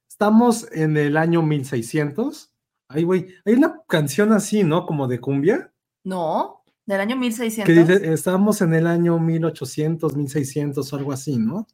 [0.09, 2.53] Estamos en el año 1600.
[2.89, 4.85] Ay, güey, hay una canción así, ¿no?
[4.87, 5.73] Como de cumbia.
[6.03, 6.60] No,
[6.91, 7.89] del año Que 1600.
[7.89, 11.67] dice, estamos en el año 1800, 1600 o algo así, ¿no?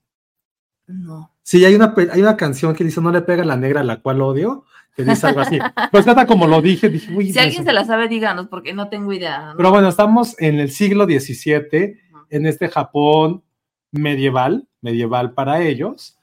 [0.87, 1.35] No.
[1.43, 4.21] Sí, hay una, hay una canción que dice, no le pega la negra, la cual
[4.21, 4.65] odio,
[4.95, 5.59] que dice algo así.
[5.91, 8.89] Pues trata como lo dije, dije, uy, Si alguien se la sabe, díganos, porque no
[8.89, 9.53] tengo idea.
[9.53, 9.57] ¿no?
[9.57, 11.99] Pero bueno, estamos en el siglo XVII,
[12.29, 13.43] en este Japón
[13.93, 16.19] medieval, medieval para ellos,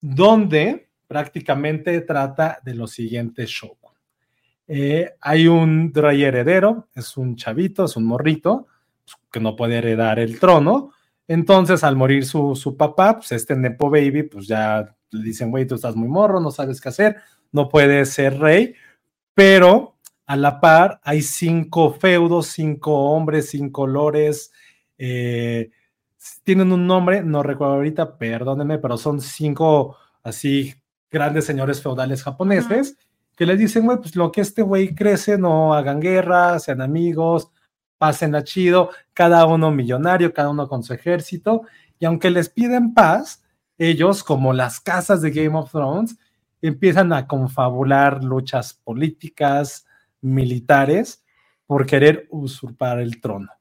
[0.00, 3.87] donde prácticamente trata de los siguientes shogun.
[4.68, 8.66] Eh, hay un rey heredero, es un chavito, es un morrito,
[9.04, 10.92] pues, que no puede heredar el trono.
[11.26, 15.66] Entonces, al morir su, su papá, pues este Nepo Baby, pues ya le dicen, güey,
[15.66, 17.16] tú estás muy morro, no sabes qué hacer,
[17.50, 18.74] no puedes ser rey,
[19.34, 19.96] pero
[20.26, 24.52] a la par hay cinco feudos, cinco hombres, cinco lores,
[24.98, 25.70] eh,
[26.44, 30.74] tienen un nombre, no recuerdo ahorita, perdónenme, pero son cinco así
[31.10, 32.98] grandes señores feudales japoneses
[33.38, 37.52] que les dicen, güey, pues lo que este güey crece, no hagan guerra, sean amigos,
[37.96, 41.62] pásenla chido, cada uno millonario, cada uno con su ejército,
[42.00, 43.44] y aunque les piden paz,
[43.78, 46.18] ellos, como las casas de Game of Thrones,
[46.60, 49.86] empiezan a confabular luchas políticas,
[50.20, 51.24] militares,
[51.64, 53.52] por querer usurpar el trono.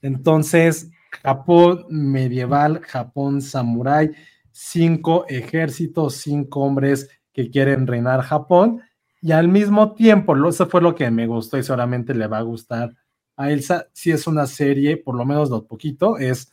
[0.00, 0.90] Entonces,
[1.22, 4.12] Japón medieval, Japón samurái,
[4.50, 8.80] cinco ejércitos, cinco hombres que quieren reinar Japón,
[9.20, 12.42] y al mismo tiempo, eso fue lo que me gustó y seguramente le va a
[12.42, 12.94] gustar
[13.36, 16.52] a Elsa, si es una serie, por lo menos lo poquito, es,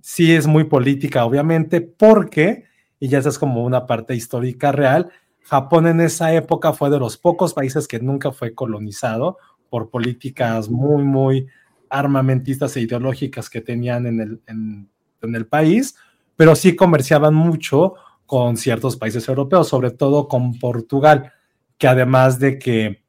[0.00, 2.64] sí es muy política, obviamente, porque,
[3.00, 5.10] y ya es como una parte histórica real,
[5.42, 9.38] Japón en esa época fue de los pocos países que nunca fue colonizado
[9.70, 11.46] por políticas muy, muy
[11.90, 15.96] armamentistas e ideológicas que tenían en el, en el país,
[16.36, 17.94] pero sí comerciaban mucho
[18.26, 21.32] con ciertos países europeos, sobre todo con Portugal,
[21.78, 23.02] que además de que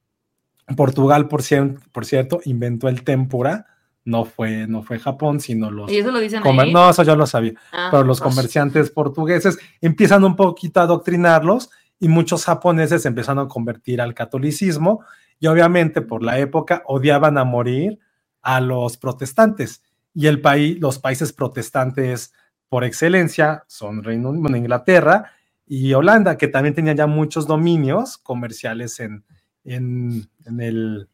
[0.78, 3.66] Portugal, por, cien- por cierto, inventó el tempura,
[4.06, 5.91] no fue, no fue Japón, sino los...
[5.91, 6.74] Y eso lo dicen comer- ahí.
[6.74, 8.30] no, eso yo lo sabía Ah, pero los pues.
[8.34, 11.70] comerciantes portugueses empiezan un poquito a adoctrinarlos
[12.00, 15.04] y muchos japoneses se empezaron a convertir al catolicismo
[15.40, 18.00] y obviamente por la época odiaban a morir
[18.41, 19.84] a los protestantes
[20.14, 22.34] y el país, los países protestantes
[22.70, 25.32] por excelencia son Reino bueno, Inglaterra
[25.72, 29.24] y Holanda, que también tenían ya muchos dominios comerciales en,
[29.64, 31.08] en, en el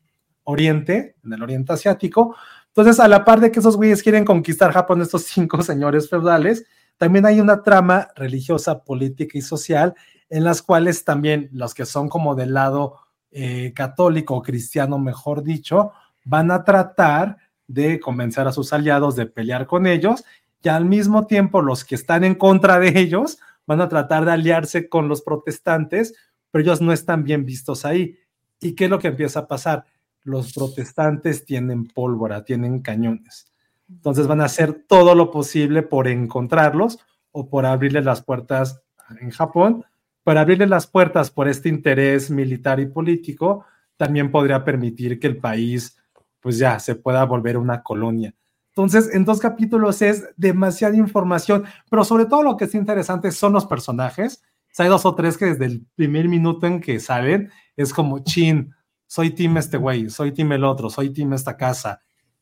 [0.45, 2.37] oriente, en el oriente asiático.
[2.67, 6.65] Entonces, a la par de que esos güeyes quieren conquistar Japón, estos cinco señores feudales,
[6.95, 9.93] también hay una trama religiosa, política y social
[10.29, 12.95] en las cuales también los que son como del lado
[13.31, 15.91] eh, católico o cristiano, mejor dicho,
[16.23, 17.37] van a tratar
[17.67, 20.23] de convencer a sus aliados de pelear con ellos
[20.63, 23.37] y al mismo tiempo los que están en contra de ellos
[23.67, 26.13] van a tratar de aliarse con los protestantes,
[26.51, 28.17] pero ellos no están bien vistos ahí.
[28.59, 29.85] ¿Y qué es lo que empieza a pasar?
[30.23, 33.51] Los protestantes tienen pólvora, tienen cañones.
[33.89, 36.99] Entonces van a hacer todo lo posible por encontrarlos
[37.31, 38.81] o por abrirles las puertas
[39.19, 39.85] en Japón.
[40.23, 43.65] Para abrirles las puertas por este interés militar y político,
[43.97, 45.97] también podría permitir que el país,
[46.39, 48.33] pues ya, se pueda volver una colonia.
[48.75, 53.53] Entonces, en dos capítulos es demasiada información, pero sobre todo lo que es interesante son
[53.53, 54.43] los personajes.
[54.43, 57.93] O sea, hay dos o tres que desde el primer minuto en que salen es
[57.93, 58.75] como, chin,
[59.07, 62.01] soy team este güey, soy team el otro, soy team esta casa.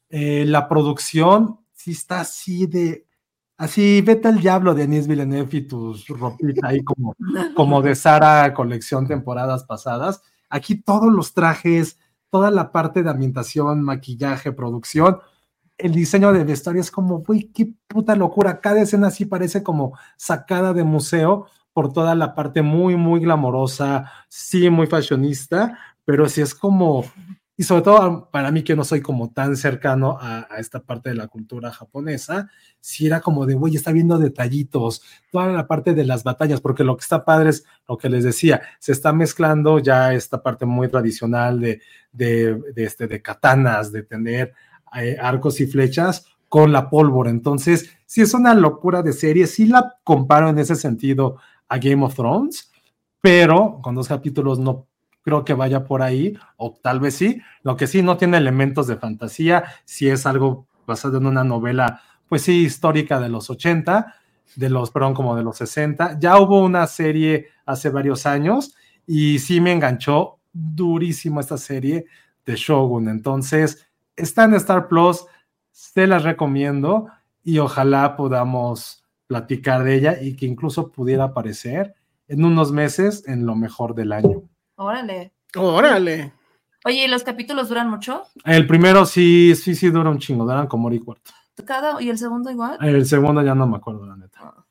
[0.10, 3.05] Eh, la producción sí está así de,
[3.55, 7.15] así, vete al diablo de Anis Villeneuve y tus ropita ahí como,
[7.55, 10.23] como de Sara colección temporadas pasadas.
[10.49, 11.99] Aquí todos los trajes,
[12.31, 15.19] toda la parte de ambientación, maquillaje, producción,
[15.78, 18.60] el diseño de vestuario es como, güey, qué puta locura.
[18.62, 24.12] Cada escena sí parece como sacada de museo por toda la parte muy, muy glamorosa,
[24.30, 27.04] sí, muy fashionista, pero sí es como
[27.56, 31.16] y sobre todo para mí que no soy como tan cercano a, esta parte de
[31.16, 36.04] la cultura japonesa, si era como de, güey, está viendo detallitos, toda la parte de
[36.04, 39.78] las batallas, porque lo que está padre es lo que les decía, se está mezclando
[39.78, 41.82] ya esta parte muy tradicional de,
[42.12, 44.54] de, este, de katanas, de tener
[44.95, 47.30] eh, arcos y flechas con la pólvora.
[47.30, 51.38] Entonces, si es una locura de serie, sí la comparo en ese sentido
[51.68, 52.72] a Game of Thrones,
[53.22, 54.86] pero con dos capítulos no
[55.24, 57.41] creo que vaya por ahí, o tal vez sí.
[57.64, 62.02] Lo que sí no tiene elementos de fantasía, si es algo basado en una novela,
[62.28, 64.15] pues sí, histórica de los 80,
[64.56, 66.20] de los, perdón, como de los 60.
[66.20, 68.76] Ya hubo una serie hace varios años
[69.07, 72.06] y sí me enganchó durísimo esta serie
[72.45, 73.07] de Shogun.
[73.07, 75.26] Entonces, está en Star Plus,
[75.94, 77.07] te las recomiendo
[77.44, 81.95] y ojalá podamos platicar de ella y que incluso pudiera aparecer
[82.27, 84.44] en unos meses en lo mejor del año.
[84.76, 85.34] Órale.
[85.56, 86.34] Órale.
[86.85, 88.23] Oye, ¿y los capítulos duran mucho?
[88.44, 91.31] El primero sí, sí, sí dura un chingo, duran como hora y cuarto.
[91.65, 92.77] Cada, ¿Y el segundo igual?
[92.81, 94.40] El segundo ya no me acuerdo, la neta.
[94.41, 94.65] Ah.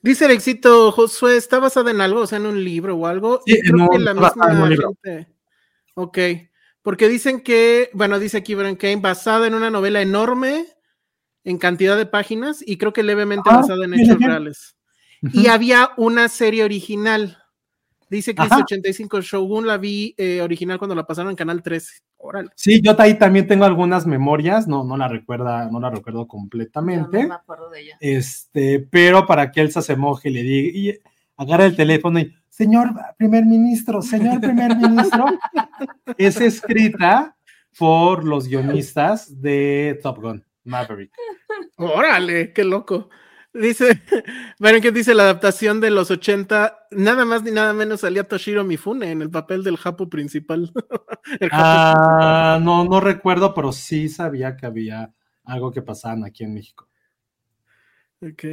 [0.00, 2.20] Dice el éxito, Josué, ¿está basada en algo?
[2.20, 3.40] O sea, en un libro o algo.
[3.44, 5.28] Sí, creo que la misma gente.
[5.94, 6.18] Ok.
[6.88, 10.64] Porque dicen que, bueno, dice aquí Brian Kane, basada en una novela enorme
[11.44, 14.74] en cantidad de páginas y creo que levemente ah, basada en hechos reales.
[15.20, 17.36] Y había una serie original
[18.10, 21.92] Dice que 85 Shogun la vi eh, original cuando la pasaron en Canal 13.
[22.16, 22.48] Órale.
[22.54, 27.24] Sí, yo ahí también tengo algunas memorias, no, no la recuerda, no la recuerdo completamente.
[27.24, 27.98] no me acuerdo de ella.
[28.00, 30.98] Este, pero para que Elsa se moje, le diga, y
[31.38, 35.24] agarra el teléfono y, señor primer ministro, señor primer ministro,
[36.18, 37.36] es escrita
[37.78, 41.12] por los guionistas de Top Gun, Maverick.
[41.76, 43.08] Órale, qué loco.
[43.54, 44.02] Dice,
[44.58, 48.64] miren que dice la adaptación de los 80, nada más ni nada menos salía Toshiro
[48.64, 50.70] Mifune en el papel del Japo principal.
[51.52, 56.88] ah, no, no recuerdo, pero sí sabía que había algo que pasaban aquí en México.
[58.20, 58.44] Ok.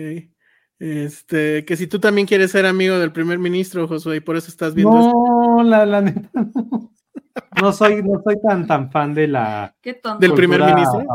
[0.80, 4.50] Este, que si tú también quieres ser amigo del primer ministro, Josué, y por eso
[4.50, 4.92] estás viendo.
[4.94, 6.30] No, la, la neta,
[7.62, 7.72] no.
[7.72, 9.76] soy, no soy tan, tan fan de la.
[10.20, 11.06] Del primer ministro.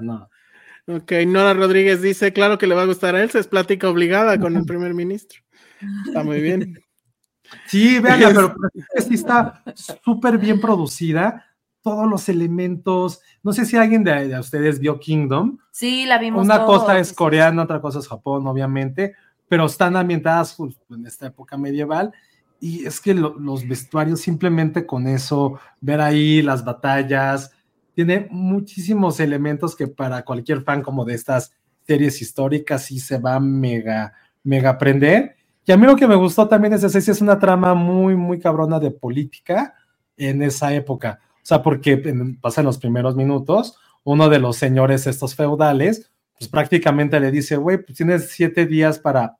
[0.00, 0.28] no.
[0.86, 4.38] Ok, Nora Rodríguez dice, claro que le va a gustar a él, es plática obligada
[4.38, 5.40] con el primer ministro.
[6.06, 6.78] Está muy bien.
[7.66, 8.54] Sí, veanla, pero
[9.06, 11.46] sí está súper bien producida,
[11.84, 13.20] todos los elementos.
[13.42, 15.58] No sé si alguien de, ustedes vio Kingdom.
[15.70, 16.42] Sí, la vimos.
[16.42, 19.14] Una cosa es coreana, otra cosa es Japón, obviamente,
[19.46, 22.12] pero están ambientadas en esta época medieval.
[22.58, 27.52] Y es que los vestuarios, simplemente con eso, ver ahí las batallas,
[27.94, 31.52] tiene muchísimos elementos que para cualquier fan como de estas
[31.86, 35.36] series históricas sí se va mega, mega aprender.
[35.66, 38.40] Y a mí lo que me gustó también es esa es una trama muy, muy
[38.40, 39.74] cabrona de política
[40.16, 41.20] en esa época.
[41.44, 41.98] O sea, porque
[42.40, 47.56] pasa en los primeros minutos, uno de los señores estos feudales, pues prácticamente le dice,
[47.56, 49.36] güey, pues tienes siete días para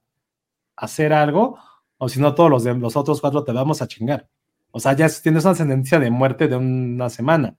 [0.76, 1.58] hacer algo,
[1.96, 4.28] o si no, todos los, los otros cuatro te vamos a chingar.
[4.70, 7.56] O sea, ya tienes una sentencia de muerte de una semana.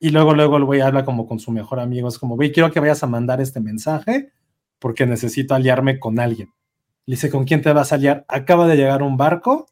[0.00, 2.08] Y luego, luego el güey habla como con su mejor amigo.
[2.08, 4.32] Es como, güey, quiero que vayas a mandar este mensaje
[4.78, 6.54] porque necesito aliarme con alguien.
[7.04, 8.24] Le dice, ¿con quién te vas a aliar?
[8.28, 9.66] Acaba de llegar un barco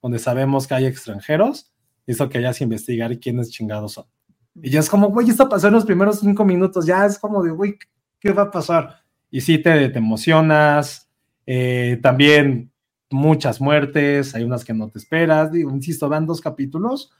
[0.00, 1.73] donde sabemos que hay extranjeros.
[2.06, 4.04] Hizo que hayas investigar quiénes chingados son.
[4.62, 6.86] Y ya es como, güey, esto pasó en los primeros cinco minutos.
[6.86, 7.76] Ya es como de, güey,
[8.20, 9.02] ¿qué va a pasar?
[9.30, 11.08] Y sí te, te emocionas.
[11.46, 12.70] Eh, también
[13.10, 14.34] muchas muertes.
[14.34, 15.50] Hay unas que no te esperas.
[15.50, 17.10] Digo, insisto, van dos capítulos.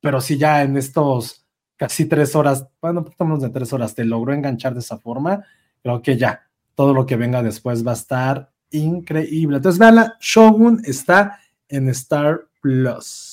[0.00, 1.40] Pero sí ya en estos
[1.80, 5.42] casi tres horas, bueno, poquito menos de tres horas, te logró enganchar de esa forma,
[5.82, 9.56] creo que ya, todo lo que venga después va a estar increíble.
[9.56, 11.40] Entonces, vean, Shogun está
[11.70, 13.29] en Star Plus.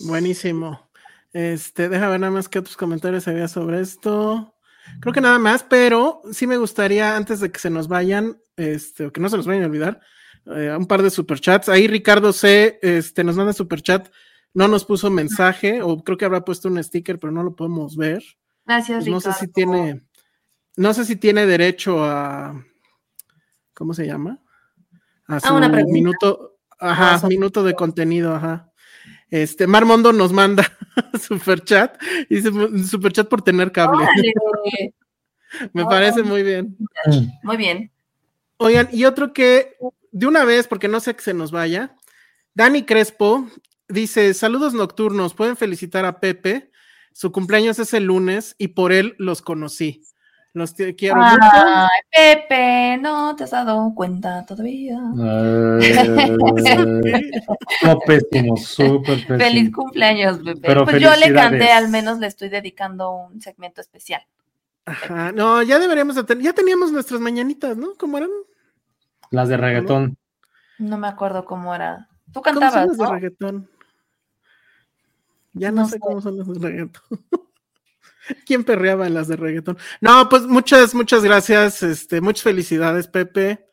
[0.00, 0.88] Buenísimo.
[1.32, 4.54] Este, déjame ver nada más que otros comentarios había sobre esto.
[5.00, 9.06] Creo que nada más, pero sí me gustaría, antes de que se nos vayan, este,
[9.06, 10.00] o que no se nos vayan a olvidar,
[10.46, 11.68] eh, un par de superchats.
[11.68, 12.78] Ahí Ricardo C.
[12.82, 14.08] Este, nos manda superchat
[14.56, 17.94] no nos puso mensaje, o creo que habrá puesto un sticker, pero no lo podemos
[17.94, 18.24] ver.
[18.64, 20.00] Gracias, pues No sé si tiene,
[20.76, 22.64] no sé si tiene derecho a,
[23.74, 24.40] ¿cómo se llama?
[25.26, 28.72] A su una minuto, ajá, minuto de contenido, ajá.
[29.30, 30.64] Este, Marmondo nos manda
[31.20, 32.00] super chat,
[32.30, 32.50] dice
[32.88, 34.06] super chat por tener cable.
[35.72, 36.76] Me parece muy bien.
[37.42, 37.90] Muy bien.
[38.58, 39.76] Oigan, y otro que
[40.12, 41.94] de una vez, porque no sé que se nos vaya,
[42.54, 43.48] Dani Crespo
[43.88, 46.72] Dice, saludos nocturnos, pueden felicitar a Pepe.
[47.12, 50.02] Su cumpleaños es el lunes y por él los conocí.
[50.56, 51.36] Los te- quiero mucho.
[51.42, 54.98] Ay, Pepe, no te has dado cuenta todavía.
[55.20, 56.34] Eh,
[57.82, 59.38] no, pésimo, súper pésimo.
[59.38, 60.60] Feliz cumpleaños, Pepe.
[60.62, 64.22] Pero pues yo le canté, al menos le estoy dedicando un segmento especial.
[64.86, 67.88] Ajá, no, ya deberíamos de tener, ya teníamos nuestras mañanitas, ¿no?
[67.98, 68.30] ¿Cómo eran?
[69.30, 70.16] Las de reggaetón.
[70.78, 72.08] No me acuerdo cómo era.
[72.32, 73.68] Tú ¿Cómo son cantabas, las de reggaetón?
[75.52, 76.00] Ya no, No sé, sé.
[76.00, 77.02] cómo son las de reggaetón.
[78.46, 79.78] ¿Quién perreaba en las de reggaetón?
[80.00, 81.82] No, pues muchas, muchas gracias.
[81.82, 83.66] Este, muchas felicidades, Pepe.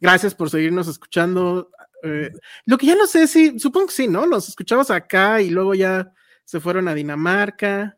[0.00, 1.70] Gracias por seguirnos escuchando.
[2.02, 2.30] Eh,
[2.66, 4.26] lo que ya no sé si, supongo que sí, ¿no?
[4.26, 6.12] Los escuchabas acá y luego ya
[6.44, 7.96] se fueron a Dinamarca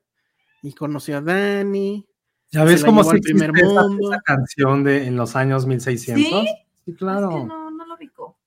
[0.62, 2.07] y conoció a Dani.
[2.53, 6.24] Ya Se ves cómo al primer esa, canción de en los años 1600.
[6.24, 6.49] ¿Sí?
[6.85, 7.31] Sí, claro.
[7.31, 8.39] Es que no, no lo ubico.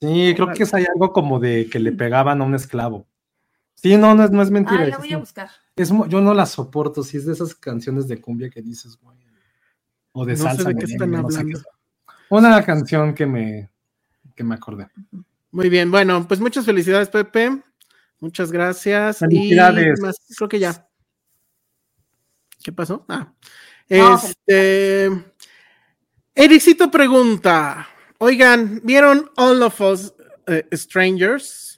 [0.00, 3.06] Sí, creo que es hay algo como de que le pegaban a un esclavo.
[3.74, 4.80] Sí, no, no es, no es mentira.
[4.82, 5.50] Ah, la es- voy a buscar.
[5.76, 9.18] es yo no la soporto, si es de esas canciones de cumbia que dices, güey.
[10.12, 11.62] O de No sé de qué están no sé qué hablando.
[12.30, 13.70] Una canción que me,
[14.34, 14.88] que me acordé.
[15.50, 17.62] Muy bien, bueno, pues muchas felicidades, Pepe.
[18.20, 19.18] Muchas gracias.
[19.18, 19.98] Felicidades.
[19.98, 20.88] Y más, creo que ya.
[22.62, 23.04] ¿Qué pasó?
[23.08, 23.32] Ah.
[23.88, 25.10] Este.
[26.34, 27.86] Ericito pregunta:
[28.18, 30.14] Oigan, ¿vieron All of Us
[30.46, 31.73] eh, Strangers?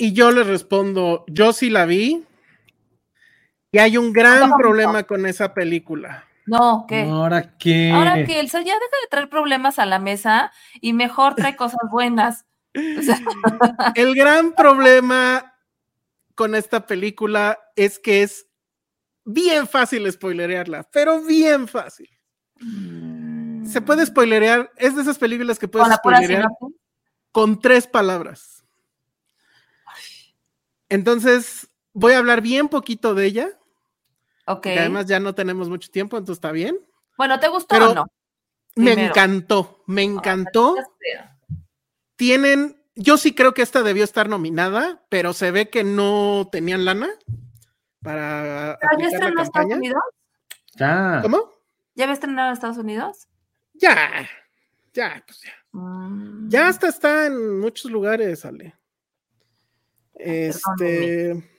[0.00, 2.24] Y yo le respondo: Yo sí la vi.
[3.70, 6.24] Y hay un gran problema con esa película.
[6.46, 7.02] No, ¿qué?
[7.02, 7.92] Ahora que.
[7.92, 11.80] Ahora que Elsa ya deja de traer problemas a la mesa y mejor trae cosas
[11.90, 12.46] buenas.
[12.98, 13.20] O sea,
[13.94, 15.54] El gran problema
[16.34, 18.46] con esta película es que es
[19.26, 22.08] bien fácil spoilerearla, pero bien fácil.
[23.66, 26.48] Se puede spoilerear, es de esas películas que puedes spoilerear
[27.32, 28.59] con tres palabras.
[30.90, 33.48] Entonces, voy a hablar bien poquito de ella,
[34.46, 34.66] Ok.
[34.66, 36.78] además ya no tenemos mucho tiempo, entonces está bien.
[37.16, 38.06] Bueno, ¿te gustó Pero- o no?
[38.76, 39.08] Me Primero.
[39.08, 40.76] encantó, me encantó.
[40.76, 41.36] Ya.
[42.16, 46.84] Tienen, yo sí creo que esta debió estar nominada, pero se ve que no tenían
[46.84, 47.08] lana
[48.02, 49.72] para ¿Ya aplicar la estrenado en Estados.
[49.74, 50.02] Unidos?
[50.76, 51.18] Ya.
[51.22, 51.50] ¿Cómo?
[51.94, 53.28] ¿Ya había estrenado en Estados Unidos?
[53.74, 54.28] Ya,
[54.94, 55.52] ya, pues ya.
[55.72, 56.48] Mm.
[56.48, 58.74] Ya hasta está en muchos lugares, Ale.
[60.22, 61.50] Este.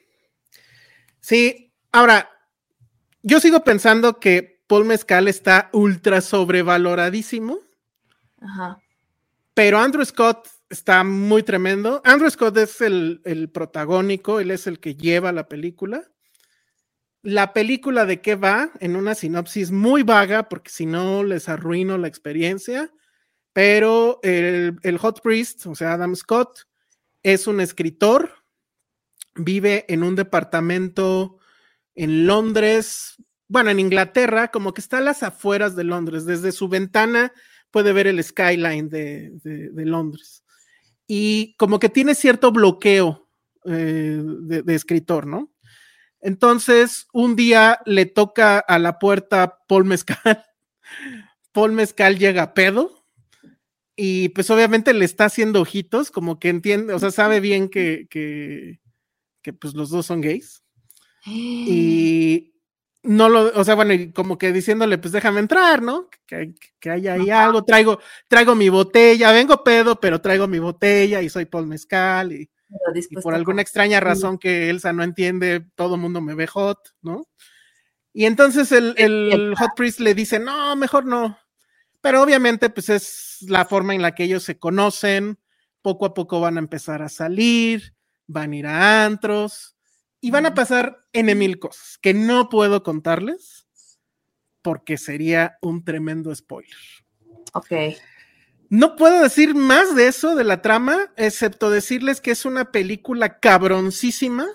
[1.20, 2.30] Sí, ahora,
[3.22, 7.60] yo sigo pensando que Paul Mezcal está ultra sobrevaloradísimo,
[8.40, 8.80] Ajá.
[9.54, 12.02] pero Andrew Scott está muy tremendo.
[12.06, 16.10] Andrew Scott es el, el protagónico, él es el que lleva la película.
[17.22, 22.00] La película de qué va, en una sinopsis muy vaga, porque si no les arruino
[22.00, 22.92] la experiencia,
[23.54, 26.62] pero el, el Hot Priest, o sea, Adam Scott,
[27.22, 28.41] es un escritor,
[29.36, 31.38] vive en un departamento
[31.96, 33.16] en Londres,
[33.48, 37.34] bueno, en Inglaterra, como que está a las afueras de Londres, desde su ventana
[37.70, 40.44] puede ver el skyline de, de- Londres.
[41.08, 43.30] Y como que tiene cierto bloqueo
[43.66, 45.52] eh, de, de escritor, ¿no?
[46.22, 50.46] Entonces, un día le toca a la puerta Paul Mezcal.
[51.52, 53.06] Paul Mezcal llega a pedo
[53.96, 58.08] y pues obviamente le está haciendo ojitos, como que entiende, o sea, sabe bien que,
[59.42, 60.64] que, pues los dos son gays.
[61.26, 62.52] Y
[63.04, 66.08] no lo, o sea, bueno, y como que diciéndole, pues déjame entrar, ¿no?
[66.28, 71.22] Que, que hay ahí algo, traigo, traigo mi botella, vengo pedo, pero traigo mi botella
[71.22, 72.50] y soy Paul Mezcal y,
[73.10, 76.80] y por alguna extraña razón que Elsa no entiende, todo el mundo me ve hot,
[77.02, 77.28] ¿no?
[78.14, 81.38] Y entonces el, el Hot Priest le dice, no, mejor no.
[82.02, 85.40] Pero obviamente, pues es la forma en la que ellos se conocen,
[85.82, 87.94] poco a poco van a empezar a salir,
[88.32, 89.76] van a ir a antros
[90.20, 93.68] y van a pasar N mil cosas que no puedo contarles
[94.62, 96.78] porque sería un tremendo spoiler.
[97.54, 97.72] Ok.
[98.70, 103.40] No puedo decir más de eso, de la trama, excepto decirles que es una película
[103.40, 104.48] cabroncísima.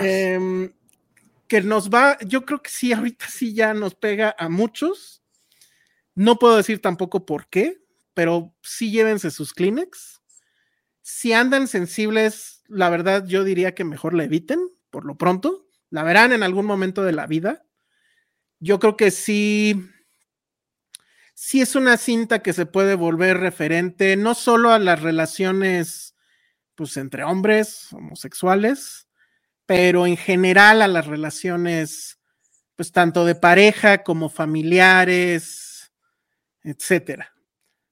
[0.00, 0.72] Em,
[1.46, 5.22] que nos va, yo creo que sí, ahorita sí ya nos pega a muchos.
[6.14, 7.80] No puedo decir tampoco por qué,
[8.12, 10.19] pero sí llévense sus Kleenex.
[11.12, 14.60] Si andan sensibles, la verdad yo diría que mejor la eviten,
[14.90, 15.66] por lo pronto.
[15.90, 17.66] La verán en algún momento de la vida.
[18.60, 19.90] Yo creo que sí,
[21.34, 26.14] sí es una cinta que se puede volver referente no solo a las relaciones
[26.76, 29.08] pues entre hombres homosexuales,
[29.66, 32.20] pero en general a las relaciones
[32.76, 35.92] pues tanto de pareja como familiares,
[36.62, 37.34] etcétera.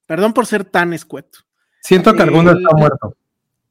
[0.06, 1.47] Perdón por ser tan escueto.
[1.80, 3.16] Siento que alguno está muerto.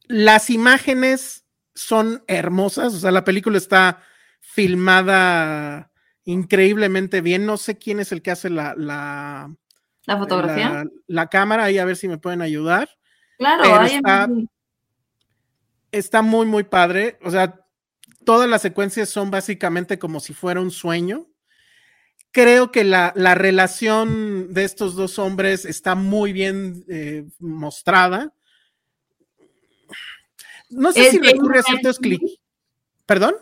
[0.07, 4.01] Las imágenes son hermosas, o sea, la película está
[4.39, 5.91] filmada
[6.23, 7.45] increíblemente bien.
[7.45, 9.53] No sé quién es el que hace la, la,
[10.05, 10.69] La fotografía.
[10.69, 12.89] la, la cámara, ahí a ver si me pueden ayudar.
[13.37, 14.29] claro, en- está-
[15.91, 17.17] Está muy, muy padre.
[17.23, 17.61] O sea,
[18.25, 21.27] todas las secuencias son básicamente como si fuera un sueño.
[22.37, 28.31] Creo que la, la relación de estos dos hombres está muy bien eh, mostrada.
[30.69, 32.37] No sé Es si recurre a ciertos clics.
[33.07, 33.33] ¿Perdón?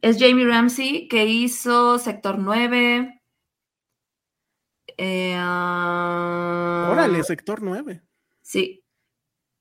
[0.00, 3.22] es Jamie Ramsey que hizo Sector 9.
[4.96, 8.02] Eh, ah, Órale, sector 9.
[8.40, 8.82] Sí,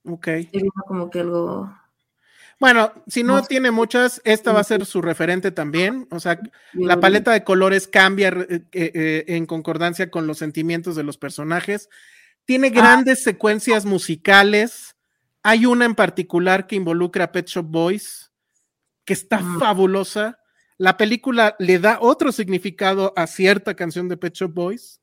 [0.05, 0.27] Ok.
[0.87, 1.71] como que algo.
[2.61, 6.07] Bueno, si no tiene muchas, esta va a ser su referente también.
[6.11, 6.39] O sea,
[6.73, 11.89] La paleta de colores cambia eh, eh, en concordancia con los sentimientos de los personajes.
[12.45, 14.95] Tiene grandes secuencias musicales.
[15.41, 18.31] Hay una en particular que involucra a Pet Shop Boys,
[19.05, 19.59] que está Mm.
[19.59, 20.37] fabulosa.
[20.77, 25.01] La película le da otro significado a cierta canción de Pet Shop Boys.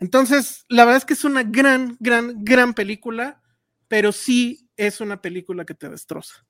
[0.00, 3.40] Entonces, la verdad es que es una gran, gran, gran película,
[3.86, 6.44] pero sí es una película que te destroza.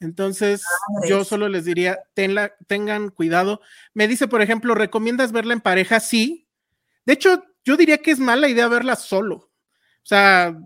[0.00, 0.64] Entonces,
[1.08, 1.28] yo Madres.
[1.28, 3.60] solo les diría, tenla- tengan cuidado.
[3.94, 6.00] Me dice, por ejemplo, ¿recomiendas verla en pareja?
[6.00, 6.48] Sí.
[7.06, 9.36] De hecho, yo diría que es mala idea verla solo.
[9.36, 9.50] O
[10.04, 10.58] sea,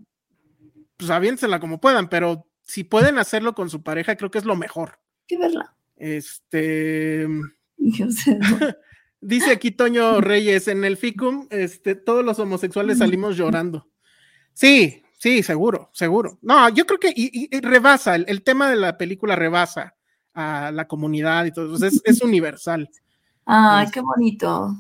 [0.97, 4.57] pues aviénsela como puedan, pero si pueden hacerlo con su pareja, creo que es lo
[4.57, 4.99] mejor.
[5.27, 5.77] Que verla.
[5.97, 7.29] Este.
[7.77, 8.07] Yo.
[9.21, 13.91] Dice aquí Toño Reyes, en el FICUM, este, todos los homosexuales salimos llorando.
[14.55, 16.39] Sí, sí, seguro, seguro.
[16.43, 19.95] No, yo creo que y, y- y rebasa, el, el tema de la película rebasa
[20.35, 22.89] a la comunidad y todo, o sea, es, es universal,
[23.47, 24.75] Ay, qué bonito.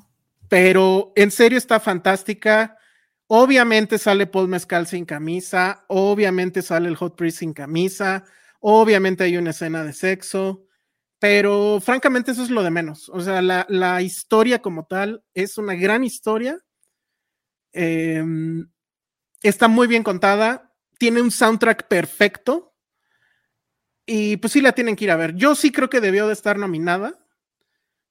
[0.49, 2.77] pero en serio está fantástica.
[3.29, 8.23] Obviamente sale Paul Mezcal sin camisa, obviamente sale el Hot Priest sin camisa,
[8.61, 10.65] obviamente hay una escena de sexo,
[11.19, 13.09] pero francamente eso es lo de menos.
[13.09, 16.57] O sea, la, la historia como tal es una gran historia.
[17.73, 18.69] Em,
[19.43, 22.75] está muy bien contada, tiene un soundtrack perfecto
[24.07, 25.35] y pues sí la tienen que ir a ver.
[25.35, 27.19] Yo sí creo que debió de estar nominada.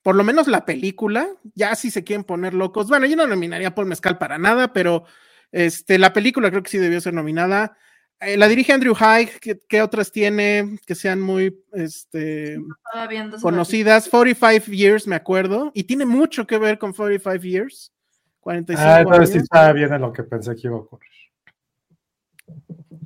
[0.03, 2.89] Por lo menos la película, ya si se quieren poner locos.
[2.89, 5.05] Bueno, yo no nominaría a Paul Mezcal para nada, pero
[5.51, 7.75] este, la película creo que sí debió ser nominada.
[8.19, 12.59] Eh, la dirige Andrew Haig, ¿qué, qué otras tiene que sean muy este,
[13.41, 14.07] conocidas?
[14.09, 17.94] 45 Years, me acuerdo, y tiene mucho que ver con 45 Years.
[18.45, 21.09] 45 Ah, entonces sí estaba bien en lo que pensé que iba a ocurrir.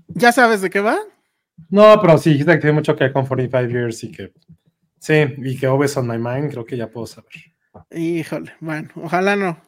[0.09, 0.97] ¿Ya sabes de qué va?
[1.69, 4.33] No, pero sí, dijiste que tiene mucho que ver con 45 Years y que.
[4.99, 7.31] Sí, y que Always on My Mind, creo que ya puedo saber.
[7.89, 9.61] Híjole, bueno, ojalá no.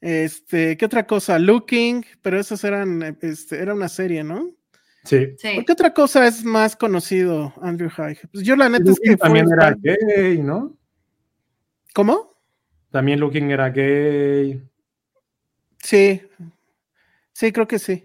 [0.00, 1.38] Este, ¿qué otra cosa?
[1.38, 4.50] Looking, pero esas eran, este, era una serie, ¿no?
[5.04, 5.36] Sí.
[5.38, 5.54] Sí.
[5.54, 8.18] ¿Por qué otra cosa es más conocido Andrew Haig?
[8.32, 10.76] Pues yo la neta es que también era gay, ¿no?
[11.94, 12.34] ¿Cómo?
[12.90, 14.60] También Looking era gay.
[15.82, 16.22] Sí,
[17.32, 18.02] sí, creo que sí.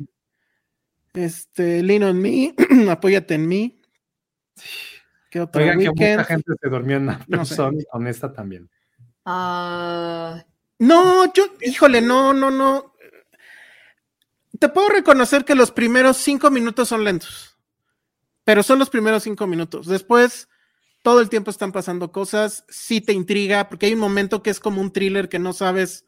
[1.14, 2.54] Este, Lean on Me,
[2.90, 3.82] Apóyate en mí.
[5.30, 5.62] ¿Qué otra?
[5.62, 7.56] Oigan, que mucha gente se durmió en la No sé.
[7.56, 8.70] persona y con esta también.
[9.26, 10.44] Ah,
[10.80, 12.94] No, yo, híjole, no, no, no.
[14.60, 17.58] Te puedo reconocer que los primeros cinco minutos son lentos,
[18.46, 19.88] pero son los primeros cinco minutos.
[19.88, 20.48] Después,
[21.02, 24.60] todo el tiempo están pasando cosas, sí te intriga, porque hay un momento que es
[24.62, 26.05] como un thriller que no sabes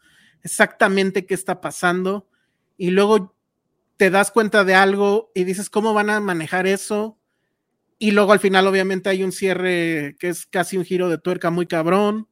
[0.47, 2.27] exactamente qué está pasando,
[2.77, 3.35] y luego
[3.97, 7.17] te das cuenta de algo y dices, ¿cómo van a manejar eso?
[7.99, 11.49] Y luego al final, obviamente, hay un cierre que es casi un giro de tuerca
[11.49, 12.27] muy cabrón.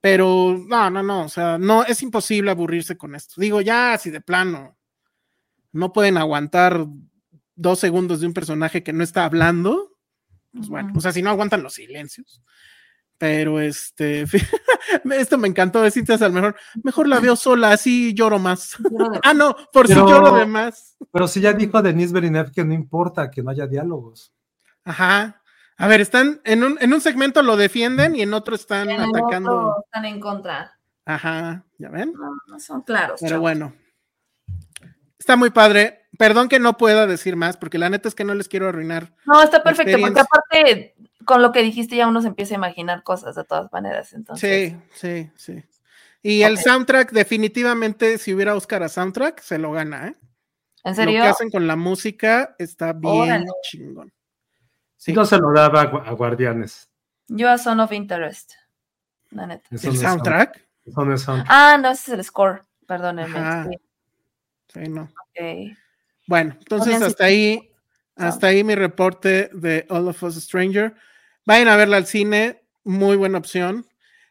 [0.00, 3.40] Pero no, no, no, o sea, no, es imposible aburrirse con esto.
[3.40, 4.76] Digo, ya, si de plano
[5.72, 6.86] no pueden aguantar
[7.56, 9.96] dos segundos de un personaje que no está hablando,
[10.52, 12.42] pues bueno, o sea, si no aguantan los silencios.
[13.18, 14.24] Pero este,
[15.12, 16.54] esto me encantó de Cintia al mejor,
[16.84, 18.76] mejor la veo sola, así lloro más.
[19.24, 20.96] Ah, no, por Pero- si lloro de más.
[21.12, 24.32] Pero sí ya dijo Denise Berinev que no importa que no haya diálogos.
[24.84, 25.42] Ajá.
[25.76, 29.00] A ver, están en un, en un segmento lo defienden y en otro están en
[29.00, 29.52] atacando.
[29.68, 30.78] otro están en contra.
[31.04, 32.12] Ajá, ¿ya ven?
[32.12, 33.18] No, no son claros.
[33.20, 33.42] Pero chavos.
[33.42, 33.74] bueno.
[35.18, 36.06] Está muy padre.
[36.18, 39.14] Perdón que no pueda decir más, porque la neta es que no les quiero arruinar.
[39.24, 40.94] No, está perfecto, porque aparte,
[41.28, 44.14] con lo que dijiste, ya uno se empieza a imaginar cosas de todas maneras.
[44.14, 45.64] Entonces, Sí, sí, sí.
[46.22, 50.14] Y el soundtrack, definitivamente, si hubiera Oscar a soundtrack, se lo gana, ¿eh?
[50.84, 51.22] ¿en Lo serio?
[51.22, 53.46] que hacen con la música está bien Órale.
[53.62, 54.10] chingón.
[54.96, 55.12] Sí.
[55.12, 56.88] No se lo daba a, Gu- a Guardianes.
[57.28, 58.52] Yo a Son of Interest.
[59.30, 59.68] La neta.
[59.70, 60.66] ¿El soundtrack?
[61.46, 62.64] Ah, no, ese es el score.
[62.86, 63.38] Perdónenme.
[63.38, 63.68] Ajá.
[63.70, 63.78] Sí,
[64.72, 65.02] Sí, no.
[65.02, 65.76] ok.
[66.26, 67.06] Bueno, entonces Oigan, sí.
[67.06, 67.72] hasta ahí,
[68.16, 70.94] hasta ahí mi reporte de All of Us Stranger.
[71.48, 73.86] Vayan a verla al cine, muy buena opción.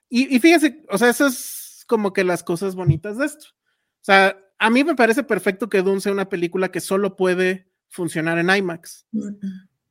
[0.08, 3.48] Y, y fíjense, o sea, eso es como que las cosas bonitas de esto.
[3.48, 7.72] O sea, a mí me parece perfecto que Dune sea una película que solo puede
[7.90, 9.08] funcionar en IMAX.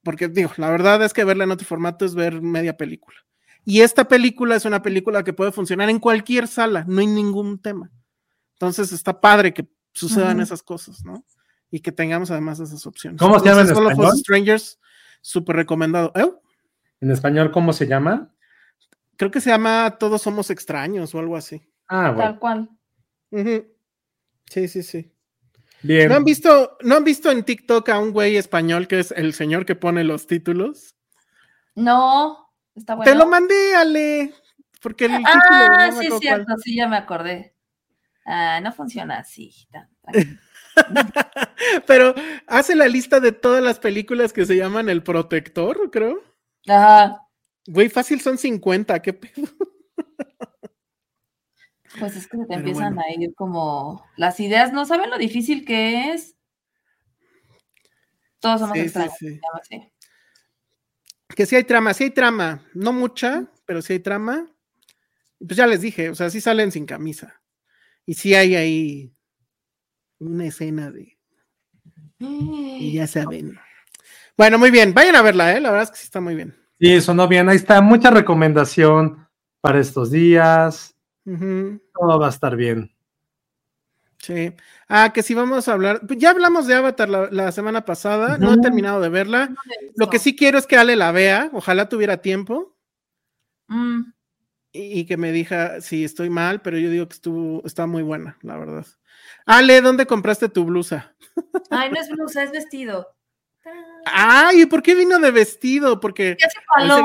[0.05, 3.19] Porque digo, la verdad es que verla en otro formato es ver media película.
[3.65, 7.59] Y esta película es una película que puede funcionar en cualquier sala, no hay ningún
[7.59, 7.91] tema.
[8.53, 11.25] Entonces está padre que sucedan esas cosas, ¿no?
[11.73, 13.19] Y que tengamos además esas opciones.
[13.19, 14.17] ¿Cómo se llama en español?
[14.17, 14.79] Strangers,
[15.23, 16.13] súper recomendado.
[16.15, 16.31] ¿Eh?
[17.01, 18.33] En español, ¿cómo se llama?
[19.17, 21.63] Creo que se llama Todos somos extraños o algo así.
[21.89, 22.31] Ah, bueno.
[22.31, 22.71] Tal cual.
[24.51, 25.13] Sí, sí, sí.
[25.83, 26.09] Bien.
[26.09, 29.35] ¿No han visto, no han visto en TikTok a un güey español que es el
[29.35, 30.95] señor que pone los títulos?
[31.75, 33.11] No, está bueno.
[33.13, 34.33] Te lo mandé, Ale.
[34.81, 36.59] Porque el título Ah, no sí, es cierto, cuál.
[36.63, 37.55] sí, ya me acordé.
[38.25, 39.53] Ah, no funciona así.
[39.71, 40.41] tan- tan-
[41.87, 42.15] Pero
[42.47, 46.23] hace la lista de todas las películas que se llaman El Protector, creo.
[46.67, 47.23] Ajá.
[47.67, 49.49] Güey, fácil son 50, qué pedo.
[51.99, 53.03] Pues es que se te Pero empiezan bueno.
[53.09, 56.37] a ir como las ideas, ¿no saben lo difícil que es?
[58.39, 59.15] Todos somos Sí, sí, extraños.
[59.19, 59.41] sí.
[59.61, 59.93] así.
[61.35, 62.65] Que sí hay trama, sí hay trama.
[62.75, 64.47] No mucha, pero sí hay trama.
[65.39, 67.41] Pues ya les dije, o sea, sí salen sin camisa.
[68.05, 69.15] Y sí hay ahí
[70.19, 71.17] una escena de.
[72.21, 73.59] Y ya saben.
[74.37, 74.93] Bueno, muy bien.
[74.93, 75.61] Vayan a verla, ¿eh?
[75.61, 76.55] La verdad es que sí está muy bien.
[76.79, 77.49] Sí, sonó bien.
[77.49, 77.81] Ahí está.
[77.81, 79.27] Mucha recomendación
[79.61, 80.95] para estos días.
[81.25, 82.93] Todo va a estar bien.
[84.19, 84.53] Sí.
[84.89, 86.01] Ah, que sí vamos a hablar.
[86.07, 88.39] pues Ya hablamos de Avatar la, la semana pasada.
[88.39, 89.49] No he terminado de verla.
[89.49, 89.57] No
[89.97, 91.51] lo que sí quiero es que Ale la vea.
[91.53, 92.77] Ojalá tuviera tiempo.
[93.69, 94.03] Mm,
[94.73, 98.03] y, y que me diga si estoy mal, pero yo digo que estuvo, está muy
[98.03, 98.87] buena, la verdad.
[99.45, 101.15] Ale, ¿dónde compraste tu blusa?
[101.71, 103.16] Ay, no es blusa, es vestido.
[104.05, 105.99] Ay, ¿y por qué vino de vestido?
[105.99, 106.37] Porque.
[106.39, 106.59] ¿Qué hace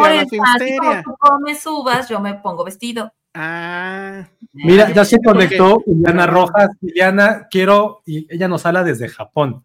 [0.03, 3.11] Ahí se como tú comes uvas, yo me pongo vestido.
[3.33, 6.69] Ah, Mira, ya se conectó Liliana Rojas.
[6.81, 9.63] Liliana, quiero, y ella nos habla desde Japón.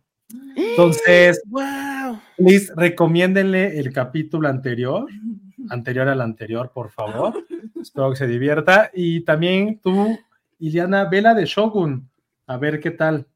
[0.54, 2.18] Entonces, wow.
[2.36, 5.06] please, recomiéndenle el capítulo anterior,
[5.68, 7.44] anterior al anterior, por favor.
[7.80, 8.90] Espero que se divierta.
[8.94, 10.18] Y también tú,
[10.58, 12.08] Liliana, vela de Shogun.
[12.46, 13.26] A ver qué tal.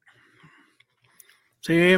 [1.61, 1.97] Sí,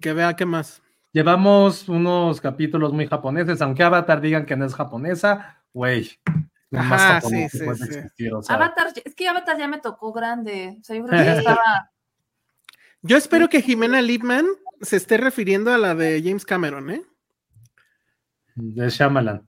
[0.00, 0.82] que vea qué más.
[1.12, 6.10] Llevamos unos capítulos muy japoneses, aunque Avatar digan que no es japonesa, güey.
[6.70, 7.84] lo más Ajá, japonés sí, sí, puede sí.
[7.84, 8.56] existir, o sea.
[8.56, 10.76] Avatar, es que Avatar ya me tocó grande.
[10.80, 11.90] O sea, yo creo que ya estaba.
[13.02, 14.46] Yo espero que Jimena Lipman
[14.80, 17.02] se esté refiriendo a la de James Cameron, ¿eh?
[18.56, 19.46] de Shyamalan.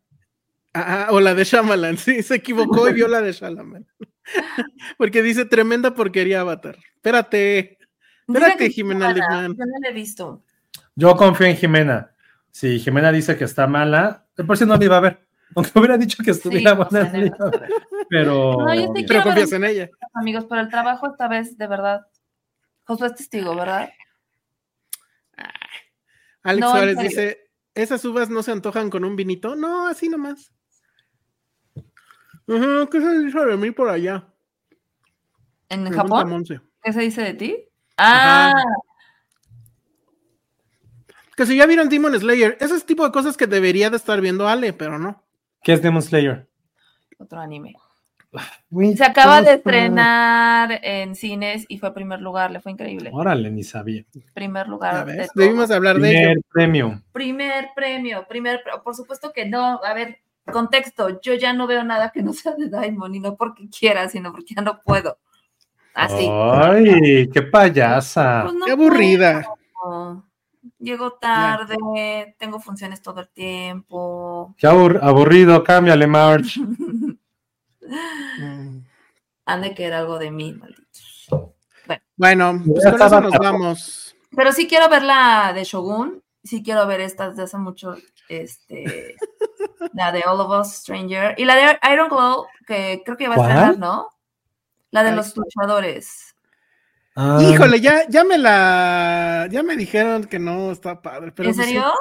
[0.75, 3.87] Ah, ah, o la de Shyamalan, sí, se equivocó y vio la de Shyamalan.
[4.99, 6.77] Porque dice tremenda porquería Avatar.
[6.95, 7.78] Espérate.
[8.29, 9.57] Espérate, que Jimena Lipman.
[9.57, 10.43] Yo no la he visto.
[10.95, 12.13] Yo confío en Jimena.
[12.51, 15.27] Si Jimena dice que está mala, de por si no la iba a ver.
[15.55, 17.51] Aunque hubiera dicho que estuviera Sí, o buena, sea, no
[18.11, 18.53] pero.
[18.59, 19.89] No, yo sí Pero confías en ella.
[20.15, 22.07] amigos, pero el trabajo esta vez, de verdad.
[22.85, 23.89] Josué es testigo, ¿verdad?
[26.43, 29.55] Alex No, Suárez dice, ¿esas uvas no se antojan con un vinito?
[29.57, 30.53] No, así nomás.
[32.47, 34.27] ¿Qué se dice de mí por allá?
[35.69, 36.31] ¿En Pregunta Japón?
[36.31, 36.61] Monse.
[36.83, 37.68] ¿Qué se dice de ti?
[37.99, 38.53] Ah,
[41.37, 44.21] Que si ya vieron Demon Slayer, ese es tipo de cosas que debería de estar
[44.21, 45.23] viendo Ale, pero no.
[45.63, 46.49] ¿Qué es Demon Slayer?
[47.21, 47.75] otro anime.
[48.97, 53.11] Se acaba de estrenar en cines y fue primer lugar, le fue increíble.
[53.13, 54.05] Órale, ni sabía.
[54.35, 55.07] Primer lugar.
[55.07, 55.29] de.
[55.35, 56.41] Debimos de hablar de Primer ello.
[56.53, 57.03] premio.
[57.13, 59.81] Primer premio, primer, por supuesto que no.
[59.83, 60.19] A ver,
[60.53, 64.09] contexto, yo ya no veo nada que no sea de Diamond y no porque quiera,
[64.09, 65.19] sino porque ya no puedo.
[65.99, 66.29] Así.
[66.31, 68.43] Ay, qué payasa.
[68.45, 69.43] Pues no Qué aburrida.
[69.83, 70.23] puedo.
[70.79, 74.55] Llego tarde, tengo funciones todo el tiempo.
[74.57, 76.57] Qué abur- aburrido, cámbiale, March.
[76.61, 77.17] Mm.
[79.47, 81.29] Han de querer algo de mí, malditos.
[82.17, 84.17] Bueno, pues con eso estaba nos vamos.
[84.37, 87.97] Pero sí quiero ver la de Shogun, sí quiero ver estas de hace mucho,
[88.29, 89.17] este,
[89.95, 93.37] la de All of Us Stranger y la de Iron Glow, que creo que va
[93.37, 94.09] a estrenar, ¿no?
[94.91, 95.17] La de Ay.
[95.17, 96.35] los luchadores.
[97.15, 101.33] Ah, Híjole, ya, ya me la, ya me dijeron que no está padre.
[101.33, 101.73] Pero ¿En pues sí.
[101.73, 101.93] serio?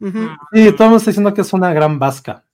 [0.00, 2.44] Sí, todo el mundo está diciendo que es una gran vasca.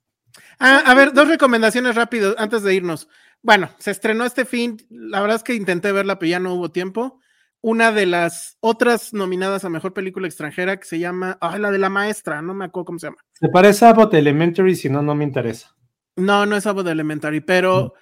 [0.59, 3.09] Ah, a ver, dos recomendaciones rápidas antes de irnos.
[3.43, 4.77] Bueno, se estrenó este fin.
[4.91, 7.21] La verdad es que intenté verla, pero ya no hubo tiempo.
[7.63, 11.79] Una de las otras nominadas a mejor película extranjera que se llama, ah, la de
[11.79, 13.19] la maestra, no me acuerdo cómo se llama.
[13.33, 15.75] Se parece a Bot Elementary, si no, no me interesa.
[16.17, 17.95] No, no es Abbott Elementary, pero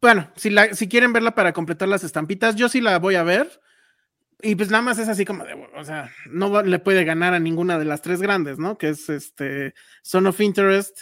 [0.00, 3.22] bueno, si, la, si quieren verla para completar las estampitas, yo sí la voy a
[3.22, 3.60] ver.
[4.42, 7.40] Y pues nada más es así como de, o sea, no le puede ganar a
[7.40, 8.76] ninguna de las tres grandes, ¿no?
[8.76, 10.98] Que es este Son of Interest,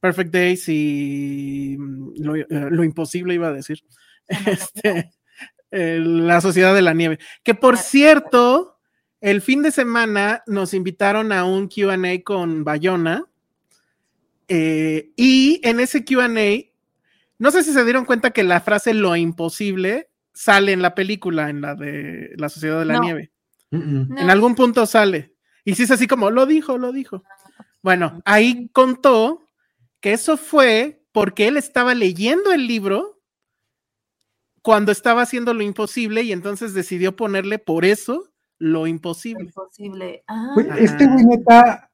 [0.00, 3.82] Perfect Days y mm, lo, eh, lo imposible iba a decir.
[4.46, 5.12] Este,
[5.70, 7.18] la Sociedad de la Nieve.
[7.42, 8.78] Que por cierto,
[9.20, 13.24] el fin de semana nos invitaron a un QA con Bayona.
[14.48, 16.28] eh, y en ese QA,
[17.38, 21.50] no sé si se dieron cuenta que la frase lo imposible sale en la película,
[21.50, 23.00] en la de la Sociedad de la No.
[23.00, 23.32] Nieve.
[23.70, 24.18] No.
[24.18, 25.34] En algún punto sale.
[25.64, 27.22] Y sí es así como, lo dijo, lo dijo.
[27.82, 29.46] Bueno, ahí contó
[30.00, 33.20] que eso fue porque él estaba leyendo el libro
[34.62, 39.44] cuando estaba haciendo lo imposible y entonces decidió ponerle por eso lo imposible.
[39.44, 40.24] Imposible.
[40.26, 41.90] Ah, este güey neta,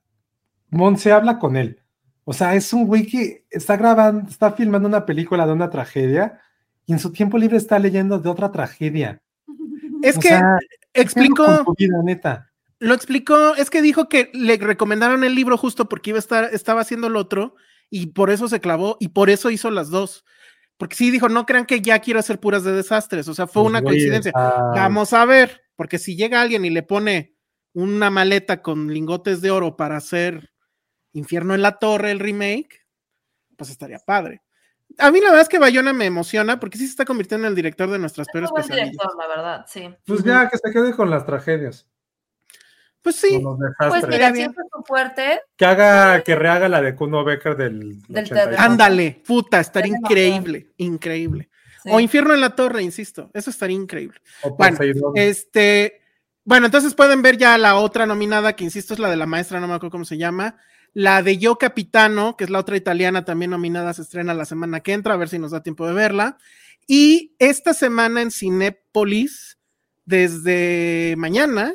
[0.71, 1.82] Monse habla con él.
[2.25, 6.41] O sea, es un güey que está grabando, está filmando una película de una tragedia
[6.87, 9.21] y en su tiempo libre está leyendo de otra tragedia.
[10.03, 10.59] Es O que sea,
[10.93, 12.51] ¿qué pedo con explicó, tu vida, neta.
[12.81, 16.49] lo explicó, es que dijo que le recomendaron el libro justo porque iba a estar,
[16.53, 17.55] estaba haciendo el otro
[17.89, 20.25] y por eso se clavó y por eso hizo las dos.
[20.77, 23.63] Porque sí dijo, no crean que ya quiero hacer puras de desastres, o sea, fue
[23.63, 24.33] Pues, una güey, coincidencia.
[24.35, 27.37] Vamos a ver, porque si llega alguien y le pone
[27.75, 30.52] una maleta con lingotes de oro para hacer
[31.13, 32.87] Infierno en la Torre, el remake,
[33.57, 34.43] pues estaría padre.
[34.99, 37.53] A mí la verdad es que Bayona me emociona porque sí se está convirtiendo en
[37.53, 38.91] el director de nuestras es peores un buen pesadillas.
[38.91, 39.95] director, la verdad, sí.
[40.07, 41.87] Pues ya, que se quede con las tragedias.
[43.01, 43.43] Pues sí,
[43.79, 45.41] Pues mira, siempre fue fuerte.
[45.57, 48.45] que haga, que rehaga la de Kuno Becker del, Del 82.
[48.45, 48.55] terror.
[48.61, 51.49] ándale, puta, estaría increíble, increíble.
[51.83, 51.91] sí.
[51.93, 54.21] O Infierno en la Torre, insisto, eso estaría increíble.
[54.43, 54.79] O Bueno.
[55.17, 56.01] Este,
[56.45, 59.59] bueno, entonces pueden ver ya la otra nominada, que insisto es la de la maestra,
[59.59, 60.57] no me acuerdo cómo se llama.
[60.95, 64.81] La de Yo Capitano, que es la otra italiana también nominada, se estrena la semana
[64.81, 66.39] que entra, a ver si nos da tiempo de verla.
[66.87, 69.59] Y esta semana en Cinépolis,
[70.05, 71.75] desde mañana,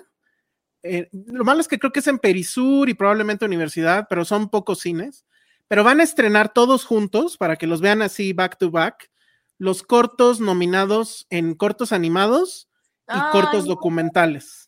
[0.84, 4.49] eh, lo malo es que creo que es en Perisur y probablemente Universidad, pero son
[4.49, 5.26] pocos cines.
[5.68, 9.10] Pero van a estrenar todos juntos para que los vean así back to back.
[9.57, 12.69] Los cortos nominados en cortos animados
[13.07, 14.66] y Ay, cortos documentales.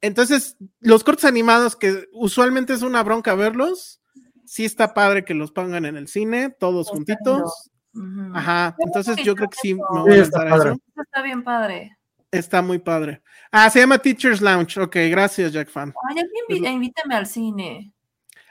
[0.00, 4.00] Entonces, los cortos animados que usualmente es una bronca verlos,
[4.44, 7.70] sí está padre que los pongan en el cine, todos Está juntitos.
[8.34, 10.56] Ajá, entonces yo creo que sí me voy Sí, a está padre.
[10.56, 10.68] eso.
[10.92, 11.96] Eso está bien padre.
[12.30, 13.22] Está muy padre.
[13.50, 14.78] Ah, se llama Teacher's Lounge.
[14.80, 15.92] Ok, gracias, Jack Fan.
[16.10, 17.92] Ay, Pues invítame al cine.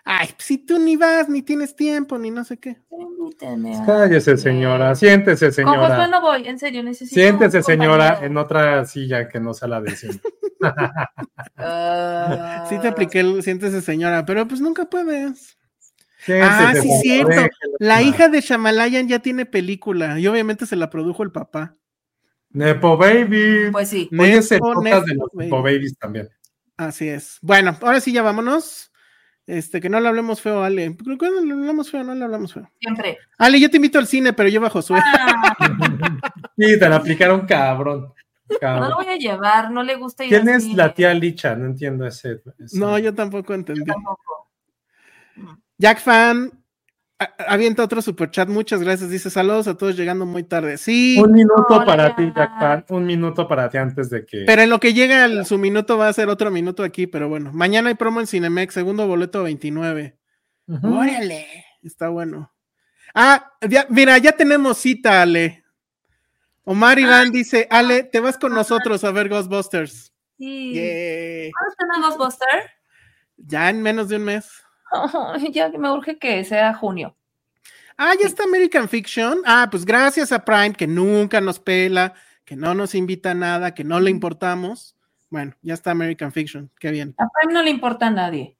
[0.03, 2.77] Ay, si tú ni vas, ni tienes tiempo, ni no sé qué.
[2.89, 4.51] Invítame al Cállese, cine.
[4.53, 4.95] señora.
[4.95, 6.07] Siéntese, Con Josué señora.
[6.07, 7.13] no voy, en serio, necesito.
[7.21, 8.25] Siéntese, señora, compañero.
[8.31, 10.19] en otra silla que no sea la del cine.
[11.57, 15.57] Ah, Sí te apliqué el siéntese señora, pero pues nunca puedes.
[16.19, 17.41] Siéntese, Ah, sí, cierto.
[17.79, 21.75] La hija de Shamalayan ya tiene película y obviamente se la produjo el papá.
[22.49, 23.69] Nepo Baby.
[23.71, 24.09] Pues sí.
[24.11, 25.45] Nepo, podcast de Nepo los.
[25.45, 26.29] Nepo Babies también.
[26.77, 27.37] Así es.
[27.41, 28.91] Bueno, ahora sí ya vámonos.
[29.47, 30.95] Este, que no le hablemos feo, Ale.
[30.97, 32.69] Creo que no le hablamos feo, no le hablamos feo.
[32.81, 33.17] Siempre.
[33.37, 34.99] Ale, yo te invito al cine, pero lleva a Josué.
[35.01, 35.55] Ah,
[36.57, 38.13] Sí, te la aplicaron cabrón.
[38.61, 41.55] No lo voy a llevar, no le gusta ir ¿Quién es la tía Licha?
[41.55, 42.41] No entiendo ese.
[42.59, 43.83] ese- No, yo tampoco entendí.
[43.85, 44.49] Tampoco.
[45.77, 46.51] Jack Fan
[47.47, 48.47] avienta otro superchat.
[48.49, 49.09] Muchas gracias.
[49.09, 50.77] Dice saludos a todos llegando muy tarde.
[50.77, 51.85] Sí, Un minuto Hola.
[51.85, 52.85] para ti, Jack Pan.
[52.89, 54.43] Un minuto para ti antes de que.
[54.45, 57.07] pero en lo que llega el- su minuto va a ser otro minuto aquí.
[57.07, 60.17] Pero bueno, mañana hay promo en Cinemex, segundo boleto 29.
[60.67, 60.95] Ujú.
[60.99, 61.45] Órale,
[61.83, 62.51] está bueno.
[63.13, 65.63] Ah, ya- mira, ya tenemos cita, Ale.
[66.69, 70.11] Omar Iván dice, Ale, te vas con nosotros a ver Ghostbusters.
[70.37, 71.51] Sí.
[71.53, 72.71] ¿Cuándo están Ghostbuster?
[73.37, 74.51] Ya en menos de un mes.
[75.53, 77.15] Ya que me urge que sea junio.
[77.97, 79.37] Ah, ya está American Fiction.
[79.45, 82.13] Ah, pues gracias a Prime, que nunca nos pela,
[82.43, 84.97] que no nos invita a nada, que no le importamos.
[85.29, 86.69] Bueno, ya está American Fiction.
[86.81, 87.15] Qué bien.
[87.17, 88.57] A Prime no le importa a nadie.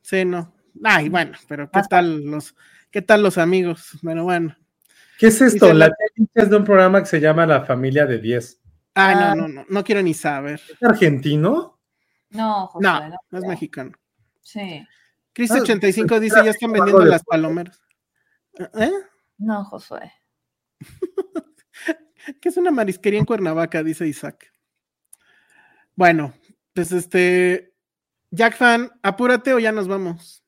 [0.00, 0.54] Sí, no.
[0.82, 2.54] Ay, bueno, pero ¿qué tal los,
[2.90, 3.98] qué tal los amigos?
[4.00, 4.56] Bueno, bueno.
[5.20, 5.66] ¿Qué es esto?
[5.66, 8.60] Dice La Licha es de un programa que se llama La Familia de 10.
[8.94, 9.34] Ay, Ah.
[9.36, 10.60] no, no, no, no quiero ni saber.
[10.68, 11.78] ¿Es argentino?
[12.30, 13.92] No, José, No, no no es mexicano.
[14.40, 14.86] Sí.
[15.34, 17.80] Chris Ah, 85 pues, dice, ya están algo vendiendo las palomeras.
[18.74, 18.90] ¿Eh?
[19.38, 20.12] No, Josué.
[22.40, 24.52] Que es una marisquería en Cuernavaca, dice Isaac.
[25.94, 26.34] Bueno,
[26.74, 27.74] pues este,
[28.30, 30.39] Jack Fan, apúrate o ya nos vamos.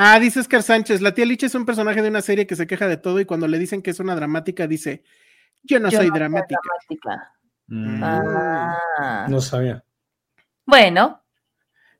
[0.00, 2.66] Ah, dice Oscar Sánchez, la tía Licha es un personaje de una serie que se
[2.66, 5.02] queja de todo y cuando le dicen que es una dramática dice,
[5.62, 6.60] yo no Yo soy no soy dramática.
[6.62, 7.32] dramática.
[7.66, 9.26] Mm, Ah.
[9.28, 9.84] No sabía.
[10.66, 11.22] Bueno,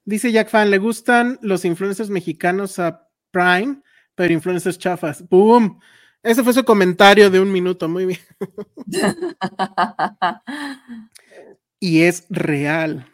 [0.05, 3.83] Dice Jack Fan, le gustan los influencers mexicanos a Prime,
[4.15, 5.29] pero influencers chafas.
[5.29, 5.81] ¡Boom!
[6.23, 8.20] Ese fue su comentario de un minuto, muy bien.
[11.81, 13.07] Y es real.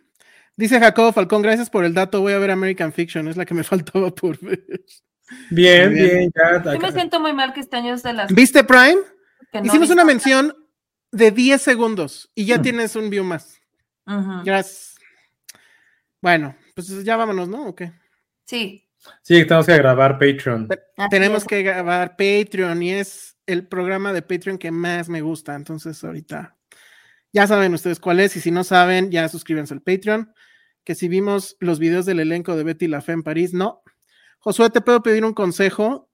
[0.57, 3.55] Dice Jacobo Falcón, gracias por el dato, voy a ver American Fiction, es la que
[3.55, 4.65] me faltaba por ver.
[5.51, 6.09] Bien, bien.
[6.11, 6.73] bien, ya.
[6.75, 8.97] Yo me siento muy mal que este año es de las ¿Viste Prime?
[9.53, 10.55] no Hicimos una mención
[11.13, 12.63] de 10 segundos y ya Mm.
[12.63, 13.59] tienes un view más.
[14.45, 14.97] Gracias.
[16.21, 17.69] Bueno, pues ya vámonos, ¿no?
[17.69, 17.93] ¿O qué?
[18.47, 18.87] Sí.
[19.23, 20.69] Sí, tenemos que grabar Patreon.
[21.11, 21.49] Tenemos es.
[21.49, 25.55] que grabar Patreon y es el programa de Patreon que más me gusta.
[25.55, 26.57] Entonces, ahorita
[27.33, 28.35] ya saben ustedes cuál es.
[28.37, 30.33] Y si no saben, ya suscríbanse al Patreon.
[30.85, 33.83] Que si vimos los videos del elenco de Betty la Fe en París, no.
[34.39, 36.11] Josué, ¿te puedo pedir un consejo?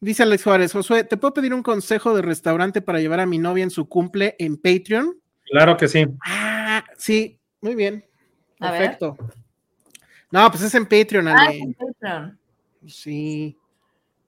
[0.00, 3.38] Dice Alex Juárez, Josué, ¿te puedo pedir un consejo de restaurante para llevar a mi
[3.38, 5.14] novia en su cumple en Patreon?
[5.44, 6.06] Claro que sí.
[6.24, 8.04] Ah, sí, muy bien.
[8.58, 8.80] A ver.
[8.80, 9.16] Perfecto.
[10.30, 11.58] No, pues es en Patreon, Ah, Ale.
[11.58, 12.38] en Patreon.
[12.86, 13.56] Sí.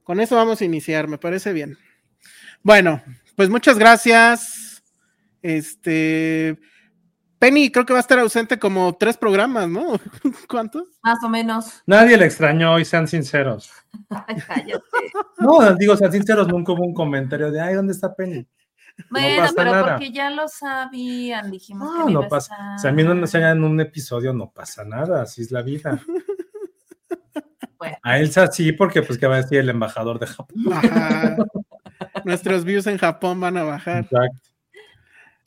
[0.05, 1.79] Con eso vamos a iniciar, me parece bien.
[2.63, 3.03] Bueno,
[3.37, 4.83] pues muchas gracias.
[5.43, 6.59] Este.
[7.45, 10.01] Penny, creo que va a estar ausente como tres programas, ¿no?
[10.49, 10.85] ¿Cuántos?
[11.03, 11.83] Más o menos.
[11.85, 13.71] Nadie le extrañó y sean sinceros.
[14.09, 14.83] Ay, cállate.
[15.39, 18.47] No, digo, sean sinceros, nunca hubo un comentario de, ay, ¿dónde está Penny?
[19.11, 19.91] Bueno, pasa pero nada.
[19.91, 22.55] porque ya lo sabían, dijimos que No, no iba no a pasa.
[22.55, 22.79] estar.
[22.79, 25.61] Si a mí no me enseñan en un episodio, no pasa nada, así es la
[25.63, 26.01] vida.
[27.77, 27.99] Bueno.
[28.03, 30.73] A Elsa sí, porque pues qué va a decir el embajador de Japón.
[30.73, 31.37] Ajá.
[32.25, 34.05] Nuestros views en Japón van a bajar.
[34.05, 34.54] Exacto.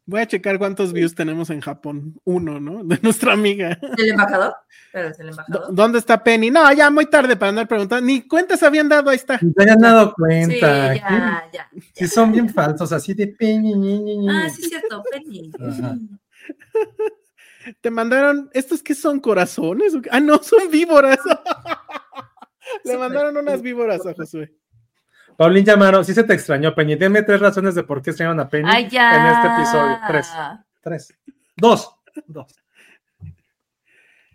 [0.09, 2.19] Voy a checar cuántos views tenemos en Japón.
[2.23, 2.81] Uno, ¿no?
[2.85, 3.77] De nuestra amiga.
[3.97, 4.55] ¿El embajador?
[4.93, 5.75] Pero es el ¿Dó- embajador.
[5.75, 6.49] ¿Dónde está Penny?
[6.49, 8.05] No, ya muy tarde para andar preguntando.
[8.05, 9.37] Ni cuentas habían dado, ahí está.
[9.41, 10.95] Ni se hayan dado Sí, cuenta.
[10.95, 11.69] ya, ya.
[11.93, 14.27] Sí, son bien falsos, así de ñi, ñi, ñi.
[14.29, 15.51] Ah, sí, es cierto, Penny.
[15.59, 15.97] Ajá.
[17.81, 19.93] Te mandaron, ¿estos qué son corazones?
[20.09, 21.19] Ah, no, son víboras.
[22.85, 24.53] Le mandaron unas víboras a Josué.
[25.37, 26.95] Paulín llamaron, sí se te extrañó, Penny.
[26.95, 29.15] Dime tres razones de por qué extrañaron a Ay, ya.
[29.15, 29.99] en este episodio.
[30.07, 30.29] Tres.
[30.81, 31.13] Tres.
[31.55, 31.95] Dos.
[32.25, 32.55] Dos.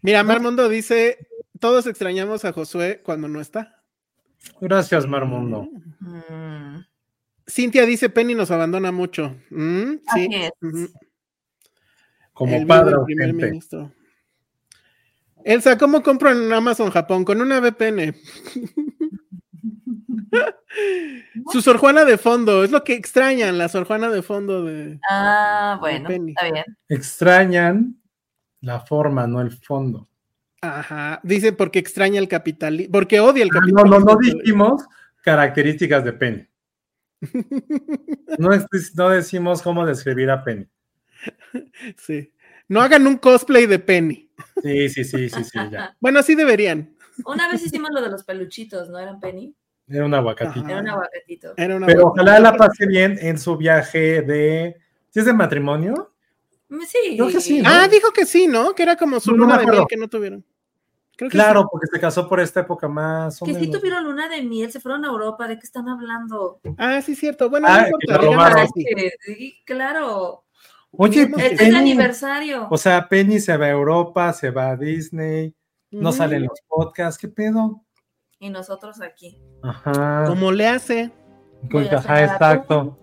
[0.00, 1.26] Mira, Marmundo dice,
[1.58, 3.82] todos extrañamos a Josué cuando no está.
[4.60, 5.68] Gracias, Marmundo.
[5.98, 6.84] Mm,
[7.48, 9.36] Cintia dice, Penny nos abandona mucho.
[9.50, 10.28] Mm, sí.
[10.28, 10.52] Así es.
[10.60, 10.88] Ujú.
[12.32, 13.92] Como El padre primer ministro.
[15.44, 17.24] Elsa, ¿cómo compro en Amazon Japón?
[17.24, 18.14] Con una VPN.
[21.52, 24.98] Su Sor Juana de fondo, es lo que extrañan, la Sor Juana de fondo de...
[25.08, 26.64] Ah, bueno, está bien.
[26.88, 27.96] Extrañan
[28.60, 30.08] la forma, no el fondo.
[30.60, 33.98] Ajá, dice porque extraña el capitalismo, porque odia el Ah, No, capitalismo.
[33.98, 34.84] no, no dijimos
[35.22, 36.46] características de Penny.
[38.38, 38.48] No,
[38.94, 40.66] no decimos cómo describir a Penny.
[41.98, 42.32] Sí.
[42.66, 44.30] No hagan un cosplay de Penny.
[44.62, 45.94] Sí, sí, sí, sí, sí, ya.
[46.00, 46.94] Bueno, sí deberían.
[47.24, 49.54] Una vez hicimos lo de los peluchitos, ¿no eran Penny?
[49.88, 50.66] Era un aguacatito.
[50.66, 51.54] Era un aguacatito.
[51.56, 54.76] Era una Pero ojalá la pase bien en su viaje de.
[55.10, 56.14] ¿Sí es de matrimonio?
[56.68, 57.16] Mm, Sí.
[57.16, 57.68] Creo que sí, ¿no?
[57.70, 58.74] Ah, dijo que sí, ¿no?
[58.74, 60.44] Que era como su No, no me luna de miel que no tuvieron.
[61.16, 61.66] Creo que Claro, sí.
[61.70, 63.78] porque se casó por esta época más o Que sí menos.
[63.78, 66.60] tuvieron luna de miel, se fueron a Europa, ¿de qué están hablando?
[66.78, 67.50] Ah, sí, cierto.
[67.50, 68.66] Bueno, Ah, no importa.
[68.74, 68.84] sí.
[69.20, 70.44] Sí, claro.
[70.92, 72.68] Oye, Este es el Penny, aniversario.
[72.70, 75.54] o sea, Penny se va a Europa, se va a Disney,
[75.92, 77.82] no salen los podcasts, ¿qué pedo?
[78.38, 79.40] Y nosotros aquí.
[79.62, 80.24] Ajá.
[80.26, 81.10] Como le hace.
[81.92, 82.98] Ajá, exacto.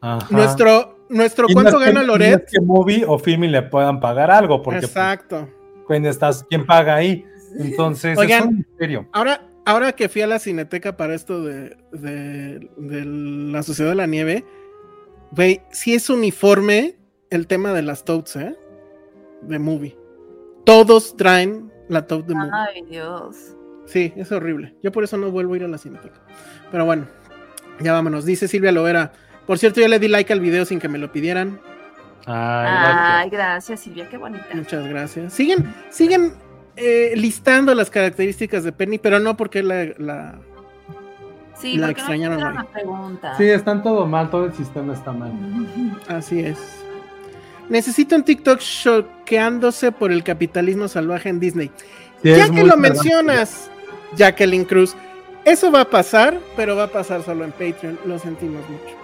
[0.00, 0.26] Ajá.
[0.30, 2.44] Nuestro, nuestro Y no ¿cuánto es que- gana no Loret?
[2.46, 5.48] es que Movie o Filmin le puedan pagar algo, porque pues, Exacto.
[5.86, 7.24] ¿quién, estás, ¿quién paga ahí?
[7.58, 8.38] Entonces, Oigan.
[8.42, 9.08] es un misterio.
[9.12, 13.96] Ahora, ahora que fui a la cineteca para esto de, de- de la Sociedad de
[13.96, 14.44] la Nieve,
[15.32, 16.96] güey, sí es uniforme
[17.28, 18.56] el tema de las totes, ¿eh?
[19.42, 19.96] De movie.
[20.64, 22.50] Todos traen la tote de movie.
[22.52, 23.54] Ay, Dios.
[23.86, 24.74] Sí, es horrible.
[24.82, 26.20] Yo por eso no vuelvo a ir a la cineteca.
[26.70, 27.06] Pero bueno,
[27.80, 28.24] ya vámonos.
[28.24, 29.12] Dice Silvia Lovera.
[29.46, 31.60] Por cierto, ya le di like al video sin que me lo pidieran.
[32.26, 32.96] Ay, gracias.
[33.10, 34.46] Ay, gracias, Silvia, qué bonita.
[34.54, 35.32] Muchas gracias.
[35.32, 36.32] Siguen, siguen
[36.76, 40.38] eh, listando las características de Penny, pero no porque la, la-
[41.56, 43.36] Sí, La extrañaron no.
[43.36, 45.32] Sí, están todo mal, todo el sistema está mal.
[46.08, 46.58] Así es.
[47.70, 51.70] Necesito un TikTok choqueándose por el capitalismo salvaje en Disney.
[52.22, 53.70] Sí, ya es que lo mencionas,
[54.16, 54.96] Jacqueline Cruz,
[55.44, 57.98] eso va a pasar, pero va a pasar solo en Patreon.
[58.04, 58.96] Lo sentimos mucho.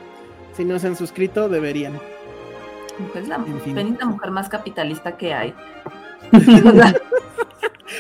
[0.57, 1.99] Si no se han suscrito, deberían.
[3.13, 3.99] Pues la En fin.
[4.05, 5.55] Mujer más capitalista que hay.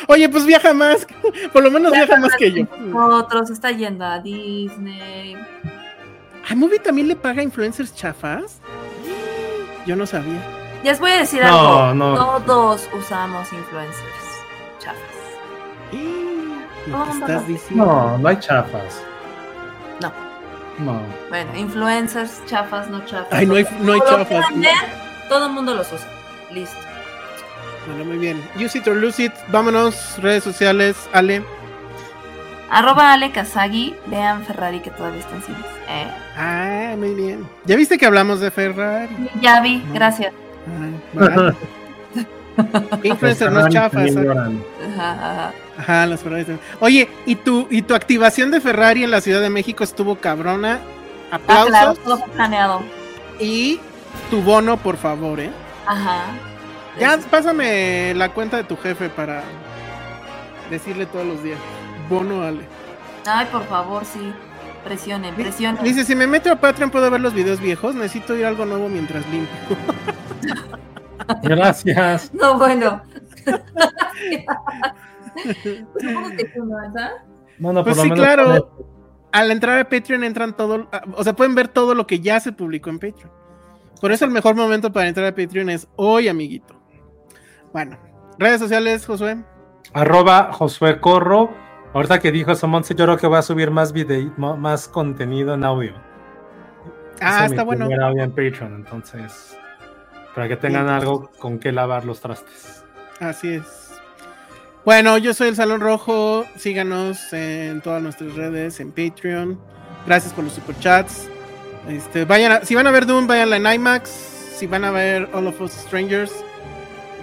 [0.08, 1.06] Oye, pues viaja más.
[1.52, 2.66] Por lo menos viaja más que yo.
[2.94, 5.36] Otros está yendo a Disney.
[6.48, 8.60] ¿A Movie también le paga influencers chafas?
[9.86, 10.55] Yo no sabía.
[10.86, 11.48] Ya les voy a decir No,
[11.88, 11.94] algo.
[11.94, 12.14] no.
[12.42, 14.04] Todos usamos influencers.
[14.78, 15.00] Chafas.
[16.88, 17.48] ¿Cómo estás no?
[17.48, 17.84] diciendo.
[17.86, 19.02] No, no hay chafas.
[20.00, 20.12] No.
[20.78, 21.00] No.
[21.28, 23.32] Bueno, influencers, chafas, no chafas.
[23.32, 24.44] Ay, no hay, no hay chafas.
[24.54, 24.74] ver,
[25.28, 26.06] todo el mundo los usa.
[26.52, 26.76] Listo.
[27.88, 28.48] Bueno, muy bien.
[28.54, 29.32] Use it or lose it.
[29.48, 30.18] Vámonos.
[30.22, 30.96] Redes sociales.
[31.12, 31.42] Ale.
[32.70, 33.96] Arroba Ale Kazagi.
[34.06, 35.64] Vean Ferrari que todavía está en cines.
[35.88, 37.48] Eh, Ah, muy bien.
[37.64, 39.30] ¿Ya viste que hablamos de Ferrari?
[39.40, 39.94] ya vi, No.
[39.94, 40.32] gracias.
[43.02, 43.90] Influencer no es chafa.
[43.90, 44.34] También exacto.
[44.34, 44.64] lloran.
[44.94, 45.52] Ajá, ajá.
[45.78, 46.58] Ajá, los Ferrari.
[46.80, 50.80] Oye, ¿y tu, ¿y tu activación de Ferrari en la Ciudad de México estuvo cabrona?
[51.30, 51.68] Ah, Aplausos.
[51.68, 52.82] claro, todo fue planeado.
[53.38, 53.80] Y
[54.30, 55.50] tu bono, por favor, ¿eh?
[55.86, 56.22] Ajá.
[56.98, 59.42] Ya, pásame la cuenta de tu jefe para
[60.70, 61.58] decirle todos los días.
[62.08, 62.62] Bono, Ale.
[63.26, 64.32] Ay, por favor, sí.
[64.86, 65.82] Presionen, presionen.
[65.82, 67.96] Dice, si me meto a Patreon puedo ver los videos viejos.
[67.96, 69.56] Necesito ir a algo nuevo mientras limpio.
[71.42, 72.32] Gracias.
[72.32, 73.02] No, bueno.
[75.98, 77.10] Supongo que tú no, ¿verdad?
[77.58, 78.70] No, no, Pues por sí, menos claro.
[79.32, 82.52] Al entrar a Patreon entran todo, o sea, pueden ver todo lo que ya se
[82.52, 83.32] publicó en Patreon.
[84.00, 86.80] Por eso el mejor momento para entrar a Patreon es hoy, amiguito.
[87.72, 87.98] Bueno,
[88.38, 89.38] redes sociales, Josué.
[89.92, 91.65] Arroba Josué Corro.
[91.96, 95.54] Ahorita que dijo eso, Monse, yo creo que va a subir más video, más contenido
[95.54, 95.94] en audio.
[97.22, 97.86] Ah, mi está bueno.
[97.86, 99.56] audio en Patreon, entonces.
[100.34, 102.84] Para que tengan algo con que lavar los trastes.
[103.18, 103.94] Así es.
[104.84, 106.44] Bueno, yo soy el Salón Rojo.
[106.56, 109.58] Síganos en todas nuestras redes, en Patreon.
[110.06, 111.30] Gracias por los superchats.
[111.88, 114.10] Este, vayan a- si van a ver Doom, vayan en IMAX.
[114.10, 116.44] Si van a ver All of Us Strangers,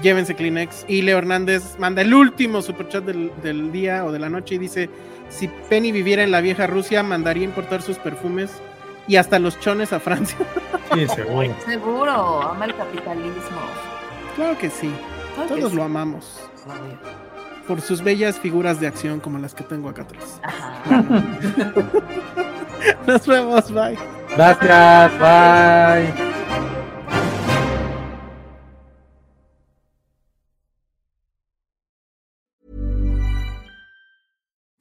[0.03, 0.85] llévense Kleenex.
[0.87, 4.57] Y Leo Hernández manda el último superchat del, del día o de la noche y
[4.59, 4.89] dice:
[5.29, 8.51] Si Penny viviera en la vieja Rusia, mandaría importar sus perfumes
[9.07, 10.37] y hasta los chones a Francia.
[10.93, 11.55] Sí, seguro.
[11.65, 13.57] Seguro, ama el capitalismo.
[14.35, 14.91] claro que sí,
[15.33, 15.77] Claro que todos sí.
[15.77, 16.39] lo amamos.
[17.67, 20.39] Por sus bellas figuras de acción como las que tengo acá atrás.
[23.07, 23.97] Nos vemos, bye.
[24.35, 26.72] Gracias, bye.